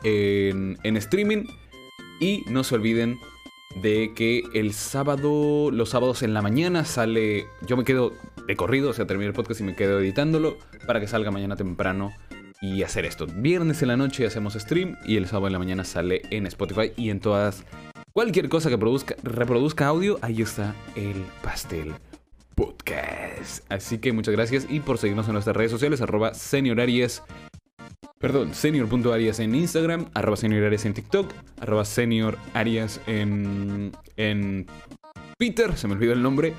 en, 0.05 0.97
streaming. 0.97 1.45
Y 2.21 2.45
no 2.49 2.63
se 2.65 2.75
olviden 2.75 3.19
de 3.81 4.13
que 4.15 4.45
el 4.55 4.75
sábado, 4.75 5.71
los 5.71 5.91
sábados 5.91 6.23
en 6.23 6.35
la 6.35 6.43
mañana 6.43 6.85
sale. 6.85 7.47
Yo 7.67 7.77
me 7.77 7.85
quedo 7.85 8.13
de 8.47 8.57
corrido, 8.57 8.91
o 8.91 8.93
sea, 8.93 9.07
termino 9.07 9.29
el 9.29 9.35
podcast 9.35 9.61
y 9.61 9.65
me 9.65 9.75
quedo 9.75 10.01
editándolo 10.01 10.59
para 10.87 11.01
que 11.01 11.09
salga 11.09 11.31
mañana 11.31 11.57
temprano 11.57 12.13
y 12.61 12.83
hacer 12.83 13.07
esto. 13.07 13.27
Viernes 13.27 13.83
en 13.83 13.89
la 13.89 13.97
noche 13.97 14.27
hacemos 14.27 14.55
stream 14.55 14.97
y 15.05 15.17
el 15.17 15.27
sábado 15.27 15.49
en 15.49 15.55
la 15.55 15.59
mañana 15.59 15.85
sale 15.85 16.23
en 16.31 16.47
Spotify 16.47 16.93
y 16.97 17.11
en 17.11 17.19
todas. 17.19 17.65
Cualquier 18.13 18.49
cosa 18.49 18.69
que 18.69 18.79
produzca, 18.79 19.17
reproduzca 19.23 19.87
audio, 19.87 20.19
ahí 20.23 20.43
está 20.43 20.75
el 20.95 21.25
pastel 21.43 21.95
Así 23.69 23.99
que 23.99 24.13
muchas 24.13 24.33
gracias 24.33 24.67
y 24.69 24.81
por 24.81 24.99
seguirnos 24.99 25.27
en 25.27 25.35
nuestras 25.35 25.57
redes 25.57 25.71
sociales, 25.71 26.01
arroba 26.01 26.35
seniorarias. 26.35 27.23
Perdón, 28.19 28.55
senior.arias 28.55 29.41
en 29.41 29.55
Instagram, 29.55 30.07
arroba 30.15 30.37
seniorarias 30.37 30.85
en 30.85 30.95
TikTok, 30.95 31.33
arroba 31.61 31.85
seniorarias 31.85 33.01
en, 33.07 33.93
en 34.17 34.67
Twitter, 35.39 35.77
se 35.77 35.89
me 35.89 35.95
olvidó 35.95 36.13
el 36.13 36.23
nombre, 36.23 36.55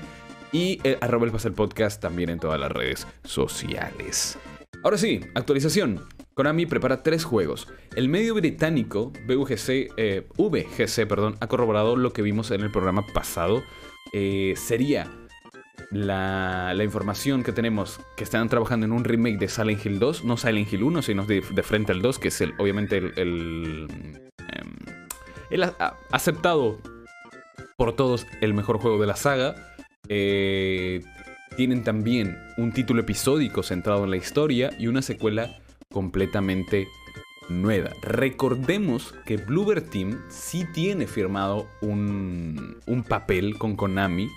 y 0.52 0.78
eh, 0.84 0.98
arroba 1.00 1.26
el 1.26 1.32
Pasel 1.32 1.52
Podcast 1.52 2.02
también 2.02 2.28
en 2.28 2.38
todas 2.38 2.60
las 2.60 2.70
redes 2.70 3.06
sociales. 3.24 4.38
Ahora 4.82 4.98
sí, 4.98 5.20
actualización. 5.34 6.04
Konami 6.34 6.66
prepara 6.66 7.02
tres 7.02 7.24
juegos. 7.24 7.68
El 7.96 8.08
medio 8.08 8.34
británico 8.34 9.12
VGC, 9.26 9.92
eh, 9.96 10.26
VGC 10.36 11.06
perdón, 11.06 11.36
ha 11.40 11.46
corroborado 11.46 11.96
lo 11.96 12.12
que 12.12 12.22
vimos 12.22 12.50
en 12.50 12.60
el 12.60 12.70
programa 12.70 13.06
pasado. 13.14 13.62
Eh, 14.12 14.54
sería 14.56 15.10
la, 15.90 16.74
información 16.82 17.42
que 17.42 17.52
tenemos 17.52 18.00
que 18.16 18.24
están 18.24 18.48
trabajando 18.48 18.86
en 18.86 18.92
un 18.92 19.04
remake 19.04 19.38
de 19.38 19.48
Silent 19.48 19.84
Hill 19.84 19.98
2, 19.98 20.24
no 20.24 20.36
Silent 20.36 20.72
Hill 20.72 20.82
1, 20.82 21.02
sino 21.02 21.24
de, 21.24 21.42
frente 21.42 21.92
al 21.92 22.02
2, 22.02 22.18
que 22.18 22.28
es 22.28 22.40
el, 22.40 22.54
obviamente 22.58 22.98
el, 22.98 23.12
el, 23.16 23.88
em, 25.50 25.70
aceptado 26.10 26.78
por 27.76 27.94
todos 27.94 28.26
el 28.40 28.54
mejor 28.54 28.78
juego 28.78 29.00
de 29.00 29.06
la 29.06 29.16
saga. 29.16 29.54
Eh, 30.08 31.02
tienen 31.56 31.84
también 31.84 32.36
un 32.56 32.72
título 32.72 33.00
episódico 33.00 33.62
centrado 33.62 34.04
en 34.04 34.10
la 34.10 34.16
historia 34.16 34.70
y 34.78 34.88
una 34.88 35.02
secuela 35.02 35.58
completamente 35.90 36.88
nueva. 37.48 37.90
Recordemos 38.02 39.14
que 39.24 39.36
Bluebird 39.36 39.88
Team 39.90 40.20
sí 40.28 40.66
tiene 40.72 41.06
firmado 41.06 41.68
un, 41.80 42.76
papel 43.08 43.56
con 43.58 43.76
Konami 43.76 44.28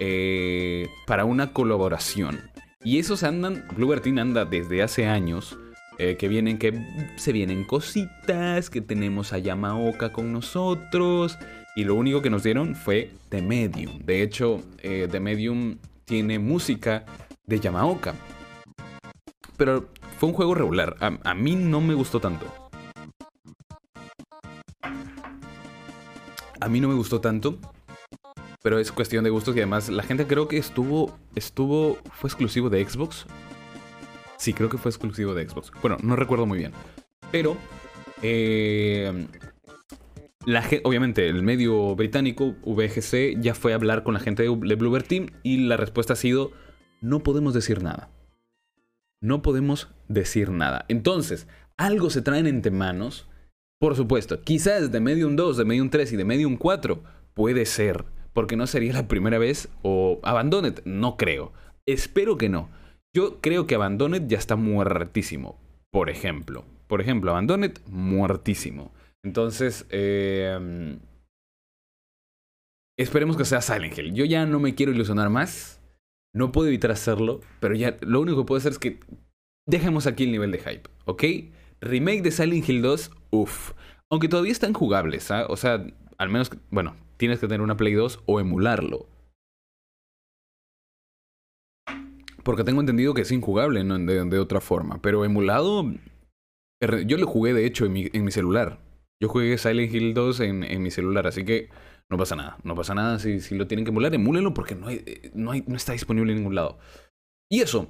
eh, 0.00 0.88
para 1.06 1.24
una 1.24 1.52
colaboración. 1.52 2.40
Y 2.84 2.98
esos 2.98 3.22
andan, 3.22 3.64
Bluebird 3.76 4.02
Team 4.02 4.18
anda 4.18 4.44
desde 4.44 4.82
hace 4.82 5.06
años. 5.06 5.56
Eh, 5.98 6.16
que 6.16 6.26
vienen, 6.26 6.58
que 6.58 6.72
se 7.16 7.32
vienen 7.32 7.64
cositas, 7.64 8.70
que 8.70 8.80
tenemos 8.80 9.32
a 9.32 9.38
Yamaoka 9.38 10.12
con 10.12 10.32
nosotros. 10.32 11.38
Y 11.76 11.84
lo 11.84 11.94
único 11.94 12.22
que 12.22 12.30
nos 12.30 12.42
dieron 12.42 12.74
fue 12.74 13.10
The 13.28 13.40
Medium. 13.40 13.98
De 14.00 14.22
hecho, 14.22 14.62
eh, 14.82 15.08
The 15.10 15.20
Medium 15.20 15.78
tiene 16.04 16.38
música 16.38 17.04
de 17.46 17.60
Yamaoka. 17.60 18.14
Pero 19.56 19.88
fue 20.18 20.30
un 20.30 20.34
juego 20.34 20.54
regular. 20.54 20.96
A, 21.00 21.34
mí 21.34 21.56
no 21.56 21.80
me 21.80 21.94
gustó 21.94 22.20
tanto. 22.20 22.46
A 26.60 26.68
mí 26.68 26.80
no 26.80 26.88
me 26.88 26.94
gustó 26.94 27.20
tanto. 27.20 27.58
Pero 28.62 28.78
es 28.78 28.92
cuestión 28.92 29.24
de 29.24 29.30
gustos 29.30 29.56
y 29.56 29.58
además 29.58 29.88
la 29.88 30.02
gente 30.02 30.26
creo 30.26 30.48
que 30.48 30.58
estuvo. 30.58 31.18
Estuvo. 31.34 31.98
¿Fue 32.12 32.28
exclusivo 32.28 32.70
de 32.70 32.88
Xbox? 32.88 33.26
Sí, 34.36 34.52
creo 34.52 34.68
que 34.68 34.78
fue 34.78 34.90
exclusivo 34.90 35.34
de 35.34 35.48
Xbox. 35.48 35.72
Bueno, 35.80 35.96
no 36.02 36.16
recuerdo 36.16 36.46
muy 36.46 36.58
bien. 36.58 36.72
Pero. 37.30 37.56
Eh, 38.22 39.26
obviamente, 40.84 41.28
el 41.28 41.42
medio 41.42 41.96
británico, 41.96 42.54
VGC, 42.64 43.40
ya 43.40 43.54
fue 43.54 43.72
a 43.72 43.76
hablar 43.76 44.04
con 44.04 44.14
la 44.14 44.20
gente 44.20 44.44
de 44.44 44.48
Bluebird 44.48 45.06
Team 45.06 45.26
y 45.42 45.58
la 45.58 45.76
respuesta 45.76 46.12
ha 46.12 46.16
sido: 46.16 46.52
no 47.00 47.22
podemos 47.24 47.54
decir 47.54 47.82
nada 47.82 48.10
no 49.22 49.40
podemos 49.40 49.88
decir 50.08 50.50
nada. 50.50 50.84
Entonces, 50.88 51.46
algo 51.78 52.10
se 52.10 52.20
traen 52.20 52.46
entre 52.46 52.72
manos. 52.72 53.28
Por 53.78 53.96
supuesto, 53.96 54.42
quizás 54.42 54.92
de 54.92 55.00
Medium 55.00 55.36
2, 55.36 55.56
de 55.56 55.64
Medium 55.64 55.88
3 55.88 56.12
y 56.12 56.16
de 56.16 56.24
Medium 56.24 56.56
4 56.56 57.02
puede 57.32 57.64
ser, 57.64 58.04
porque 58.32 58.56
no 58.56 58.66
sería 58.66 58.92
la 58.92 59.08
primera 59.08 59.38
vez 59.38 59.68
o 59.82 60.20
Abandoned, 60.22 60.82
no 60.84 61.16
creo. 61.16 61.52
Espero 61.86 62.38
que 62.38 62.48
no. 62.48 62.70
Yo 63.14 63.40
creo 63.40 63.66
que 63.66 63.74
Abandoned 63.74 64.26
ya 64.28 64.38
está 64.38 64.56
muertísimo, 64.56 65.58
por 65.90 66.08
ejemplo. 66.08 66.64
Por 66.86 67.00
ejemplo, 67.00 67.30
Abandoned 67.30 67.78
muertísimo. 67.86 68.92
Entonces, 69.24 69.86
eh, 69.90 70.98
esperemos 72.98 73.36
que 73.36 73.44
sea 73.44 73.60
Silent 73.60 73.96
Hill. 73.96 74.14
Yo 74.14 74.24
ya 74.24 74.46
no 74.46 74.60
me 74.60 74.74
quiero 74.74 74.92
ilusionar 74.92 75.30
más. 75.30 75.80
No 76.34 76.50
puedo 76.50 76.68
evitar 76.68 76.90
hacerlo, 76.90 77.40
pero 77.60 77.74
ya 77.74 77.98
lo 78.00 78.20
único 78.20 78.38
que 78.38 78.46
puedo 78.46 78.58
hacer 78.58 78.72
es 78.72 78.78
que 78.78 79.00
dejemos 79.68 80.06
aquí 80.06 80.24
el 80.24 80.32
nivel 80.32 80.50
de 80.50 80.58
hype, 80.58 80.88
¿ok? 81.04 81.24
Remake 81.80 82.22
de 82.22 82.30
Silent 82.30 82.68
Hill 82.68 82.80
2, 82.80 83.10
uff. 83.30 83.72
Aunque 84.10 84.28
todavía 84.28 84.52
están 84.52 84.72
jugables, 84.72 85.30
¿ah? 85.30 85.46
O 85.48 85.56
sea, 85.56 85.84
al 86.16 86.28
menos, 86.30 86.50
bueno, 86.70 86.96
tienes 87.22 87.38
que 87.38 87.46
tener 87.46 87.60
una 87.60 87.76
Play 87.76 87.92
2 87.92 88.24
o 88.26 88.40
emularlo. 88.40 89.06
Porque 92.42 92.64
tengo 92.64 92.80
entendido 92.80 93.14
que 93.14 93.20
es 93.20 93.30
injugable 93.30 93.84
de, 93.84 94.38
otra 94.40 94.60
forma. 94.60 95.00
Pero 95.00 95.24
emulado, 95.24 95.84
yo 97.06 97.16
lo 97.18 97.26
jugué 97.28 97.54
de 97.54 97.64
hecho 97.64 97.86
en 97.86 97.92
mi, 97.92 98.30
celular. 98.32 98.80
Yo 99.22 99.28
jugué 99.28 99.56
Silent 99.56 99.94
Hill 99.94 100.14
2 100.14 100.40
en, 100.40 100.82
mi 100.82 100.90
celular, 100.90 101.28
así 101.28 101.44
que 101.44 101.68
no 102.10 102.18
pasa 102.18 102.34
nada, 102.34 102.58
no 102.64 102.74
pasa 102.74 102.92
nada. 102.92 103.20
Si, 103.20 103.54
lo 103.54 103.68
tienen 103.68 103.84
que 103.84 103.92
emular, 103.92 104.12
emúlenlo 104.12 104.52
porque 104.52 104.74
no, 104.74 104.88
hay, 104.88 105.04
no 105.32 105.76
está 105.76 105.92
disponible 105.92 106.32
en 106.32 106.38
ningún 106.38 106.56
lado. 106.56 106.80
Y 107.48 107.60
eso. 107.60 107.88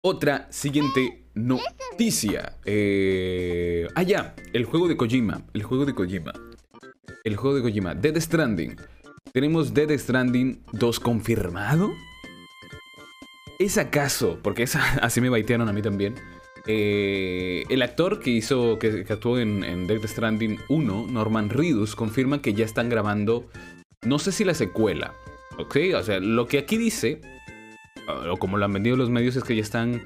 Otra 0.00 0.46
siguiente 0.52 1.24
noticia. 1.34 2.56
Eh... 2.64 3.88
Ah, 3.96 4.04
ya. 4.04 4.36
El 4.52 4.64
juego 4.64 4.86
de 4.86 4.96
Kojima. 4.96 5.44
El 5.54 5.64
juego 5.64 5.84
de 5.84 5.96
Kojima. 5.96 6.32
El 7.24 7.36
juego 7.36 7.56
de 7.56 7.62
Kojima. 7.62 7.94
Dead 7.94 8.18
Stranding. 8.20 8.76
Tenemos 9.32 9.74
Dead 9.74 9.90
Stranding 9.98 10.62
2 10.72 11.00
confirmado. 11.00 11.90
¿Es 13.58 13.76
acaso? 13.76 14.38
Porque 14.42 14.64
así 15.02 15.20
me 15.20 15.28
baitearon 15.28 15.68
a 15.68 15.72
mí 15.72 15.82
también. 15.82 16.14
Eh, 16.66 17.64
el 17.70 17.82
actor 17.82 18.20
que 18.20 18.30
hizo, 18.30 18.78
que, 18.78 19.06
actuó 19.08 19.38
en, 19.38 19.64
en, 19.64 19.86
Death 19.86 20.06
Stranding 20.06 20.58
1, 20.68 21.06
Norman 21.08 21.48
Reedus, 21.48 21.96
confirma 21.96 22.42
que 22.42 22.52
ya 22.52 22.64
están 22.64 22.90
grabando, 22.90 23.46
no 24.04 24.18
sé 24.18 24.32
si 24.32 24.44
la 24.44 24.52
secuela, 24.52 25.14
¿ok? 25.56 25.76
O 25.96 26.02
sea, 26.02 26.20
lo 26.20 26.46
que 26.46 26.58
aquí 26.58 26.76
dice, 26.76 27.22
o 28.06 28.36
como 28.36 28.58
lo 28.58 28.66
han 28.66 28.72
vendido 28.74 28.96
los 28.96 29.08
medios, 29.08 29.36
es 29.36 29.44
que 29.44 29.56
ya 29.56 29.62
están 29.62 30.02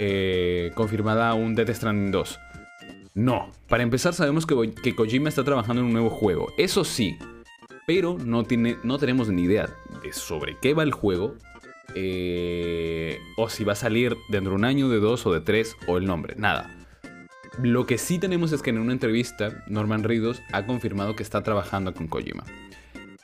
eh, 0.00 0.72
confirmada 0.74 1.32
un 1.34 1.54
Death 1.54 1.70
Stranding 1.70 2.10
2. 2.10 2.38
No, 3.14 3.50
para 3.68 3.82
empezar 3.82 4.14
sabemos 4.14 4.46
que, 4.46 4.94
Kojima 4.94 5.28
está 5.28 5.42
trabajando 5.42 5.80
en 5.80 5.86
un 5.86 5.92
nuevo 5.92 6.10
juego, 6.10 6.52
eso 6.56 6.84
sí, 6.84 7.18
pero 7.86 8.16
no, 8.18 8.44
tiene, 8.44 8.76
no 8.84 8.98
tenemos 8.98 9.28
ni 9.28 9.42
idea 9.42 9.68
de 10.02 10.12
sobre 10.12 10.56
qué 10.60 10.74
va 10.74 10.84
el 10.84 10.92
juego, 10.92 11.34
eh, 11.94 13.18
o 13.36 13.48
si 13.48 13.64
va 13.64 13.72
a 13.72 13.76
salir 13.76 14.16
dentro 14.28 14.52
de 14.52 14.56
un 14.56 14.64
año, 14.64 14.88
de 14.88 15.00
dos 15.00 15.26
o 15.26 15.32
de 15.32 15.40
tres, 15.40 15.76
o 15.88 15.98
el 15.98 16.06
nombre, 16.06 16.34
nada. 16.36 16.76
Lo 17.60 17.84
que 17.84 17.98
sí 17.98 18.18
tenemos 18.18 18.52
es 18.52 18.62
que 18.62 18.70
en 18.70 18.78
una 18.78 18.92
entrevista, 18.92 19.64
Norman 19.66 20.04
Reedus 20.04 20.40
ha 20.52 20.64
confirmado 20.64 21.16
que 21.16 21.24
está 21.24 21.42
trabajando 21.42 21.92
con 21.92 22.06
Kojima. 22.06 22.44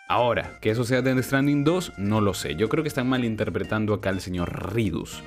Ahora, 0.09 0.59
que 0.61 0.71
eso 0.71 0.85
sea 0.85 1.03
de 1.03 1.21
Stranding 1.23 1.65
2, 1.65 1.95
no 1.99 2.21
lo 2.21 2.35
sé. 2.35 2.55
Yo 2.55 2.69
creo 2.69 2.85
que 2.85 2.89
están 2.89 3.09
malinterpretando 3.09 3.95
acá 3.95 4.11
al 4.11 4.21
señor 4.21 4.73
Reedus. 4.73 5.23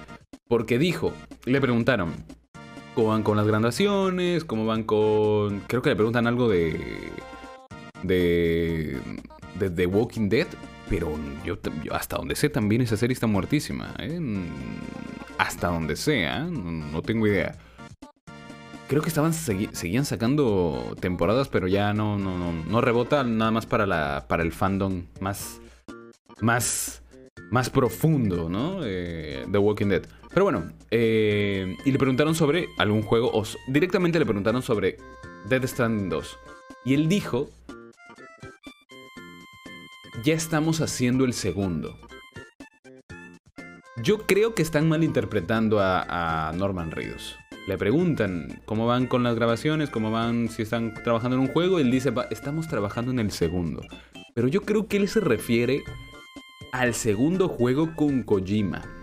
Porque 0.48 0.80
dijo, 0.80 1.13
le 1.45 1.60
preguntaron, 1.60 2.13
¿cómo 3.00 3.12
van 3.12 3.24
con 3.24 3.38
las 3.38 3.48
graduaciones? 3.48 4.44
¿Cómo 4.44 4.66
van 4.66 4.84
con...? 4.84 5.62
Creo 5.68 5.82
que 5.82 5.90
le 5.90 5.96
preguntan 5.96 6.28
algo 6.28 6.50
de... 6.50 7.14
De... 8.04 9.00
De 9.58 9.70
The 9.70 9.86
Walking 9.86 10.28
Dead. 10.28 10.48
Pero 10.90 11.18
yo, 11.46 11.58
hasta 11.92 12.18
donde 12.18 12.36
sé 12.36 12.50
también 12.50 12.82
esa 12.82 12.98
serie 12.98 13.14
está 13.14 13.26
muertísima. 13.26 13.96
¿eh? 14.00 14.20
Hasta 15.38 15.70
donde 15.70 15.96
sea, 15.96 16.40
no, 16.42 17.02
tengo 17.02 17.26
idea. 17.26 17.58
Creo 18.90 19.02
que 19.02 19.08
estaban 19.08 19.34
seguían 19.34 20.04
sacando 20.04 20.94
temporadas, 21.00 21.48
pero 21.48 21.68
ya 21.68 21.94
no, 21.94 22.18
no, 22.18 22.38
no, 22.38 22.52
no 22.52 22.82
rebota 22.82 23.24
nada 23.24 23.52
más 23.52 23.66
para, 23.66 23.86
la, 23.86 24.26
para 24.28 24.44
el 24.44 24.52
fandom 24.52 25.06
más, 25.22 25.62
más, 26.42 27.02
más 27.50 27.69
profundo, 27.69 28.50
¿no? 28.50 28.82
The 28.82 29.58
Walking 29.58 29.88
Dead. 29.88 30.04
Pero 30.40 30.46
bueno, 30.46 30.71
eh, 30.90 31.75
y 31.83 31.92
le 31.92 31.98
preguntaron 31.98 32.33
sobre 32.33 32.69
algún 32.77 33.02
juego, 33.02 33.44
directamente 33.67 34.19
le 34.19 34.25
preguntaron 34.25 34.62
sobre 34.62 34.96
Dead 35.50 35.67
Stranding 35.67 36.08
2. 36.08 36.40
Y 36.85 36.94
él 36.94 37.10
dijo 37.10 37.50
ya 40.23 40.33
estamos 40.33 40.79
haciendo 40.79 41.25
el 41.25 41.33
segundo. 41.33 42.00
Yo 44.02 44.19
creo 44.19 44.56
que 44.56 44.62
están 44.62 44.87
malinterpretando 44.87 45.81
a, 45.81 46.48
a 46.48 46.54
Norman 46.54 46.92
Reedus. 46.92 47.35
Le 47.67 47.77
preguntan 47.77 48.62
cómo 48.63 48.87
van 48.87 49.08
con 49.08 49.23
las 49.23 49.35
grabaciones, 49.35 49.90
cómo 49.90 50.10
van, 50.10 50.48
si 50.48 50.62
están 50.62 50.94
trabajando 51.04 51.35
en 51.35 51.42
un 51.42 51.50
juego. 51.50 51.79
Él 51.79 51.92
dice, 51.92 52.13
estamos 52.31 52.69
trabajando 52.69 53.12
en 53.12 53.19
el 53.19 53.31
segundo. 53.31 53.81
Pero 54.33 54.48
yo 54.48 54.62
creo 54.62 54.87
que 54.87 54.96
él 54.96 55.10
se 55.10 55.19
refiere 55.19 55.83
al 56.71 56.94
segundo 56.94 57.50
juego 57.50 57.94
con 57.98 58.23
Kojima. 58.23 58.98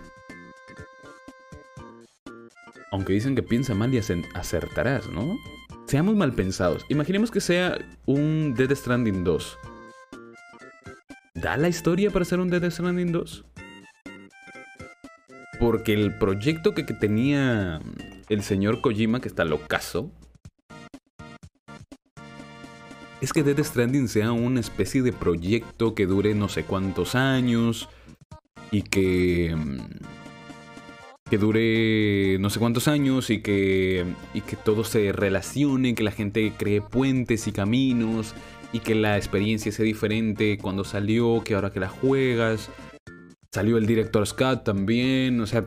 Aunque 2.91 3.13
dicen 3.13 3.35
que 3.35 3.43
piensa 3.43 3.75
mal 3.75 3.93
y 3.93 3.97
acertarás, 3.97 5.07
¿no? 5.09 5.37
Seamos 5.87 6.15
mal 6.15 6.33
pensados. 6.33 6.85
Imaginemos 6.89 7.31
que 7.31 7.41
sea 7.41 7.77
un 8.05 8.53
Dead 8.55 8.73
Stranding 8.75 9.23
2 9.23 9.57
¿Da 11.35 11.55
la 11.55 11.69
historia 11.69 12.09
para 12.11 12.23
hacer 12.23 12.39
un 12.39 12.49
Dead 12.49 12.69
Stranding 12.69 13.11
2? 13.11 13.45
porque 15.59 15.93
el 15.93 16.13
proyecto 16.17 16.73
que, 16.73 16.85
que 16.85 16.93
tenía 16.93 17.81
el 18.29 18.43
señor 18.43 18.81
Kojima, 18.81 19.19
que 19.19 19.27
está 19.27 19.45
locazo, 19.45 20.11
es 23.21 23.33
que 23.33 23.43
Death 23.43 23.65
Stranding 23.65 24.07
sea 24.07 24.31
una 24.31 24.59
especie 24.59 25.01
de 25.01 25.11
proyecto 25.11 25.95
que 25.95 26.05
dure 26.05 26.35
no 26.35 26.49
sé 26.49 26.63
cuántos 26.63 27.15
años 27.15 27.89
y 28.69 28.83
que 28.83 29.55
mm, 29.55 29.77
que 31.29 31.37
dure 31.37 32.37
no 32.39 32.49
sé 32.49 32.59
cuántos 32.59 32.87
años 32.87 33.29
y 33.29 33.41
que 33.41 34.05
y 34.33 34.41
que 34.41 34.55
todo 34.55 34.83
se 34.83 35.11
relacione, 35.11 35.95
que 35.95 36.03
la 36.03 36.11
gente 36.11 36.53
cree 36.57 36.81
puentes 36.81 37.47
y 37.47 37.51
caminos 37.51 38.33
y 38.71 38.79
que 38.79 38.95
la 38.95 39.17
experiencia 39.17 39.71
sea 39.71 39.85
diferente 39.85 40.57
cuando 40.57 40.83
salió, 40.83 41.43
que 41.43 41.55
ahora 41.55 41.71
que 41.71 41.79
la 41.79 41.89
juegas. 41.89 42.69
Salió 43.53 43.77
el 43.77 43.87
Director's 43.87 44.33
Cut 44.33 44.63
también, 44.63 45.39
o 45.39 45.47
sea, 45.47 45.65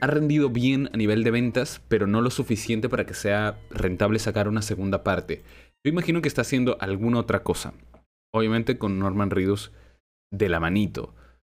ha 0.00 0.06
rendido 0.06 0.50
bien 0.50 0.90
a 0.92 0.96
nivel 0.96 1.24
de 1.24 1.30
ventas, 1.30 1.80
pero 1.88 2.06
no 2.06 2.20
lo 2.20 2.30
suficiente 2.30 2.88
para 2.88 3.06
que 3.06 3.14
sea 3.14 3.58
rentable 3.70 4.18
sacar 4.18 4.48
una 4.48 4.60
segunda 4.60 5.02
parte. 5.02 5.42
Yo 5.84 5.90
imagino 5.90 6.20
que 6.20 6.28
está 6.28 6.42
haciendo 6.42 6.76
alguna 6.80 7.20
otra 7.20 7.42
cosa. 7.42 7.74
Obviamente 8.32 8.76
con 8.76 8.98
Norman 8.98 9.30
Reedus 9.30 9.72
de 10.32 10.48
la 10.48 10.60
manito. 10.60 11.14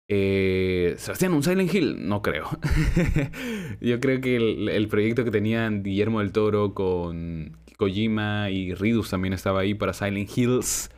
Eh, 0.08 0.94
Sebastián, 0.98 1.32
un 1.32 1.42
Silent 1.42 1.72
Hill, 1.72 2.08
no 2.08 2.22
creo. 2.22 2.48
Yo 3.80 4.00
creo 4.00 4.20
que 4.20 4.36
el, 4.36 4.88
proyecto 4.88 5.24
que 5.24 5.30
tenían 5.30 5.82
Guillermo 5.82 6.20
del 6.20 6.32
Toro 6.32 6.74
con 6.74 7.56
Kojima 7.78 8.50
y 8.50 8.74
Reedus 8.74 9.10
también 9.10 9.32
estaba 9.32 9.60
ahí 9.60 9.74
para 9.74 9.94
Silent 9.94 10.30
Hills, 10.36 10.90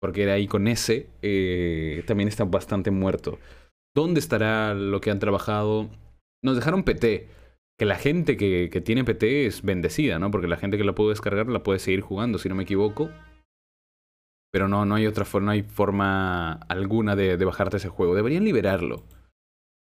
porque 0.00 0.22
era 0.22 0.34
ahí 0.34 0.46
con 0.46 0.68
ese, 0.68 1.08
eh, 1.22 2.04
también 2.06 2.28
está 2.28 2.44
bastante 2.44 2.90
muerto. 2.90 3.38
¿Dónde 3.94 4.20
estará 4.20 4.74
lo 4.74 5.00
que 5.00 5.10
han 5.10 5.18
trabajado? 5.18 5.90
nos 6.42 6.56
dejaron 6.56 6.84
PT. 6.84 7.28
Que 7.78 7.84
la 7.84 7.96
gente 7.96 8.38
que, 8.38 8.70
que, 8.72 8.80
tiene 8.80 9.04
PT 9.04 9.46
es 9.46 9.60
bendecida, 9.60 10.18
¿no? 10.18 10.30
Porque 10.30 10.48
la 10.48 10.56
gente 10.56 10.78
que 10.78 10.84
la 10.84 10.94
puede 10.94 11.10
descargar 11.10 11.48
la 11.48 11.62
puede 11.62 11.78
seguir 11.78 12.00
jugando, 12.00 12.38
si 12.38 12.48
no 12.48 12.54
me 12.54 12.62
equivoco. 12.62 13.10
Pero 14.52 14.68
no, 14.68 14.84
no 14.84 14.94
hay 14.94 15.06
otra 15.06 15.24
forma, 15.24 15.46
no 15.46 15.52
hay 15.52 15.62
forma 15.62 16.52
alguna 16.52 17.16
de, 17.16 17.36
bajarte 17.44 17.76
ese 17.76 17.88
juego. 17.88 18.14
Deberían 18.14 18.44
liberarlo. 18.44 19.04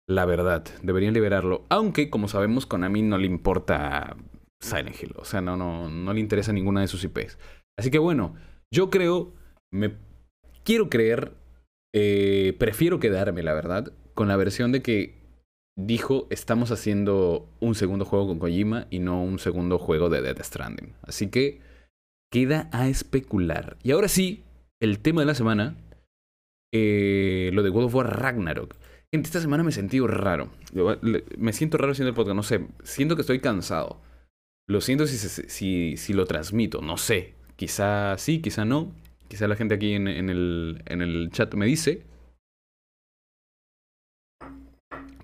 La 0.08 0.26
verdad, 0.26 0.66
deberían 0.82 1.14
liberarlo. 1.14 1.66
Aunque, 1.70 2.10
como 2.10 2.28
sabemos, 2.28 2.66
Konami 2.66 3.02
no 3.02 3.18
le 3.18 3.28
importa 3.28 4.18
Silent 4.62 5.02
Hill. 5.02 5.14
O 5.18 5.26
sea, 5.26 5.42
no, 5.42 5.56
no, 5.56 5.90
no 5.90 6.14
le 6.14 6.20
interesa 6.20 6.52
ninguna 6.52 6.82
de 6.82 6.88
sus 6.88 7.04
IPs. 7.04 7.38
Así 7.78 7.92
que 7.92 8.00
bueno, 8.00 8.36
yo 8.74 8.90
creo, 8.90 9.34
me 9.72 9.94
quiero 10.64 10.90
creer, 10.90 11.34
eh, 11.94 12.56
prefiero 12.60 13.00
quedarme, 13.00 13.44
la 13.44 13.54
verdad, 13.54 13.94
con 14.14 14.28
la 14.28 14.36
versión 14.36 14.72
de 14.72 14.82
que 14.82 15.20
dijo, 15.78 16.28
estamos 16.30 16.72
haciendo 16.72 17.50
un 17.60 17.74
segundo 17.76 18.06
juego 18.06 18.28
con 18.28 18.40
Kojima 18.40 18.88
y 18.90 19.00
no 19.00 19.24
un 19.24 19.40
segundo 19.40 19.80
juego 19.80 20.10
de 20.10 20.22
Death 20.22 20.44
Stranding. 20.44 20.94
Así 21.04 21.30
que 21.30 21.62
queda 22.32 22.70
a 22.72 22.90
especular. 22.90 23.78
Y 23.82 23.92
ahora 23.92 24.08
sí, 24.08 24.44
el 24.82 25.00
tema 25.00 25.22
de 25.22 25.28
la 25.28 25.36
semana, 25.36 25.76
eh, 26.74 27.52
lo 27.54 27.64
de 27.64 27.70
God 27.70 27.86
of 27.86 27.96
War 27.96 28.22
Ragnarok. 28.22 28.76
Gente, 29.12 29.28
esta 29.28 29.42
semana 29.42 29.64
me 29.64 29.70
he 29.70 29.74
sentido 29.74 30.08
raro. 30.08 30.52
Me 31.38 31.54
siento 31.54 31.78
raro 31.78 31.94
haciendo 31.94 32.10
el 32.10 32.16
podcast, 32.16 32.36
no 32.36 32.44
sé. 32.44 32.68
Siento 32.84 33.16
que 33.16 33.22
estoy 33.22 33.40
cansado. 33.40 34.02
Lo 34.68 34.82
siento 34.82 35.08
si, 35.08 35.18
si, 35.18 35.98
si 35.98 36.14
lo 36.14 36.26
transmito, 36.26 36.82
no 36.82 36.98
sé. 36.98 37.34
Quizá 37.56 38.18
sí, 38.18 38.40
quizá 38.40 38.66
no. 38.66 38.94
Quizá 39.28 39.48
la 39.48 39.56
gente 39.56 39.76
aquí 39.76 39.94
en, 39.94 40.08
en, 40.08 40.30
el, 40.30 40.84
en 40.86 41.02
el 41.02 41.30
chat 41.32 41.54
me 41.56 41.66
dice 41.66 42.04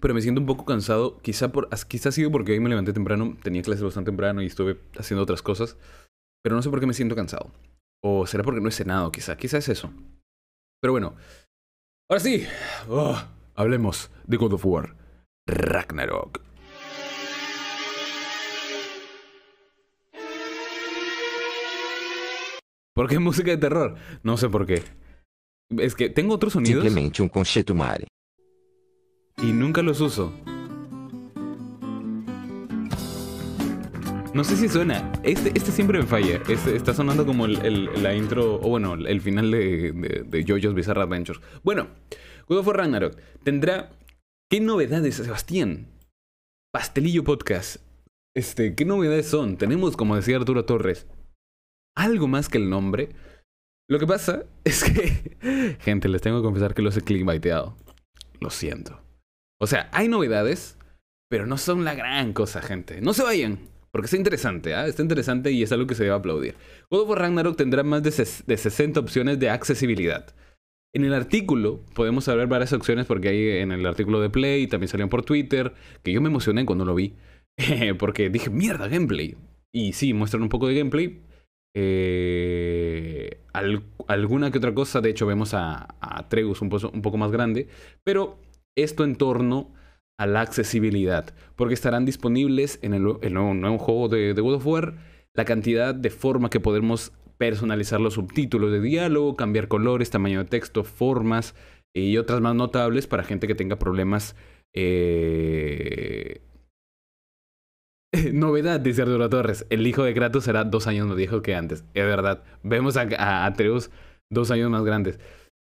pero 0.06 0.14
me 0.14 0.22
siento 0.22 0.40
un 0.40 0.46
poco 0.46 0.66
cansado. 0.66 1.18
Quizá, 1.24 1.52
por, 1.52 1.68
quizá 1.88 2.10
ha 2.10 2.12
sido 2.12 2.30
porque 2.30 2.52
hoy 2.52 2.60
me 2.60 2.70
levanté 2.70 2.94
temprano, 2.94 3.36
tenía 3.42 3.64
clases 3.64 3.84
bastante 3.84 4.12
temprano 4.12 4.44
y 4.44 4.46
estuve 4.46 4.80
haciendo 5.00 5.24
otras 5.24 5.42
cosas. 5.42 5.78
Pero 6.44 6.56
no 6.56 6.62
sé 6.62 6.70
por 6.70 6.80
qué 6.80 6.86
me 6.86 6.94
siento 6.94 7.16
cansado. 7.16 7.52
O 8.08 8.28
será 8.28 8.44
porque 8.44 8.62
no 8.62 8.70
he 8.70 8.72
cenado, 8.72 9.12
quizá. 9.12 9.36
Quizá 9.36 9.58
es 9.58 9.68
eso. 9.68 9.92
Pero 10.80 10.94
bueno. 10.94 11.16
Ahora 12.08 12.20
sí. 12.20 12.46
Oh, 12.88 13.20
hablemos 13.56 14.12
de 14.28 14.38
God 14.38 14.54
of 14.54 14.66
War. 14.68 14.96
Ragnarok. 15.48 16.40
¿Por 22.94 23.10
qué 23.10 23.18
música 23.18 23.50
de 23.50 23.58
terror? 23.58 23.96
No 24.22 24.38
sé 24.38 24.50
por 24.50 24.68
qué. 24.68 24.84
Es 25.80 25.96
que 25.96 26.12
tengo 26.12 26.36
otros 26.36 26.54
sonidos. 26.54 26.84
Simplemente 26.84 27.24
un 27.24 27.30
conchetumare 27.30 28.06
y 29.42 29.52
nunca 29.52 29.82
los 29.82 30.00
uso. 30.00 30.32
No 34.36 34.44
sé 34.44 34.58
si 34.58 34.68
suena. 34.68 35.14
Este, 35.24 35.54
este 35.56 35.72
siempre 35.72 35.98
me 35.98 36.06
falla. 36.06 36.42
Este, 36.50 36.76
está 36.76 36.94
sonando 36.94 37.26
como 37.26 37.46
el, 37.46 38.04
la 38.04 38.14
intro, 38.14 38.56
o 38.56 38.68
bueno, 38.68 38.96
el 38.96 39.22
final 39.22 39.50
de, 39.50 39.94
de, 39.94 40.24
de 40.28 40.44
JoJo's 40.44 40.74
Bizarre 40.74 41.04
Adventures. 41.04 41.40
Bueno, 41.64 41.88
God 42.50 42.58
of 42.58 42.68
War 42.68 42.76
Ragnarok 42.76 43.18
tendrá... 43.46 43.92
¿Qué 44.52 44.60
novedades, 44.60 45.16
Sebastián? 45.16 45.88
Pastelillo 46.74 47.24
Podcast. 47.24 47.78
Este, 48.36 48.76
¿qué 48.76 48.84
novedades 48.84 49.26
son? 49.26 49.56
Tenemos, 49.56 49.96
como 49.96 50.18
decía 50.18 50.36
Arturo 50.36 50.66
Torres, 50.66 51.08
algo 51.96 52.28
más 52.28 52.50
que 52.50 52.58
el 52.58 52.70
nombre. 52.70 53.16
Lo 53.90 54.00
que 54.00 54.06
pasa 54.06 54.44
es 54.66 54.84
que, 54.84 55.78
gente, 55.80 56.10
les 56.10 56.22
tengo 56.22 56.42
que 56.42 56.46
confesar 56.46 56.74
que 56.74 56.82
los 56.82 56.98
he 56.98 57.02
clickbaiteado. 57.02 57.78
Lo 58.42 58.50
siento. 58.50 59.02
O 59.62 59.66
sea, 59.66 59.90
hay 59.94 60.10
novedades, 60.10 60.78
pero 61.30 61.46
no 61.46 61.58
son 61.58 61.86
la 61.86 61.96
gran 61.96 62.34
cosa, 62.34 62.62
gente. 62.62 63.00
No 63.00 63.14
se 63.14 63.24
vayan, 63.24 63.74
porque 63.96 64.08
está 64.08 64.18
interesante, 64.18 64.76
¿ah? 64.76 64.88
Está 64.88 65.04
interesante 65.04 65.54
y 65.54 65.64
es 65.64 65.72
algo 65.72 65.88
que 65.88 65.96
se 65.96 66.04
debe 66.04 66.18
aplaudir. 66.18 66.56
God 66.90 67.04
of 67.04 67.10
War 67.12 67.20
Ragnarok 67.20 67.56
tendrá 67.56 67.82
más 67.82 68.04
de, 68.04 68.12
60 68.12 69.00
opciones 69.00 69.40
de 69.40 69.50
accesibilidad. 69.50 70.36
En 70.94 71.06
el 71.06 71.14
artículo 71.14 71.82
podemos 71.94 72.26
saber 72.26 72.48
varias 72.48 72.74
opciones 72.74 73.06
porque 73.06 73.30
hay 73.30 73.62
en 73.62 73.72
el 73.72 73.86
artículo 73.86 74.20
de 74.20 74.30
Play 74.30 74.68
también 74.68 74.90
salieron 74.90 75.08
por 75.08 75.24
Twitter, 75.24 75.74
que 76.04 76.12
yo 76.12 76.20
me 76.20 76.28
emocioné 76.28 76.66
cuando 76.66 76.84
lo 76.84 76.94
vi, 76.94 77.16
porque 77.98 78.30
dije, 78.30 78.50
mierda, 78.50 78.90
gameplay. 78.90 79.38
Y 79.72 79.94
sí, 79.94 80.14
muestran 80.14 80.44
un 80.44 80.50
poco 80.50 80.68
de 80.68 80.76
gameplay. 80.76 81.22
Eh, 81.74 83.46
alguna 83.54 84.52
que 84.52 84.58
otra 84.58 84.74
cosa, 84.74 85.00
de 85.00 85.12
hecho 85.12 85.26
vemos 85.26 85.54
a, 85.54 85.96
a 86.02 86.28
Tregus 86.28 86.62
un 86.62 86.70
poco 86.70 87.18
más 87.18 87.32
grande, 87.32 87.70
pero 88.04 88.42
esto 88.76 89.06
en 89.06 89.16
torno 89.16 89.72
a 90.18 90.26
la 90.28 90.42
accesibilidad, 90.42 91.34
porque 91.56 91.74
estarán 91.74 92.06
disponibles 92.06 92.80
en 92.82 92.94
el, 92.94 93.04
nuevo, 93.04 93.78
juego 93.78 94.08
de, 94.08 94.34
de, 94.34 94.42
God 94.42 94.56
of 94.56 94.68
War 94.68 94.96
la 95.34 95.46
cantidad 95.46 95.94
de 95.94 96.10
forma 96.10 96.50
que 96.50 96.60
podemos 96.60 97.12
personalizar 97.38 98.00
los 98.00 98.14
subtítulos 98.14 98.72
de 98.72 98.80
diálogo, 98.82 99.36
cambiar 99.36 99.68
colores, 99.68 100.10
tamaño 100.10 100.40
de 100.40 100.50
texto, 100.50 100.84
formas 100.84 101.56
y 101.94 102.18
otras 102.18 102.42
más 102.42 102.56
notables 102.56 103.08
para 103.08 103.24
gente 103.24 103.48
que 103.48 103.56
tenga 103.56 103.78
problemas. 103.78 104.36
Eh... 104.74 106.42
Novedad, 108.34 108.80
dice 108.80 109.02
Arturo 109.02 109.30
Torres. 109.30 109.66
El 109.70 109.86
hijo 109.86 110.04
de 110.04 110.14
Kratos 110.14 110.46
será 110.46 110.64
dos 110.64 110.88
años 110.88 111.08
más 111.08 111.18
viejo 111.18 111.42
que 111.42 111.56
antes. 111.56 111.84
Es 111.94 112.06
verdad. 112.06 112.44
Vemos 112.64 112.98
a, 112.98 113.46
Atreus 113.46 113.92
dos 114.32 114.52
años 114.52 114.70
más 114.70 114.84
grandes. 114.84 115.20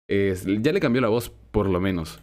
ya 0.09 0.71
le 0.71 0.79
cambió 0.79 1.01
la 1.01 1.09
voz, 1.09 1.29
por 1.29 1.67
lo 1.67 1.79
menos. 1.79 2.21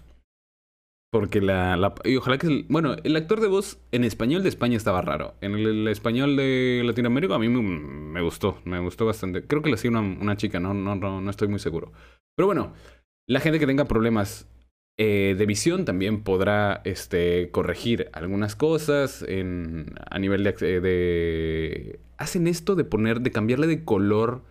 Porque 1.10 1.40
la, 1.40 1.94
Y 2.04 2.16
ojalá 2.16 2.36
que... 2.36 2.66
bueno, 2.68 2.96
el 3.02 3.16
actor 3.16 3.40
de 3.40 3.48
voz 3.48 3.80
en 3.92 4.04
español 4.04 4.42
de 4.42 4.50
España 4.50 4.76
estaba 4.76 5.00
raro. 5.00 5.34
En 5.40 5.54
el, 5.54 5.88
español 5.88 6.36
de 6.36 6.82
Latinoamérica 6.84 7.34
a 7.34 7.38
mí 7.38 7.48
me, 7.48 8.20
gustó. 8.20 8.60
Me 8.64 8.78
gustó 8.78 9.06
bastante. 9.06 9.46
Creo 9.46 9.62
que 9.62 9.70
lo 9.70 9.76
hacía 9.76 9.90
una, 9.90 10.36
chica, 10.36 10.60
no, 10.60 10.74
no, 10.74 10.96
no, 10.96 11.20
no, 11.20 11.30
estoy 11.30 11.48
muy 11.48 11.60
seguro. 11.60 11.92
Pero 12.36 12.46
bueno, 12.46 12.74
la 13.26 13.40
gente 13.40 13.58
que 13.58 13.66
tenga 13.66 13.86
problemas 13.86 14.50
eh, 14.98 15.34
de 15.38 15.46
visión 15.46 15.86
también 15.86 16.24
podrá 16.24 16.82
este, 16.84 17.50
corregir 17.52 18.10
algunas 18.12 18.54
cosas 18.54 19.24
en, 19.26 19.94
a 20.10 20.18
nivel 20.18 20.44
de, 20.44 20.52
de... 20.52 22.00
Hacen 22.18 22.46
esto 22.46 22.74
de 22.74 22.84
poner... 22.84 23.22
De 23.22 23.30
cambiarle 23.30 23.66
de 23.66 23.82
color 23.82 24.44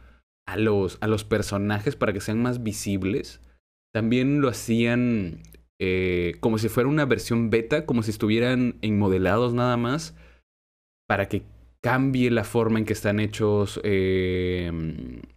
a 0.47 0.57
los, 0.57 0.97
a 1.01 1.07
los 1.07 1.23
personajes 1.23 1.95
para 1.95 2.13
que 2.13 2.21
sean 2.21 2.41
más 2.41 2.63
visibles. 2.63 3.41
También 3.93 4.41
lo 4.41 4.49
hacían 4.49 5.43
eh, 5.79 6.35
como 6.39 6.57
si 6.57 6.69
fuera 6.69 6.89
una 6.89 7.05
versión 7.05 7.49
beta, 7.49 7.85
como 7.85 8.03
si 8.03 8.11
estuvieran 8.11 8.77
en 8.81 8.97
modelados 8.97 9.53
nada 9.53 9.77
más, 9.77 10.15
para 11.07 11.27
que 11.27 11.43
cambie 11.81 12.31
la 12.31 12.43
forma 12.43 12.79
en 12.79 12.85
que 12.85 12.93
están 12.93 13.19
hechos, 13.19 13.79
eh, 13.83 14.71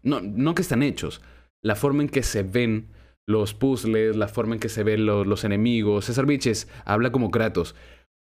no, 0.03 0.21
no 0.21 0.55
que 0.55 0.63
están 0.63 0.83
hechos, 0.83 1.23
la 1.63 1.77
forma 1.77 2.03
en 2.03 2.09
que 2.09 2.23
se 2.23 2.43
ven 2.43 2.89
los 3.31 3.55
puzzles, 3.55 4.17
la 4.17 4.29
forma 4.29 4.55
en 4.55 4.61
que 4.61 4.69
se 4.69 4.83
ven 4.83 5.07
los, 5.07 5.45
enemigos. 5.45 6.07
César 6.07 6.27
Biches 6.27 6.69
habla 6.85 7.13
como 7.13 7.31
Kratos. 7.31 7.75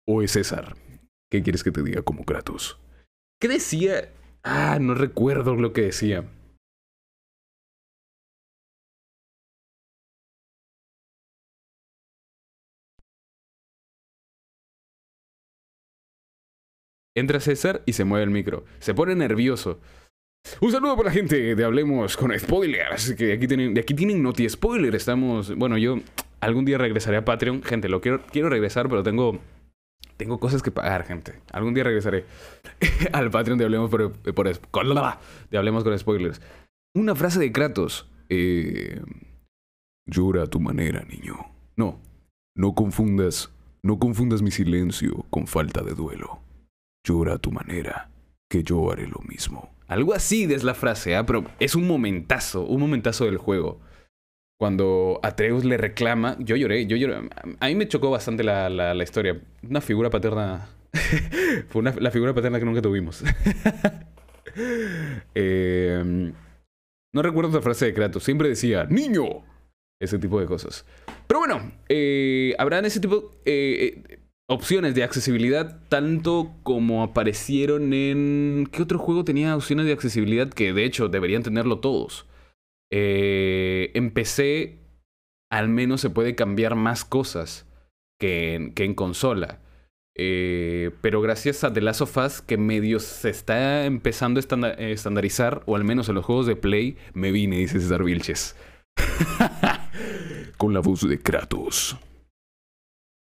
Oye 0.06 0.28
César, 0.28 0.76
¿qué 1.30 1.42
quieres 1.42 1.64
que 1.64 1.70
te 1.70 1.82
diga 1.82 2.02
como 2.02 2.24
Kratos? 2.24 2.78
¿Qué 3.40 3.48
decía? 3.48 4.12
Ah, 4.42 4.78
no 4.80 4.94
recuerdo 4.94 5.56
lo 5.56 5.72
que 5.72 5.82
decía. 5.82 6.24
Entra 17.18 17.40
César 17.40 17.82
y 17.86 17.92
se 17.92 18.04
mueve 18.04 18.24
el 18.24 18.30
micro. 18.30 18.64
Se 18.78 18.94
pone 18.94 19.14
nervioso. 19.14 19.80
Un 20.60 20.72
saludo 20.72 20.96
para 20.96 21.10
la 21.10 21.14
gente 21.14 21.54
de 21.54 21.64
Hablemos 21.64 22.16
con 22.16 22.36
Spoilers. 22.38 23.14
Que 23.14 23.32
aquí 23.32 23.46
tienen, 23.46 23.74
de 23.74 23.80
aquí 23.80 23.94
tienen 23.94 24.22
Noti 24.22 24.48
Spoiler. 24.48 24.94
Estamos. 24.94 25.54
Bueno, 25.54 25.78
yo 25.78 25.98
algún 26.40 26.64
día 26.64 26.78
regresaré 26.78 27.16
a 27.16 27.24
Patreon. 27.24 27.62
Gente, 27.62 27.88
lo 27.88 28.00
quiero, 28.00 28.22
quiero 28.30 28.48
regresar, 28.48 28.88
pero 28.88 29.02
tengo. 29.02 29.38
Tengo 30.16 30.40
cosas 30.40 30.62
que 30.62 30.72
pagar, 30.72 31.04
gente. 31.04 31.34
Algún 31.52 31.74
día 31.74 31.84
regresaré 31.84 32.24
al 33.12 33.30
Patreon 33.30 33.58
de 33.58 33.64
Hablemos 33.64 33.90
por, 33.90 34.12
por, 34.12 34.48
de 34.48 35.58
Hablemos 35.58 35.84
con 35.84 35.96
Spoilers. 35.96 36.40
Una 36.94 37.14
frase 37.14 37.38
de 37.38 37.52
Kratos. 37.52 38.08
Eh, 38.28 39.00
llora 40.06 40.44
a 40.44 40.46
tu 40.46 40.60
manera, 40.60 41.04
niño. 41.04 41.36
No, 41.76 42.00
no 42.56 42.74
confundas, 42.74 43.52
no 43.82 43.98
confundas 43.98 44.42
mi 44.42 44.50
silencio 44.50 45.24
con 45.30 45.46
falta 45.46 45.82
de 45.82 45.94
duelo. 45.94 46.40
Llora 47.08 47.34
a 47.34 47.38
tu 47.38 47.50
manera, 47.50 48.10
que 48.50 48.62
yo 48.62 48.92
haré 48.92 49.06
lo 49.06 49.20
mismo. 49.26 49.74
Algo 49.86 50.12
así 50.12 50.44
es 50.52 50.62
la 50.62 50.74
frase, 50.74 51.16
¿ah? 51.16 51.24
pero 51.24 51.42
es 51.58 51.74
un 51.74 51.86
momentazo, 51.86 52.66
un 52.66 52.80
momentazo 52.80 53.24
del 53.24 53.38
juego. 53.38 53.80
Cuando 54.60 55.18
Atreus 55.22 55.64
le 55.64 55.78
reclama, 55.78 56.36
yo 56.38 56.54
lloré, 56.56 56.86
yo 56.86 56.98
lloré. 56.98 57.30
A 57.60 57.66
mí 57.68 57.74
me 57.76 57.88
chocó 57.88 58.10
bastante 58.10 58.44
la, 58.44 58.68
la, 58.68 59.02
historia. 59.02 59.40
Una 59.62 59.80
figura 59.80 60.10
paterna. 60.10 60.68
Fue 61.68 61.80
una, 61.80 61.92
la 61.92 62.10
figura 62.10 62.34
paterna 62.34 62.58
que 62.58 62.66
nunca 62.66 62.82
tuvimos. 62.82 63.24
eh, 65.34 66.32
no 67.14 67.22
recuerdo 67.22 67.50
esa 67.50 67.62
frase 67.62 67.86
de 67.86 67.94
Kratos. 67.94 68.22
Siempre 68.22 68.50
decía, 68.50 68.84
niño. 68.84 69.44
Ese 69.98 70.18
tipo 70.18 70.38
de 70.40 70.46
cosas. 70.46 70.84
Pero 71.26 71.40
bueno, 71.40 71.72
eh, 71.88 72.54
habrán 72.58 72.84
ese 72.84 73.00
tipo 73.00 73.32
de 73.44 73.84
eh, 73.84 74.18
opciones 74.48 74.94
de 74.94 75.04
accesibilidad 75.04 75.80
tanto 75.88 76.54
como 76.62 77.02
aparecieron 77.02 77.92
en... 77.92 78.68
¿Qué 78.72 78.82
otro 78.82 78.98
juego 78.98 79.24
tenía 79.24 79.54
opciones 79.54 79.86
de 79.86 79.92
accesibilidad 79.92 80.48
que 80.48 80.72
de 80.72 80.84
hecho 80.84 81.08
deberían 81.08 81.42
tenerlo 81.42 81.80
todos? 81.80 82.26
Eh, 82.90 83.90
en 83.94 84.10
PC 84.10 84.78
al 85.50 85.68
menos 85.68 86.00
se 86.00 86.10
puede 86.10 86.34
cambiar 86.34 86.74
más 86.74 87.04
cosas 87.04 87.66
que 88.18 88.54
en, 88.54 88.72
que 88.72 88.84
en 88.84 88.94
consola. 88.94 89.60
Eh, 90.16 90.90
pero 91.00 91.20
gracias 91.20 91.62
a 91.62 91.72
The 91.72 91.80
Last 91.80 92.00
of 92.00 92.16
Us, 92.16 92.42
que 92.42 92.56
medio 92.56 92.98
se 92.98 93.30
está 93.30 93.84
empezando 93.84 94.40
a 94.40 94.72
estandarizar, 94.72 95.62
o 95.66 95.76
al 95.76 95.84
menos 95.84 96.08
en 96.08 96.16
los 96.16 96.24
juegos 96.24 96.46
de 96.46 96.56
Play, 96.56 96.96
me 97.14 97.30
vine, 97.30 97.58
dice 97.58 97.80
César 97.80 98.02
Vilches. 98.02 98.56
Con 100.56 100.74
la 100.74 100.80
voz 100.80 101.08
de 101.08 101.20
Kratos. 101.20 101.96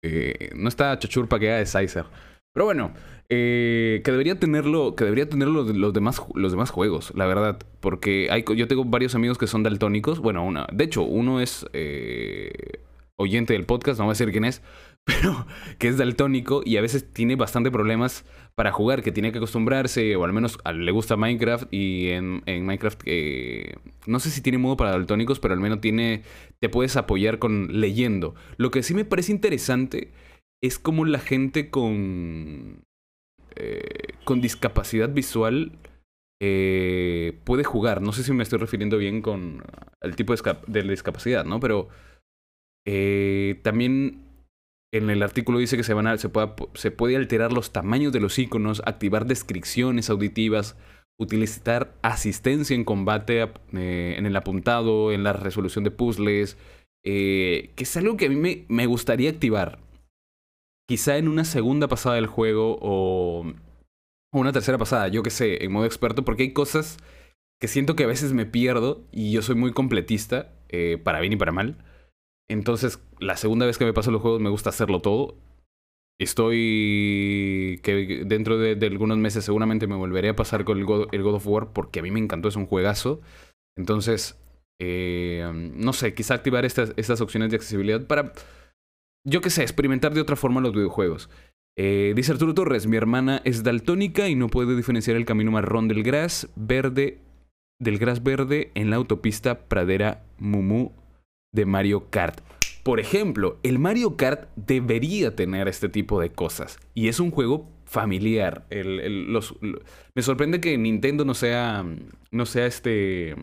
Eh, 0.03 0.51
no 0.55 0.68
está 0.68 0.99
Chachurpa 0.99 1.38
que 1.38 1.49
de 1.49 1.66
Sizer. 1.66 2.07
Pero 2.53 2.64
bueno, 2.64 2.92
eh, 3.28 4.01
que 4.05 4.11
debería 4.11 4.38
tenerlo, 4.38 4.96
que 4.96 5.05
debería 5.05 5.28
tenerlo 5.28 5.64
los, 5.64 5.92
demás, 5.92 6.22
los 6.34 6.53
demás 6.53 6.70
juegos, 6.70 7.12
la 7.14 7.26
verdad. 7.26 7.59
Porque 7.80 8.28
hay, 8.30 8.44
yo 8.57 8.68
tengo 8.68 8.84
varios 8.84 9.14
amigos 9.14 9.38
que 9.38 9.46
son 9.46 9.62
daltónicos. 9.62 10.18
Bueno, 10.20 10.44
una, 10.44 10.66
de 10.72 10.84
hecho, 10.84 11.03
uno 11.03 11.40
es 11.40 11.66
oyente 13.18 13.53
del 13.53 13.66
podcast, 13.66 13.99
no 13.99 14.07
voy 14.07 14.12
a 14.12 14.14
decir 14.14 14.30
quién 14.30 14.44
es, 14.44 14.62
pero 15.05 15.46
que 15.78 15.88
es 15.88 15.99
daltónico 15.99 16.62
y 16.64 16.76
a 16.76 16.80
veces 16.80 17.12
tiene 17.12 17.36
bastante 17.36 17.70
problemas 17.70 18.24
para 18.59 18.72
jugar, 18.72 19.04
que 19.04 19.12
tiene 19.12 19.30
que 19.30 19.38
acostumbrarse, 19.38 20.16
o 20.16 20.24
al 20.24 20.32
menos 20.32 20.59
le 20.74 20.90
gusta 20.90 21.16
Minecraft 21.16 21.72
y 21.72 22.09
en, 22.09 22.42
Minecraft 22.44 23.02
eh, 23.06 23.76
no 24.04 24.18
sé 24.18 24.30
si 24.30 24.40
tiene 24.40 24.59
modo 24.59 24.76
para 24.76 24.90
daltónicos, 24.90 25.38
pero 25.38 25.54
al 25.54 25.61
menos 25.61 25.80
tiene, 25.80 26.24
te 26.59 26.68
puedes 26.68 26.96
apoyar 26.96 27.38
con 27.38 27.80
leyendo. 27.80 28.34
Lo 28.56 28.72
que 28.72 28.82
sí 28.82 28.94
me 28.94 29.04
parece 29.04 29.30
interesante 29.30 30.11
es 30.61 30.80
como 30.80 31.04
la 31.04 31.20
gente 31.20 31.70
con, 31.70 32.82
eh, 33.54 34.14
con 34.24 34.40
discapacidad 34.40 35.11
visual 35.11 35.78
eh, 36.42 37.38
puede 37.44 37.62
jugar. 37.62 38.02
No 38.02 38.12
sé 38.12 38.24
si 38.24 38.32
me 38.32 38.42
estoy 38.42 38.59
refiriendo 38.59 38.98
bien 38.98 39.22
con 39.22 39.62
el 40.00 40.16
tipo 40.16 40.34
de, 40.34 40.56
de 40.66 40.82
discapacidad, 40.82 41.44
¿no? 41.44 41.61
Pero 41.61 41.90
también 43.62 44.27
en 44.93 45.11
el 45.11 45.22
artículo 45.22 45.59
dice 45.59 45.76
que 45.76 45.84
se, 45.84 45.95
van 45.95 46.07
puede 46.97 47.16
alterar 47.16 47.53
los 47.53 47.72
tamaños 47.72 48.12
de 48.12 48.20
los 48.20 48.39
iconos, 48.39 48.82
activar 48.86 49.26
descripciones 49.26 50.09
auditivas, 50.11 50.76
utilizar 51.18 51.95
asistencia 52.03 52.74
en 52.74 52.84
combate 52.84 53.43
eh, 53.43 54.14
en 54.16 54.26
el 54.26 54.36
apuntado, 54.36 55.12
en 55.12 55.24
la 55.24 55.32
resolución 55.32 55.84
de 55.84 55.91
puzzles, 55.91 56.57
eh, 57.05 57.72
que 57.76 57.84
es 57.84 57.97
algo 57.97 58.16
que 58.16 58.26
a 58.26 58.28
mí 58.30 58.64
me, 58.68 58.86
gustaría 58.86 59.30
activar. 59.30 59.78
Quizá 60.89 61.18
en 61.18 61.28
una 61.28 61.45
segunda 61.45 61.86
pasada 61.89 62.14
del 62.14 62.26
juego 62.26 62.78
o, 62.80 63.45
o 64.32 64.39
una 64.39 64.53
tercera 64.53 64.78
pasada, 64.78 65.09
yo 65.09 65.22
que 65.22 65.30
sé, 65.30 65.64
en 65.64 65.72
modo 65.72 65.84
experto, 65.84 66.24
porque 66.24 66.45
hay 66.45 66.53
cosas 66.53 66.97
que 67.61 67.68
siento 67.68 67.97
que 67.97 68.05
a 68.05 68.09
veces 68.09 68.32
me 68.32 68.47
pierdo 68.47 69.05
y 69.12 69.32
yo 69.32 69.43
soy 69.43 69.57
muy 69.57 69.72
completista, 69.72 70.53
eh, 70.68 70.99
para 71.03 71.20
bien 71.20 71.32
y 71.32 71.36
para 71.36 71.53
mal. 71.53 71.76
Entonces, 72.51 73.03
la 73.20 73.36
segunda 73.36 73.66
vez 73.66 73.78
que 73.78 73.84
me 73.84 73.92
paso 73.92 74.11
los 74.11 74.22
juegos 74.22 74.40
me 74.40 74.51
gusta 74.51 74.70
hacerlo 74.70 75.01
todo. 75.01 75.36
Estoy 76.20 77.80
que 77.82 78.24
dentro 78.26 78.59
de, 78.59 78.74
algunos 78.86 79.18
meses 79.18 79.44
seguramente 79.44 79.86
me 79.86 79.94
volveré 79.94 80.30
a 80.30 80.36
pasar 80.36 80.64
con 80.64 80.78
el 80.78 80.84
God, 80.84 81.34
of 81.34 81.46
War 81.46 81.72
porque 81.72 82.01
a 82.01 82.03
mí 82.03 82.11
me 82.11 82.18
encantó, 82.18 82.49
es 82.49 82.57
un 82.57 82.66
juegazo. 82.66 83.20
Entonces, 83.76 84.36
eh, 84.80 85.49
no 85.53 85.92
sé, 85.92 86.14
quizá 86.14 86.34
activar 86.34 86.64
estas, 86.64 86.92
estas 86.96 87.20
opciones 87.20 87.51
de 87.51 87.57
accesibilidad 87.57 88.05
para, 88.07 88.32
yo 89.24 89.40
qué 89.40 89.51
sé, 89.51 89.62
experimentar 89.62 90.12
de 90.12 90.20
otra 90.20 90.34
forma 90.34 90.61
los 90.61 90.72
videojuegos. 90.72 91.30
Eh, 91.80 92.12
dice 92.16 92.32
Arturo 92.32 92.55
Torres, 92.55 92.88
mi 92.88 92.96
hermana 92.96 93.40
es 93.44 93.62
daltónica 93.62 94.28
y 94.28 94.34
no 94.34 94.49
puede 94.49 94.74
diferenciar 94.74 95.16
el 95.16 95.24
camino 95.24 95.53
marrón 95.53 95.86
del 95.86 96.03
gras 96.03 96.49
verde, 96.57 97.20
del 97.78 97.99
gras 97.99 98.24
verde 98.24 98.72
en 98.74 98.90
la 98.90 98.96
autopista 98.96 99.68
Pradera 99.68 100.24
Mumu 100.38 100.90
de 101.53 101.66
Mario 101.66 102.11
Kart. 102.11 102.40
Por 102.82 103.01
ejemplo, 103.01 103.59
el 103.62 103.78
Mario 103.78 104.16
Kart 104.16 104.49
debería 104.57 105.36
tener 105.36 105.68
este 105.68 105.88
tipo 105.88 106.20
de 106.20 106.30
cosas. 106.30 106.78
Y 106.94 107.09
es 107.09 107.20
un 107.20 107.30
juego 107.30 107.68
familiar. 107.84 108.66
me 108.70 110.22
sorprende 110.22 110.61
que 110.61 110.76
Nintendo 110.78 111.24
no 111.24 111.34
sea, 111.34 111.84
no 112.30 112.46
sea 112.46 112.66
este 112.66 113.34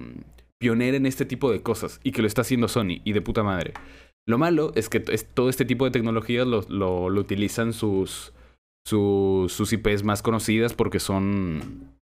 pionero 0.60 0.98
en 0.98 1.06
este 1.06 1.26
tipo 1.26 1.52
de 1.52 1.62
cosas 1.62 2.00
y 2.04 2.12
que 2.12 2.22
lo 2.22 2.28
está 2.28 2.42
haciendo 2.42 2.68
Sony 2.68 3.02
y 3.04 3.14
de 3.14 3.22
puta 3.22 3.44
madre. 3.44 3.74
Lo 4.28 4.38
malo 4.38 4.72
es 4.76 4.90
que 4.90 5.00
todo 5.00 5.50
este 5.50 5.66
tipo 5.66 5.86
de 5.86 5.92
tecnologías 5.92 6.48
lo, 6.48 7.06
utilizan 7.06 7.74
sus, 7.74 8.34
sus, 8.88 9.74
IPs 9.74 10.04
más 10.04 10.24
conocidas 10.24 10.74
porque 10.74 11.00
son 11.00 11.96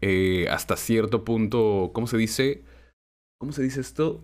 eh, 0.00 0.48
hasta 0.50 0.76
cierto 0.76 1.24
punto, 1.24 1.90
¿cómo 1.92 2.06
se 2.06 2.16
dice? 2.16 2.64
¿Cómo 3.38 3.52
se 3.52 3.62
dice 3.62 3.80
esto? 3.80 4.20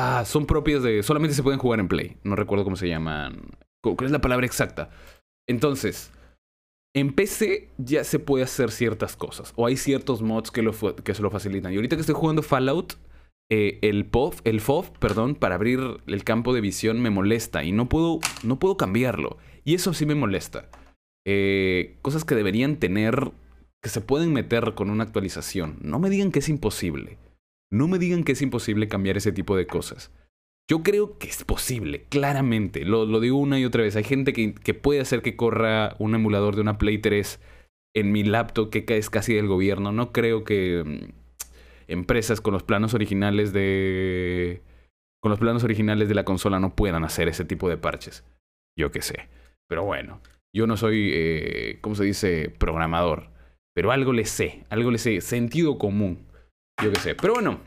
Ah, 0.00 0.24
son 0.24 0.46
propias 0.46 0.84
de. 0.84 1.02
Solamente 1.02 1.34
se 1.34 1.42
pueden 1.42 1.58
jugar 1.58 1.80
en 1.80 1.88
Play. 1.88 2.18
No 2.22 2.36
recuerdo 2.36 2.62
cómo 2.62 2.76
se 2.76 2.88
llaman. 2.88 3.50
¿Cuál 3.82 4.06
es 4.06 4.12
la 4.12 4.20
palabra 4.20 4.46
exacta? 4.46 4.90
Entonces, 5.48 6.12
en 6.94 7.12
PC 7.12 7.70
ya 7.78 8.04
se 8.04 8.20
puede 8.20 8.44
hacer 8.44 8.70
ciertas 8.70 9.16
cosas. 9.16 9.52
O 9.56 9.66
hay 9.66 9.76
ciertos 9.76 10.22
mods 10.22 10.52
que, 10.52 10.62
lo, 10.62 10.72
que 11.02 11.14
se 11.14 11.22
lo 11.22 11.32
facilitan. 11.32 11.72
Y 11.72 11.76
ahorita 11.76 11.96
que 11.96 12.02
estoy 12.02 12.14
jugando 12.14 12.44
Fallout, 12.44 12.94
eh, 13.50 13.80
el 13.82 14.06
POV, 14.06 14.36
el 14.44 14.60
FOV, 14.60 14.92
perdón, 15.00 15.34
para 15.34 15.56
abrir 15.56 15.80
el 16.06 16.22
campo 16.22 16.54
de 16.54 16.60
visión 16.60 17.00
me 17.00 17.10
molesta. 17.10 17.64
Y 17.64 17.72
no 17.72 17.88
puedo, 17.88 18.20
no 18.44 18.60
puedo 18.60 18.76
cambiarlo. 18.76 19.38
Y 19.64 19.74
eso 19.74 19.94
sí 19.94 20.06
me 20.06 20.14
molesta. 20.14 20.70
Eh, 21.26 21.98
cosas 22.02 22.24
que 22.24 22.36
deberían 22.36 22.76
tener. 22.76 23.32
que 23.82 23.88
se 23.88 24.00
pueden 24.00 24.32
meter 24.32 24.74
con 24.74 24.90
una 24.90 25.02
actualización. 25.02 25.76
No 25.80 25.98
me 25.98 26.08
digan 26.08 26.30
que 26.30 26.38
es 26.38 26.48
imposible. 26.48 27.18
No 27.70 27.88
me 27.88 27.98
digan 27.98 28.24
que 28.24 28.32
es 28.32 28.42
imposible 28.42 28.88
cambiar 28.88 29.16
ese 29.16 29.32
tipo 29.32 29.56
de 29.56 29.66
cosas. 29.66 30.10
Yo 30.70 30.82
creo 30.82 31.18
que 31.18 31.28
es 31.28 31.44
posible, 31.44 32.04
claramente. 32.10 32.84
Lo, 32.84 33.20
digo 33.20 33.38
una 33.38 33.58
y 33.58 33.64
otra 33.64 33.82
vez. 33.82 33.96
Hay 33.96 34.04
gente 34.04 34.34
que, 34.34 34.74
puede 34.74 35.00
hacer 35.00 35.22
que 35.22 35.34
corra 35.34 35.96
un 35.98 36.14
emulador 36.14 36.54
de 36.54 36.60
una 36.60 36.76
Play 36.76 36.98
3 36.98 37.40
en 37.94 38.12
mi 38.12 38.22
laptop 38.22 38.70
que 38.70 38.84
es 38.96 39.08
casi 39.08 39.34
del 39.34 39.46
gobierno. 39.46 39.92
No 39.92 40.12
creo 40.12 40.44
que 40.44 40.82
mm, 40.84 41.12
empresas 41.88 42.42
con 42.42 42.52
los 42.52 42.62
planos 42.62 42.92
originales 42.92 43.54
de. 43.54 44.62
con 45.22 45.30
los 45.30 45.38
planos 45.38 45.64
originales 45.64 46.08
de 46.08 46.14
la 46.14 46.24
consola 46.24 46.60
no 46.60 46.76
puedan 46.76 47.02
hacer 47.04 47.28
ese 47.28 47.46
tipo 47.46 47.70
de 47.70 47.78
parches. 47.78 48.24
Yo 48.78 48.90
qué 48.90 49.00
sé. 49.00 49.28
Pero 49.68 49.84
bueno. 49.84 50.20
Yo 50.54 50.66
no 50.66 50.76
soy, 50.76 51.10
eh, 51.12 51.78
¿cómo 51.80 51.94
se 51.94 52.04
dice? 52.04 52.50
Programador. 52.50 53.30
Pero 53.74 53.90
algo 53.90 54.12
le 54.12 54.26
sé. 54.26 54.64
Algo 54.68 54.90
le 54.90 54.98
sé. 54.98 55.22
Sentido 55.22 55.78
común. 55.78 56.27
Yo 56.82 56.92
qué 56.92 57.00
sé. 57.00 57.14
Pero 57.14 57.34
bueno, 57.34 57.60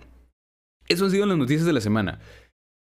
eso 0.88 1.06
han 1.06 1.12
sido 1.12 1.26
las 1.26 1.38
noticias 1.38 1.66
de 1.66 1.74
la 1.74 1.82
semana. 1.82 2.20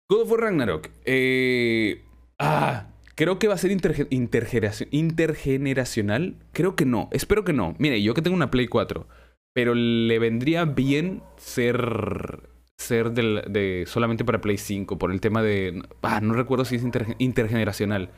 God 0.09 0.21
of 0.21 0.31
War 0.31 0.41
Ragnarok. 0.41 0.89
Eh, 1.05 2.03
ah, 2.39 2.87
creo 3.15 3.39
que 3.39 3.47
va 3.47 3.53
a 3.53 3.57
ser 3.57 3.71
intergeneracional. 3.71 6.35
Creo 6.51 6.75
que 6.75 6.85
no. 6.85 7.07
Espero 7.11 7.45
que 7.45 7.53
no. 7.53 7.75
Mire, 7.77 8.01
yo 8.01 8.13
que 8.13 8.21
tengo 8.21 8.35
una 8.35 8.51
Play 8.51 8.67
4. 8.67 9.07
Pero 9.53 9.75
le 9.75 10.19
vendría 10.19 10.65
bien 10.65 11.23
ser. 11.37 12.49
Ser 12.77 13.11
de, 13.11 13.85
solamente 13.87 14.25
para 14.25 14.41
Play 14.41 14.57
5. 14.57 14.97
Por 14.97 15.11
el 15.11 15.21
tema 15.21 15.41
de. 15.41 15.83
Ah, 16.01 16.19
no 16.21 16.33
recuerdo 16.33 16.65
si 16.65 16.75
es 16.75 16.83
intergeneracional. 17.17 18.09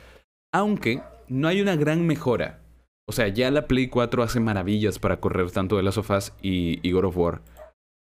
Aunque 0.54 1.02
no 1.28 1.47
hay 1.47 1.62
una 1.62 1.76
gran 1.76 2.08
mejora. 2.08 2.62
O 3.08 3.14
sea, 3.14 3.28
ya 3.28 3.52
la 3.52 3.68
Play 3.68 3.88
4 3.88 4.24
hace 4.24 4.39
maravillas 4.39 4.97
para 4.99 5.20
correr 5.20 5.52
tanto 5.52 5.76
de 5.76 5.84
Last 5.84 5.97
of 5.97 6.12
Us 6.12 6.32
y, 6.41 6.80
y 6.88 6.93
God 6.93 7.06
of 7.06 7.18
War. 7.18 7.41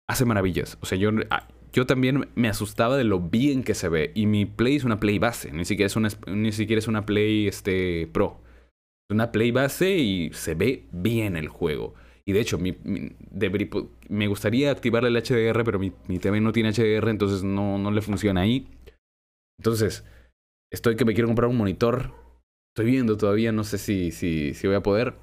Hace 0.10 0.26
maravillas. 0.26 0.80
O 0.82 0.88
sea, 0.88 0.98
yo, 0.98 1.12
ah, 1.30 1.48
yo 1.72 1.86
también 1.86 2.30
me 2.34 2.50
asustaba 2.50 2.98
de 2.98 3.04
lo 3.04 3.20
bien 3.20 3.64
que 3.64 3.76
se 3.76 3.90
ve. 3.90 4.12
Y 4.16 4.26
mi 4.26 4.46
Play 4.46 4.76
es 4.76 4.84
una 4.84 5.00
Play 5.00 5.20
base, 5.20 5.52
ni 5.52 5.66
siquiera 5.66 5.86
es 5.86 5.96
una, 5.96 6.10
ni 6.28 6.52
siquiera 6.52 6.80
es 6.80 6.88
una 6.88 7.06
Play 7.06 7.48
este, 7.48 8.10
Pro. 8.12 8.42
Es 9.08 9.14
una 9.14 9.32
Play 9.32 9.52
base 9.52 9.98
y 9.98 10.34
se 10.34 10.56
ve 10.56 10.88
bien 10.92 11.38
el 11.38 11.48
juego. 11.48 11.94
Y 12.26 12.32
de 12.32 12.42
hecho, 12.42 12.58
mi, 12.58 12.76
me 14.10 14.28
gustaría 14.28 14.72
activar 14.72 15.06
el 15.06 15.16
HDR, 15.16 15.64
pero 15.64 15.78
mi, 15.78 15.94
mi, 16.08 16.18
TV 16.18 16.42
no 16.42 16.54
tiene 16.54 16.72
HDR, 16.72 17.10
entonces 17.10 17.44
no, 17.44 17.78
no 17.78 17.92
le 17.92 18.02
funciona 18.02 18.42
ahí. 18.42 18.68
Entonces, 19.60 20.06
estoy 20.72 20.96
que 20.96 21.06
me 21.06 21.14
quiero 21.14 21.28
comprar 21.28 21.50
un 21.50 21.58
monitor. 21.58 22.14
Estoy 22.76 22.92
viendo 22.92 23.18
todavía, 23.18 23.52
no 23.52 23.64
sé 23.64 23.78
si, 23.78 24.12
si, 24.12 24.54
si 24.54 24.68
voy 24.68 24.76
a 24.76 24.84
poder. 24.84 25.16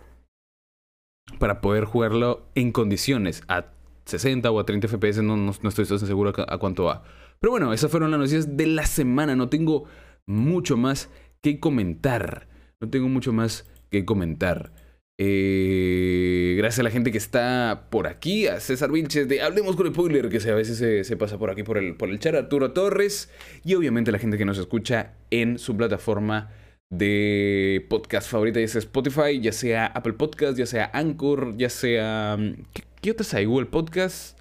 Para 1.39 1.61
poder 1.61 1.85
jugarlo 1.85 2.47
en 2.55 2.71
condiciones, 2.73 3.43
a 3.49 3.76
60 4.07 4.51
o 4.51 4.61
a 4.61 4.65
30 4.65 4.89
FPS, 4.89 5.23
no, 5.23 5.37
no, 5.37 5.53
no 5.61 5.69
estoy 5.69 5.85
seguro 5.85 6.33
a, 6.37 6.59
cuánto 6.59 6.85
va. 6.85 7.03
Pero 7.41 7.51
bueno, 7.51 7.73
esas 7.73 7.91
fueron 7.91 8.11
las 8.11 8.19
noticias 8.19 8.57
de 8.57 8.67
la 8.67 8.87
semana. 8.87 9.37
No 9.37 9.49
tengo 9.49 9.85
mucho 10.27 10.77
más 10.77 11.11
que 11.43 11.61
comentar. 11.61 12.49
No 12.81 12.89
tengo 12.89 13.09
mucho 13.09 13.33
más 13.33 13.69
que 13.91 14.05
comentar. 14.05 14.73
Eh, 15.19 16.55
gracias 16.59 16.81
a 16.81 16.83
la 16.83 16.91
gente 16.91 17.11
que 17.11 17.19
está 17.19 17.89
por 17.91 18.07
aquí, 18.07 18.47
a 18.49 18.61
César 18.61 18.93
Vilches 18.93 19.27
de 19.29 19.41
Hablemos 19.41 19.75
con 19.75 19.87
Spoiler, 19.89 20.29
que 20.29 20.37
a 20.51 20.55
veces 20.55 21.07
se, 21.07 21.17
pasa 21.17 21.39
por 21.39 21.51
aquí 21.51 21.63
por 21.63 21.79
el, 21.79 21.97
por 21.97 22.11
el 22.11 22.19
chat, 22.19 22.35
Arturo 22.35 22.73
Torres, 22.73 23.31
y 23.65 23.75
obviamente 23.75 24.13
la 24.13 24.19
gente 24.19 24.37
que 24.37 24.45
nos 24.45 24.59
escucha 24.59 25.15
en 25.31 25.59
su 25.59 25.75
plataforma 25.75 26.51
de 26.91 27.87
podcast 27.89 28.31
favorita, 28.31 28.61
ya 28.61 28.69
sea 28.69 28.81
Spotify, 28.81 29.41
ya 29.41 29.53
sea 29.53 29.87
Apple 29.87 30.13
Podcast, 30.13 30.59
ya 30.59 30.67
sea 30.67 30.91
Anchor, 30.93 31.57
ya 31.57 31.71
sea... 31.71 32.37
Mm, 32.39 32.65
¿Qué, 32.75 32.83
qué 33.01 33.11
otras 33.11 33.35
hay? 33.35 33.45
Google 33.45 33.67
Podcast. 33.67 34.39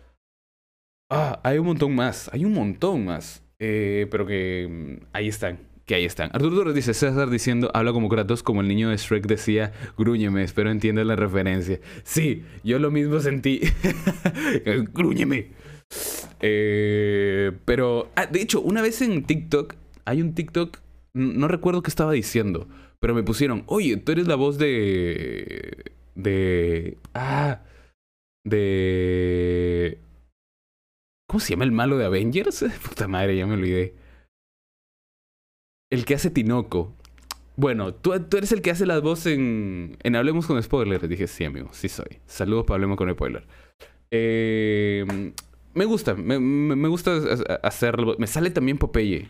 Ah, 1.10 1.40
hay 1.44 1.60
un 1.60 1.68
montón 1.68 1.96
más, 1.96 2.30
hay 2.34 2.46
un 2.46 2.54
montón 2.54 3.06
más, 3.06 3.44
eh, 3.60 4.08
pero 4.10 4.26
que 4.26 4.68
mm, 5.02 5.06
ahí 5.14 5.28
están 5.28 5.60
que 5.86 5.96
ahí 5.96 6.06
están. 6.06 6.32
Arturo 6.34 6.56
Torres 6.56 6.76
dice, 6.76 6.94
César 6.94 7.30
diciendo, 7.30 7.70
habla 7.74 7.94
como 7.94 8.10
Kratos, 8.10 8.42
como 8.42 8.62
el 8.62 8.68
niño 8.68 8.90
de 8.90 8.98
Shrek 8.98 9.28
decía, 9.28 9.72
grúñeme, 9.98 10.44
espero 10.44 10.72
entiendas 10.72 11.06
la 11.06 11.16
referencia. 11.16 11.80
Sí, 12.04 12.44
yo 12.64 12.80
lo 12.80 12.92
mismo 12.92 13.20
sentí. 13.20 13.62
grúñeme. 14.94 15.52
Eh, 16.42 17.52
pero, 17.66 18.10
ah, 18.16 18.26
de 18.26 18.42
hecho, 18.42 18.62
una 18.62 18.82
vez 18.82 19.02
en 19.02 19.24
TikTok, 19.24 19.76
hay 20.06 20.22
un 20.22 20.34
TikTok, 20.34 20.80
no 21.14 21.48
recuerdo 21.48 21.84
qué 21.84 21.90
estaba 21.90 22.14
diciendo, 22.14 22.68
pero 23.00 23.14
me 23.14 23.24
pusieron, 23.24 23.64
oye, 23.68 23.98
tú 23.98 24.12
eres 24.12 24.28
la 24.28 24.36
voz 24.36 24.58
de... 24.58 25.92
De... 26.16 26.98
Ah... 27.14 27.62
De... 28.46 30.00
¿Cómo 31.28 31.40
se 31.40 31.54
llama 31.54 31.66
el 31.66 31.72
malo 31.72 31.98
de 31.98 32.06
Avengers? 32.06 32.64
Puta 32.88 33.08
madre, 33.08 33.36
ya 33.36 33.48
me 33.48 33.56
olvidé. 33.56 33.96
El 35.92 36.06
que 36.06 36.16
hace 36.16 36.30
Tinoco. 36.30 36.94
Bueno, 37.58 37.94
tú, 37.94 38.14
eres 38.14 38.52
el 38.52 38.62
que 38.62 38.72
hace 38.72 38.86
las 38.86 39.02
voces 39.02 39.38
en, 39.38 39.98
en 40.04 40.16
Hablemos 40.16 40.46
con 40.46 40.62
Spoiler. 40.62 41.08
Dije, 41.08 41.28
sí, 41.28 41.44
amigo, 41.46 41.70
sí 41.72 41.90
soy. 41.90 42.20
Saludos 42.28 42.66
para 42.66 42.76
Hablemos 42.76 42.98
con 42.98 43.12
Spoiler. 43.12 43.48
Eh, 44.12 45.06
me 45.74 45.86
gusta, 45.86 46.14
me, 46.16 46.40
me, 46.40 46.88
gusta 46.88 47.18
hacerlo. 47.64 48.16
Me 48.20 48.28
sale 48.28 48.52
también 48.52 48.78
Popeye. 48.78 49.30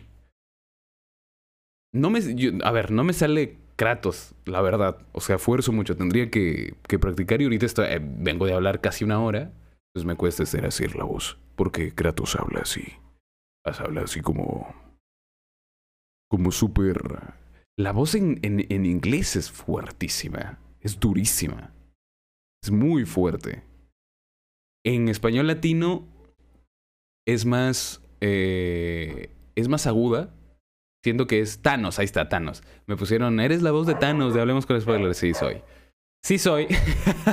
No 1.92 2.10
me, 2.10 2.20
a 2.62 2.70
ver, 2.72 2.90
no 2.90 3.04
me 3.04 3.12
sale 3.12 3.56
Kratos, 3.76 4.34
la 4.44 4.60
verdad. 4.62 4.98
O 5.12 5.20
sea, 5.20 5.36
esfuerzo 5.36 5.72
mucho. 5.72 5.96
Tendría 5.96 6.30
que, 6.30 6.74
que 6.88 6.98
practicar 6.98 7.40
y 7.40 7.44
ahorita 7.44 7.66
estoy, 7.66 7.86
eh, 7.88 8.00
vengo 8.00 8.46
de 8.46 8.54
hablar 8.54 8.80
casi 8.80 9.04
una 9.04 9.22
hora. 9.22 9.52
Pues 9.94 10.04
me 10.04 10.16
cuesta 10.16 10.42
hacer 10.42 10.66
así 10.66 10.86
la 10.88 11.04
voz. 11.04 11.38
Porque 11.54 11.92
Kratos 11.92 12.36
habla 12.36 12.60
así. 12.60 12.84
Habla 13.64 14.02
así 14.02 14.20
como 14.20 14.74
como 16.28 16.52
súper... 16.52 17.00
La 17.78 17.92
voz 17.92 18.14
en, 18.14 18.38
en, 18.42 18.86
inglés 18.86 19.36
es 19.36 19.50
fuertísima, 19.50 20.58
es 20.80 20.98
durísima, 20.98 21.74
es 22.62 22.70
muy 22.70 23.04
fuerte. 23.04 23.62
En 24.84 25.08
español 25.08 25.46
latino 25.46 26.06
es 27.26 27.44
más... 27.44 28.02
Eh, 28.20 29.30
es 29.56 29.68
más 29.68 29.86
aguda, 29.86 30.34
siento 31.06 31.28
que 31.28 31.38
es 31.38 31.62
Thanos, 31.62 32.00
ahí 32.00 32.04
está, 32.04 32.28
Thanos. 32.28 32.64
Me 32.88 32.96
pusieron, 32.96 33.38
eres 33.38 33.62
la 33.62 33.70
voz 33.70 33.86
de 33.86 33.94
Thanos, 33.94 34.34
de 34.34 34.40
Hablemos 34.40 34.66
con 34.66 34.80
Spoilers. 34.80 35.16
Sí, 35.16 35.34
soy. 35.34 35.62
Sí, 36.24 36.36
soy. 36.36 36.66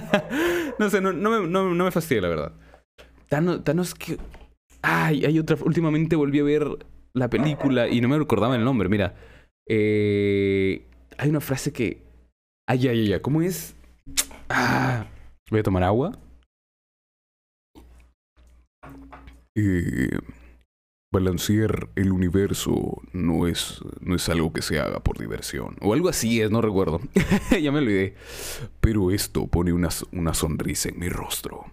no 0.77 0.91
sé, 0.91 1.01
no, 1.01 1.11
no, 1.11 1.41
me, 1.41 1.47
no, 1.47 1.73
me 1.73 1.89
fastidia, 1.89 2.21
la 2.21 2.27
verdad. 2.27 2.53
Thanos, 3.29 3.63
Thanos 3.63 3.95
que... 3.95 4.19
Ay, 4.83 5.25
hay 5.25 5.39
otra... 5.39 5.57
Últimamente 5.65 6.15
volví 6.15 6.39
a 6.39 6.43
ver 6.43 6.67
la 7.13 7.31
película 7.31 7.87
y 7.87 7.99
no 7.99 8.09
me 8.09 8.19
recordaba 8.19 8.55
el 8.55 8.63
nombre, 8.63 8.89
mira. 8.89 9.15
Eh, 9.67 10.85
hay 11.17 11.29
una 11.29 11.41
frase 11.41 11.73
que... 11.73 12.03
Ay, 12.67 12.87
ay, 12.89 13.11
ay, 13.11 13.19
¿cómo 13.21 13.41
es? 13.41 13.75
Ah, 14.49 15.07
voy 15.49 15.61
a 15.61 15.63
tomar 15.63 15.81
agua. 15.81 16.11
Eh, 19.55 20.19
balancear 21.13 21.89
el 21.95 22.11
universo 22.11 23.01
no 23.13 23.47
es, 23.47 23.81
no 24.01 24.15
es 24.15 24.27
algo 24.29 24.51
que 24.51 24.61
se 24.61 24.79
haga 24.79 24.99
por 24.99 25.19
diversión. 25.19 25.77
O 25.79 25.93
algo 25.93 26.09
así 26.09 26.41
es, 26.41 26.51
no 26.51 26.59
recuerdo. 26.59 26.99
ya 27.61 27.71
me 27.71 27.77
olvidé. 27.77 28.15
Pero 28.81 29.11
esto 29.11 29.47
pone 29.47 29.71
una, 29.71 29.89
una 30.11 30.33
sonrisa 30.33 30.89
en 30.89 30.99
mi 30.99 31.07
rostro. 31.07 31.65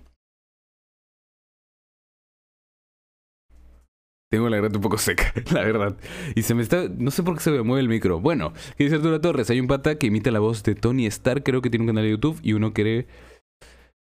Tengo 4.31 4.49
la 4.49 4.59
garganta 4.59 4.79
un 4.79 4.83
poco 4.83 4.99
seca, 4.99 5.33
la 5.53 5.65
verdad. 5.65 5.97
Y 6.37 6.43
se 6.43 6.55
me 6.55 6.63
está. 6.63 6.89
No 6.89 7.11
sé 7.11 7.23
por 7.23 7.35
qué 7.35 7.41
se 7.41 7.51
me 7.51 7.63
mueve 7.63 7.81
el 7.81 7.89
micro. 7.89 8.21
Bueno, 8.21 8.53
¿qué 8.77 8.85
dice 8.85 8.97
Arturo 8.97 9.21
Torres? 9.21 9.51
Hay 9.51 9.59
un 9.59 9.67
pata 9.67 9.97
que 9.97 10.07
imita 10.07 10.31
la 10.31 10.39
voz 10.39 10.63
de 10.63 10.75
Tony 10.77 11.07
Stark, 11.07 11.43
creo 11.43 11.63
que 11.63 11.71
tiene 11.71 11.85
un 11.85 11.89
canal 11.89 12.05
de 12.05 12.11
YouTube, 12.11 12.39
y 12.43 12.53
uno 12.53 12.73
cree. 12.73 13.09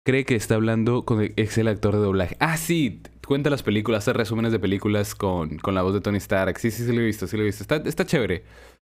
Cree 0.04 0.24
que 0.24 0.36
está 0.36 0.54
hablando 0.54 1.04
con 1.04 1.20
el, 1.20 1.34
ex 1.36 1.58
el 1.58 1.68
actor 1.68 1.94
de 1.94 2.00
doblaje. 2.00 2.36
Ah, 2.40 2.56
sí, 2.56 3.02
cuenta 3.30 3.48
las 3.48 3.62
películas, 3.62 4.02
hace 4.02 4.12
resúmenes 4.12 4.50
de 4.50 4.58
películas 4.58 5.14
con, 5.14 5.58
con 5.58 5.76
la 5.76 5.82
voz 5.82 5.94
de 5.94 6.00
Tony 6.00 6.16
Stark. 6.16 6.58
Sí, 6.58 6.72
sí, 6.72 6.84
sí 6.84 6.92
lo 6.92 7.00
he 7.00 7.04
visto, 7.06 7.28
sí 7.28 7.36
lo 7.36 7.44
he 7.44 7.46
visto. 7.46 7.62
Está, 7.62 7.76
está 7.76 8.04
chévere. 8.04 8.42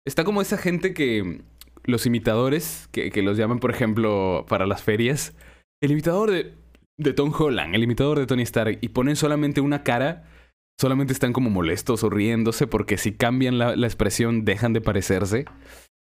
Está 0.08 0.24
como 0.24 0.42
esa 0.42 0.58
gente 0.58 0.94
que. 0.94 1.42
Los 1.84 2.06
imitadores, 2.06 2.88
que, 2.94 3.12
que 3.12 3.22
los 3.22 3.36
llaman, 3.36 3.60
por 3.60 3.70
ejemplo, 3.70 4.46
para 4.48 4.66
las 4.66 4.82
ferias. 4.82 5.36
El 5.82 5.92
imitador 5.92 6.32
de, 6.32 6.54
de 6.98 7.12
Tom 7.12 7.34
Holland, 7.38 7.76
el 7.76 7.84
imitador 7.84 8.18
de 8.18 8.28
Tony 8.28 8.44
Stark, 8.44 8.78
y 8.80 8.90
ponen 8.90 9.18
solamente 9.18 9.60
una 9.60 9.84
cara 9.84 10.24
solamente 10.80 11.12
están 11.12 11.34
como 11.34 11.50
molestos 11.50 12.06
o 12.06 12.10
riéndose 12.10 12.66
porque 12.66 12.98
si 12.98 13.12
cambian 13.12 13.58
la, 13.58 13.74
expresión 13.74 14.46
dejan 14.46 14.72
de 14.72 14.80
parecerse. 14.80 15.44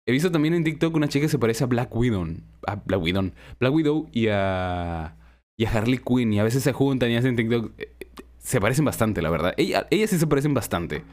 He 0.07 0.13
visto 0.13 0.31
también 0.31 0.53
en 0.53 0.65
TikTok 0.65 0.95
una 0.95 1.09
chica 1.09 1.25
que 1.25 1.31
se 1.31 1.39
parece 1.39 1.65
a 1.65 1.67
Black 1.67 1.95
Widow. 1.97 2.27
A 2.67 2.77
Black 2.77 3.01
Widow. 3.01 3.31
Black 3.59 3.73
Widow 3.73 4.09
y 4.13 4.29
a, 4.29 5.17
y 5.59 5.67
a 5.67 5.71
Harley 5.71 5.99
Quinn. 5.99 6.33
Y 6.33 6.41
a 6.41 6.45
veces 6.45 6.63
se 6.63 6.73
juntan 6.73 7.11
y 7.11 7.17
hacen 7.17 7.37
TikTok. 7.37 7.73
Eh, 7.79 7.95
se 8.39 8.61
parecen 8.61 8.85
bastante, 8.85 9.21
la 9.21 9.31
verdad. 9.31 9.55
Ella, 9.57 9.87
ellas 9.91 10.11
sí 10.11 10.19
se 10.19 10.27
parecen 10.27 10.55
bastante. 10.55 11.05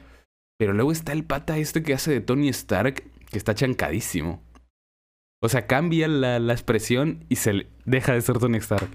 Pero 0.58 0.74
luego 0.74 0.92
está 0.92 1.12
el 1.12 1.26
pata 1.26 1.58
este 1.58 1.84
que 1.84 1.94
hace 1.94 2.12
de 2.12 2.22
Tony 2.22 2.48
Stark, 2.50 3.04
que 3.30 3.38
está 3.38 3.54
chancadísimo. 3.54 4.42
O 5.44 5.50
sea, 5.50 5.68
cambia 5.68 6.08
la, 6.08 6.40
la 6.40 6.54
expresión 6.54 7.26
y 7.28 7.36
se 7.36 7.68
deja 7.86 8.14
de 8.14 8.22
ser 8.22 8.38
Tony 8.40 8.58
Stark. 8.58 8.90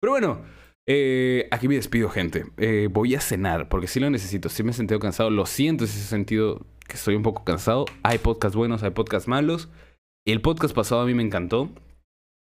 Pero 0.00 0.12
bueno, 0.12 0.42
eh, 0.90 1.48
aquí 1.50 1.68
me 1.68 1.74
despido, 1.74 2.08
gente. 2.08 2.46
Eh, 2.56 2.88
voy 2.90 3.14
a 3.14 3.20
cenar, 3.20 3.68
porque 3.68 3.86
sí 3.86 4.00
lo 4.00 4.08
necesito. 4.08 4.48
Sí 4.48 4.62
me 4.62 4.70
he 4.70 4.74
sentido 4.74 4.98
cansado. 4.98 5.28
Lo 5.28 5.44
siento 5.44 5.86
si 5.86 5.98
he 5.98 6.02
sentido 6.02 6.66
que 6.88 6.96
estoy 6.96 7.14
un 7.14 7.22
poco 7.22 7.44
cansado. 7.44 7.84
Hay 8.02 8.18
podcasts 8.18 8.56
buenos, 8.56 8.82
hay 8.82 8.90
podcasts 8.90 9.28
malos. 9.28 9.68
El 10.26 10.40
podcast 10.40 10.74
pasado 10.74 11.02
a 11.02 11.06
mí 11.06 11.12
me 11.12 11.22
encantó. 11.22 11.70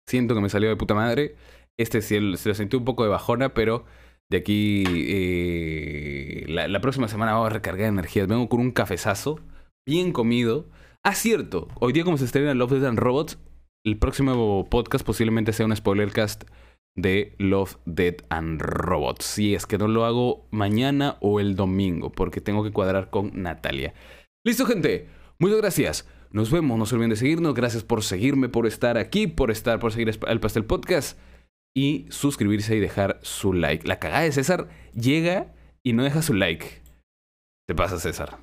Siento 0.07 0.35
que 0.35 0.41
me 0.41 0.49
salió 0.49 0.69
de 0.69 0.75
puta 0.75 0.93
madre. 0.93 1.35
Este 1.80 2.01
sí 2.01 2.15
se 2.36 2.49
lo 2.49 2.55
sentí 2.55 2.75
un 2.75 2.84
poco 2.84 3.03
de 3.03 3.09
bajona, 3.09 3.53
pero 3.53 3.86
de 4.30 4.38
aquí 4.38 4.84
eh, 4.86 6.43
la, 6.49 6.82
próxima 6.82 7.07
semana 7.07 7.32
vamos 7.32 7.47
a 7.47 7.53
recargar 7.53 7.88
energías. 7.88 8.27
Vengo 8.27 8.49
con 8.49 8.59
un 8.59 8.71
cafezazo, 8.71 9.39
bien 9.88 10.11
comido. 10.11 10.67
Ah, 11.05 11.15
cierto. 11.15 11.69
Hoy 11.80 11.93
día 11.93 12.03
como 12.03 12.17
se 12.17 12.25
estrena 12.25 12.53
Love, 12.53 12.73
Death 12.73 12.84
and 12.84 12.99
Robots, 12.99 13.39
el 13.86 13.97
próximo 13.97 14.67
podcast 14.69 15.05
posiblemente 15.05 15.53
sea 15.53 15.67
un 15.67 15.75
spoilercast 15.75 16.43
de 16.97 17.34
Love, 17.38 17.77
Dead 17.86 18.17
and 18.27 18.61
Robots. 18.61 19.23
Si 19.23 19.55
es 19.55 19.65
que 19.65 19.77
no 19.77 19.88
lo 19.88 20.03
hago 20.03 20.49
mañana 20.51 21.15
o 21.21 21.39
el 21.39 21.55
domingo, 21.55 22.11
porque 22.11 22.41
tengo 22.41 22.61
que 22.61 22.73
cuadrar 22.73 23.09
con 23.09 23.41
Natalia. 23.41 23.93
Listo, 24.45 24.65
gente. 24.65 25.07
Muchas 25.39 25.59
gracias. 25.59 26.09
Nos 26.32 26.51
vemos. 26.51 26.77
No 26.77 26.86
se 26.86 26.95
olviden 26.95 27.11
de 27.11 27.15
seguirnos. 27.15 27.53
Gracias 27.53 27.86
por 27.86 28.03
seguirme, 28.03 28.49
por 28.49 28.67
estar 28.67 28.97
aquí, 28.97 29.27
por 29.27 29.49
estar, 29.49 29.80
por 29.80 29.93
seguir 29.93 30.13
el 30.27 30.39
Pastel 30.41 30.65
Podcast. 30.65 31.17
Y 31.76 32.07
suscribirse 32.09 32.76
y 32.76 32.80
dejar 32.80 33.20
su 33.22 33.53
like. 33.53 33.88
La 33.88 33.99
cagada 33.99 34.24
de 34.24 34.32
César 34.32 34.70
llega 34.93 35.53
y 35.84 35.93
no 35.93 36.03
deja 36.03 36.22
su 36.22 36.34
like. 36.34 36.82
Te 37.67 37.76
pasa, 37.76 37.99
César. 37.99 38.39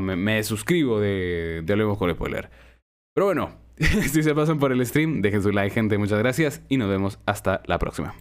me, 0.00 0.42
suscribo 0.42 1.00
de, 1.00 1.62
de 1.64 1.72
Hablemos 1.72 1.98
con 1.98 2.12
Spoiler. 2.12 2.50
Pero 3.14 3.26
bueno, 3.26 3.56
si 3.76 4.22
se 4.22 4.34
pasan 4.34 4.58
por 4.58 4.72
el 4.72 4.84
stream, 4.86 5.22
dejen 5.22 5.42
su 5.42 5.50
like, 5.50 5.74
gente. 5.74 5.98
Muchas 5.98 6.18
gracias 6.18 6.62
y 6.68 6.76
nos 6.76 6.88
vemos 6.88 7.18
hasta 7.26 7.62
la 7.66 7.78
próxima. 7.78 8.14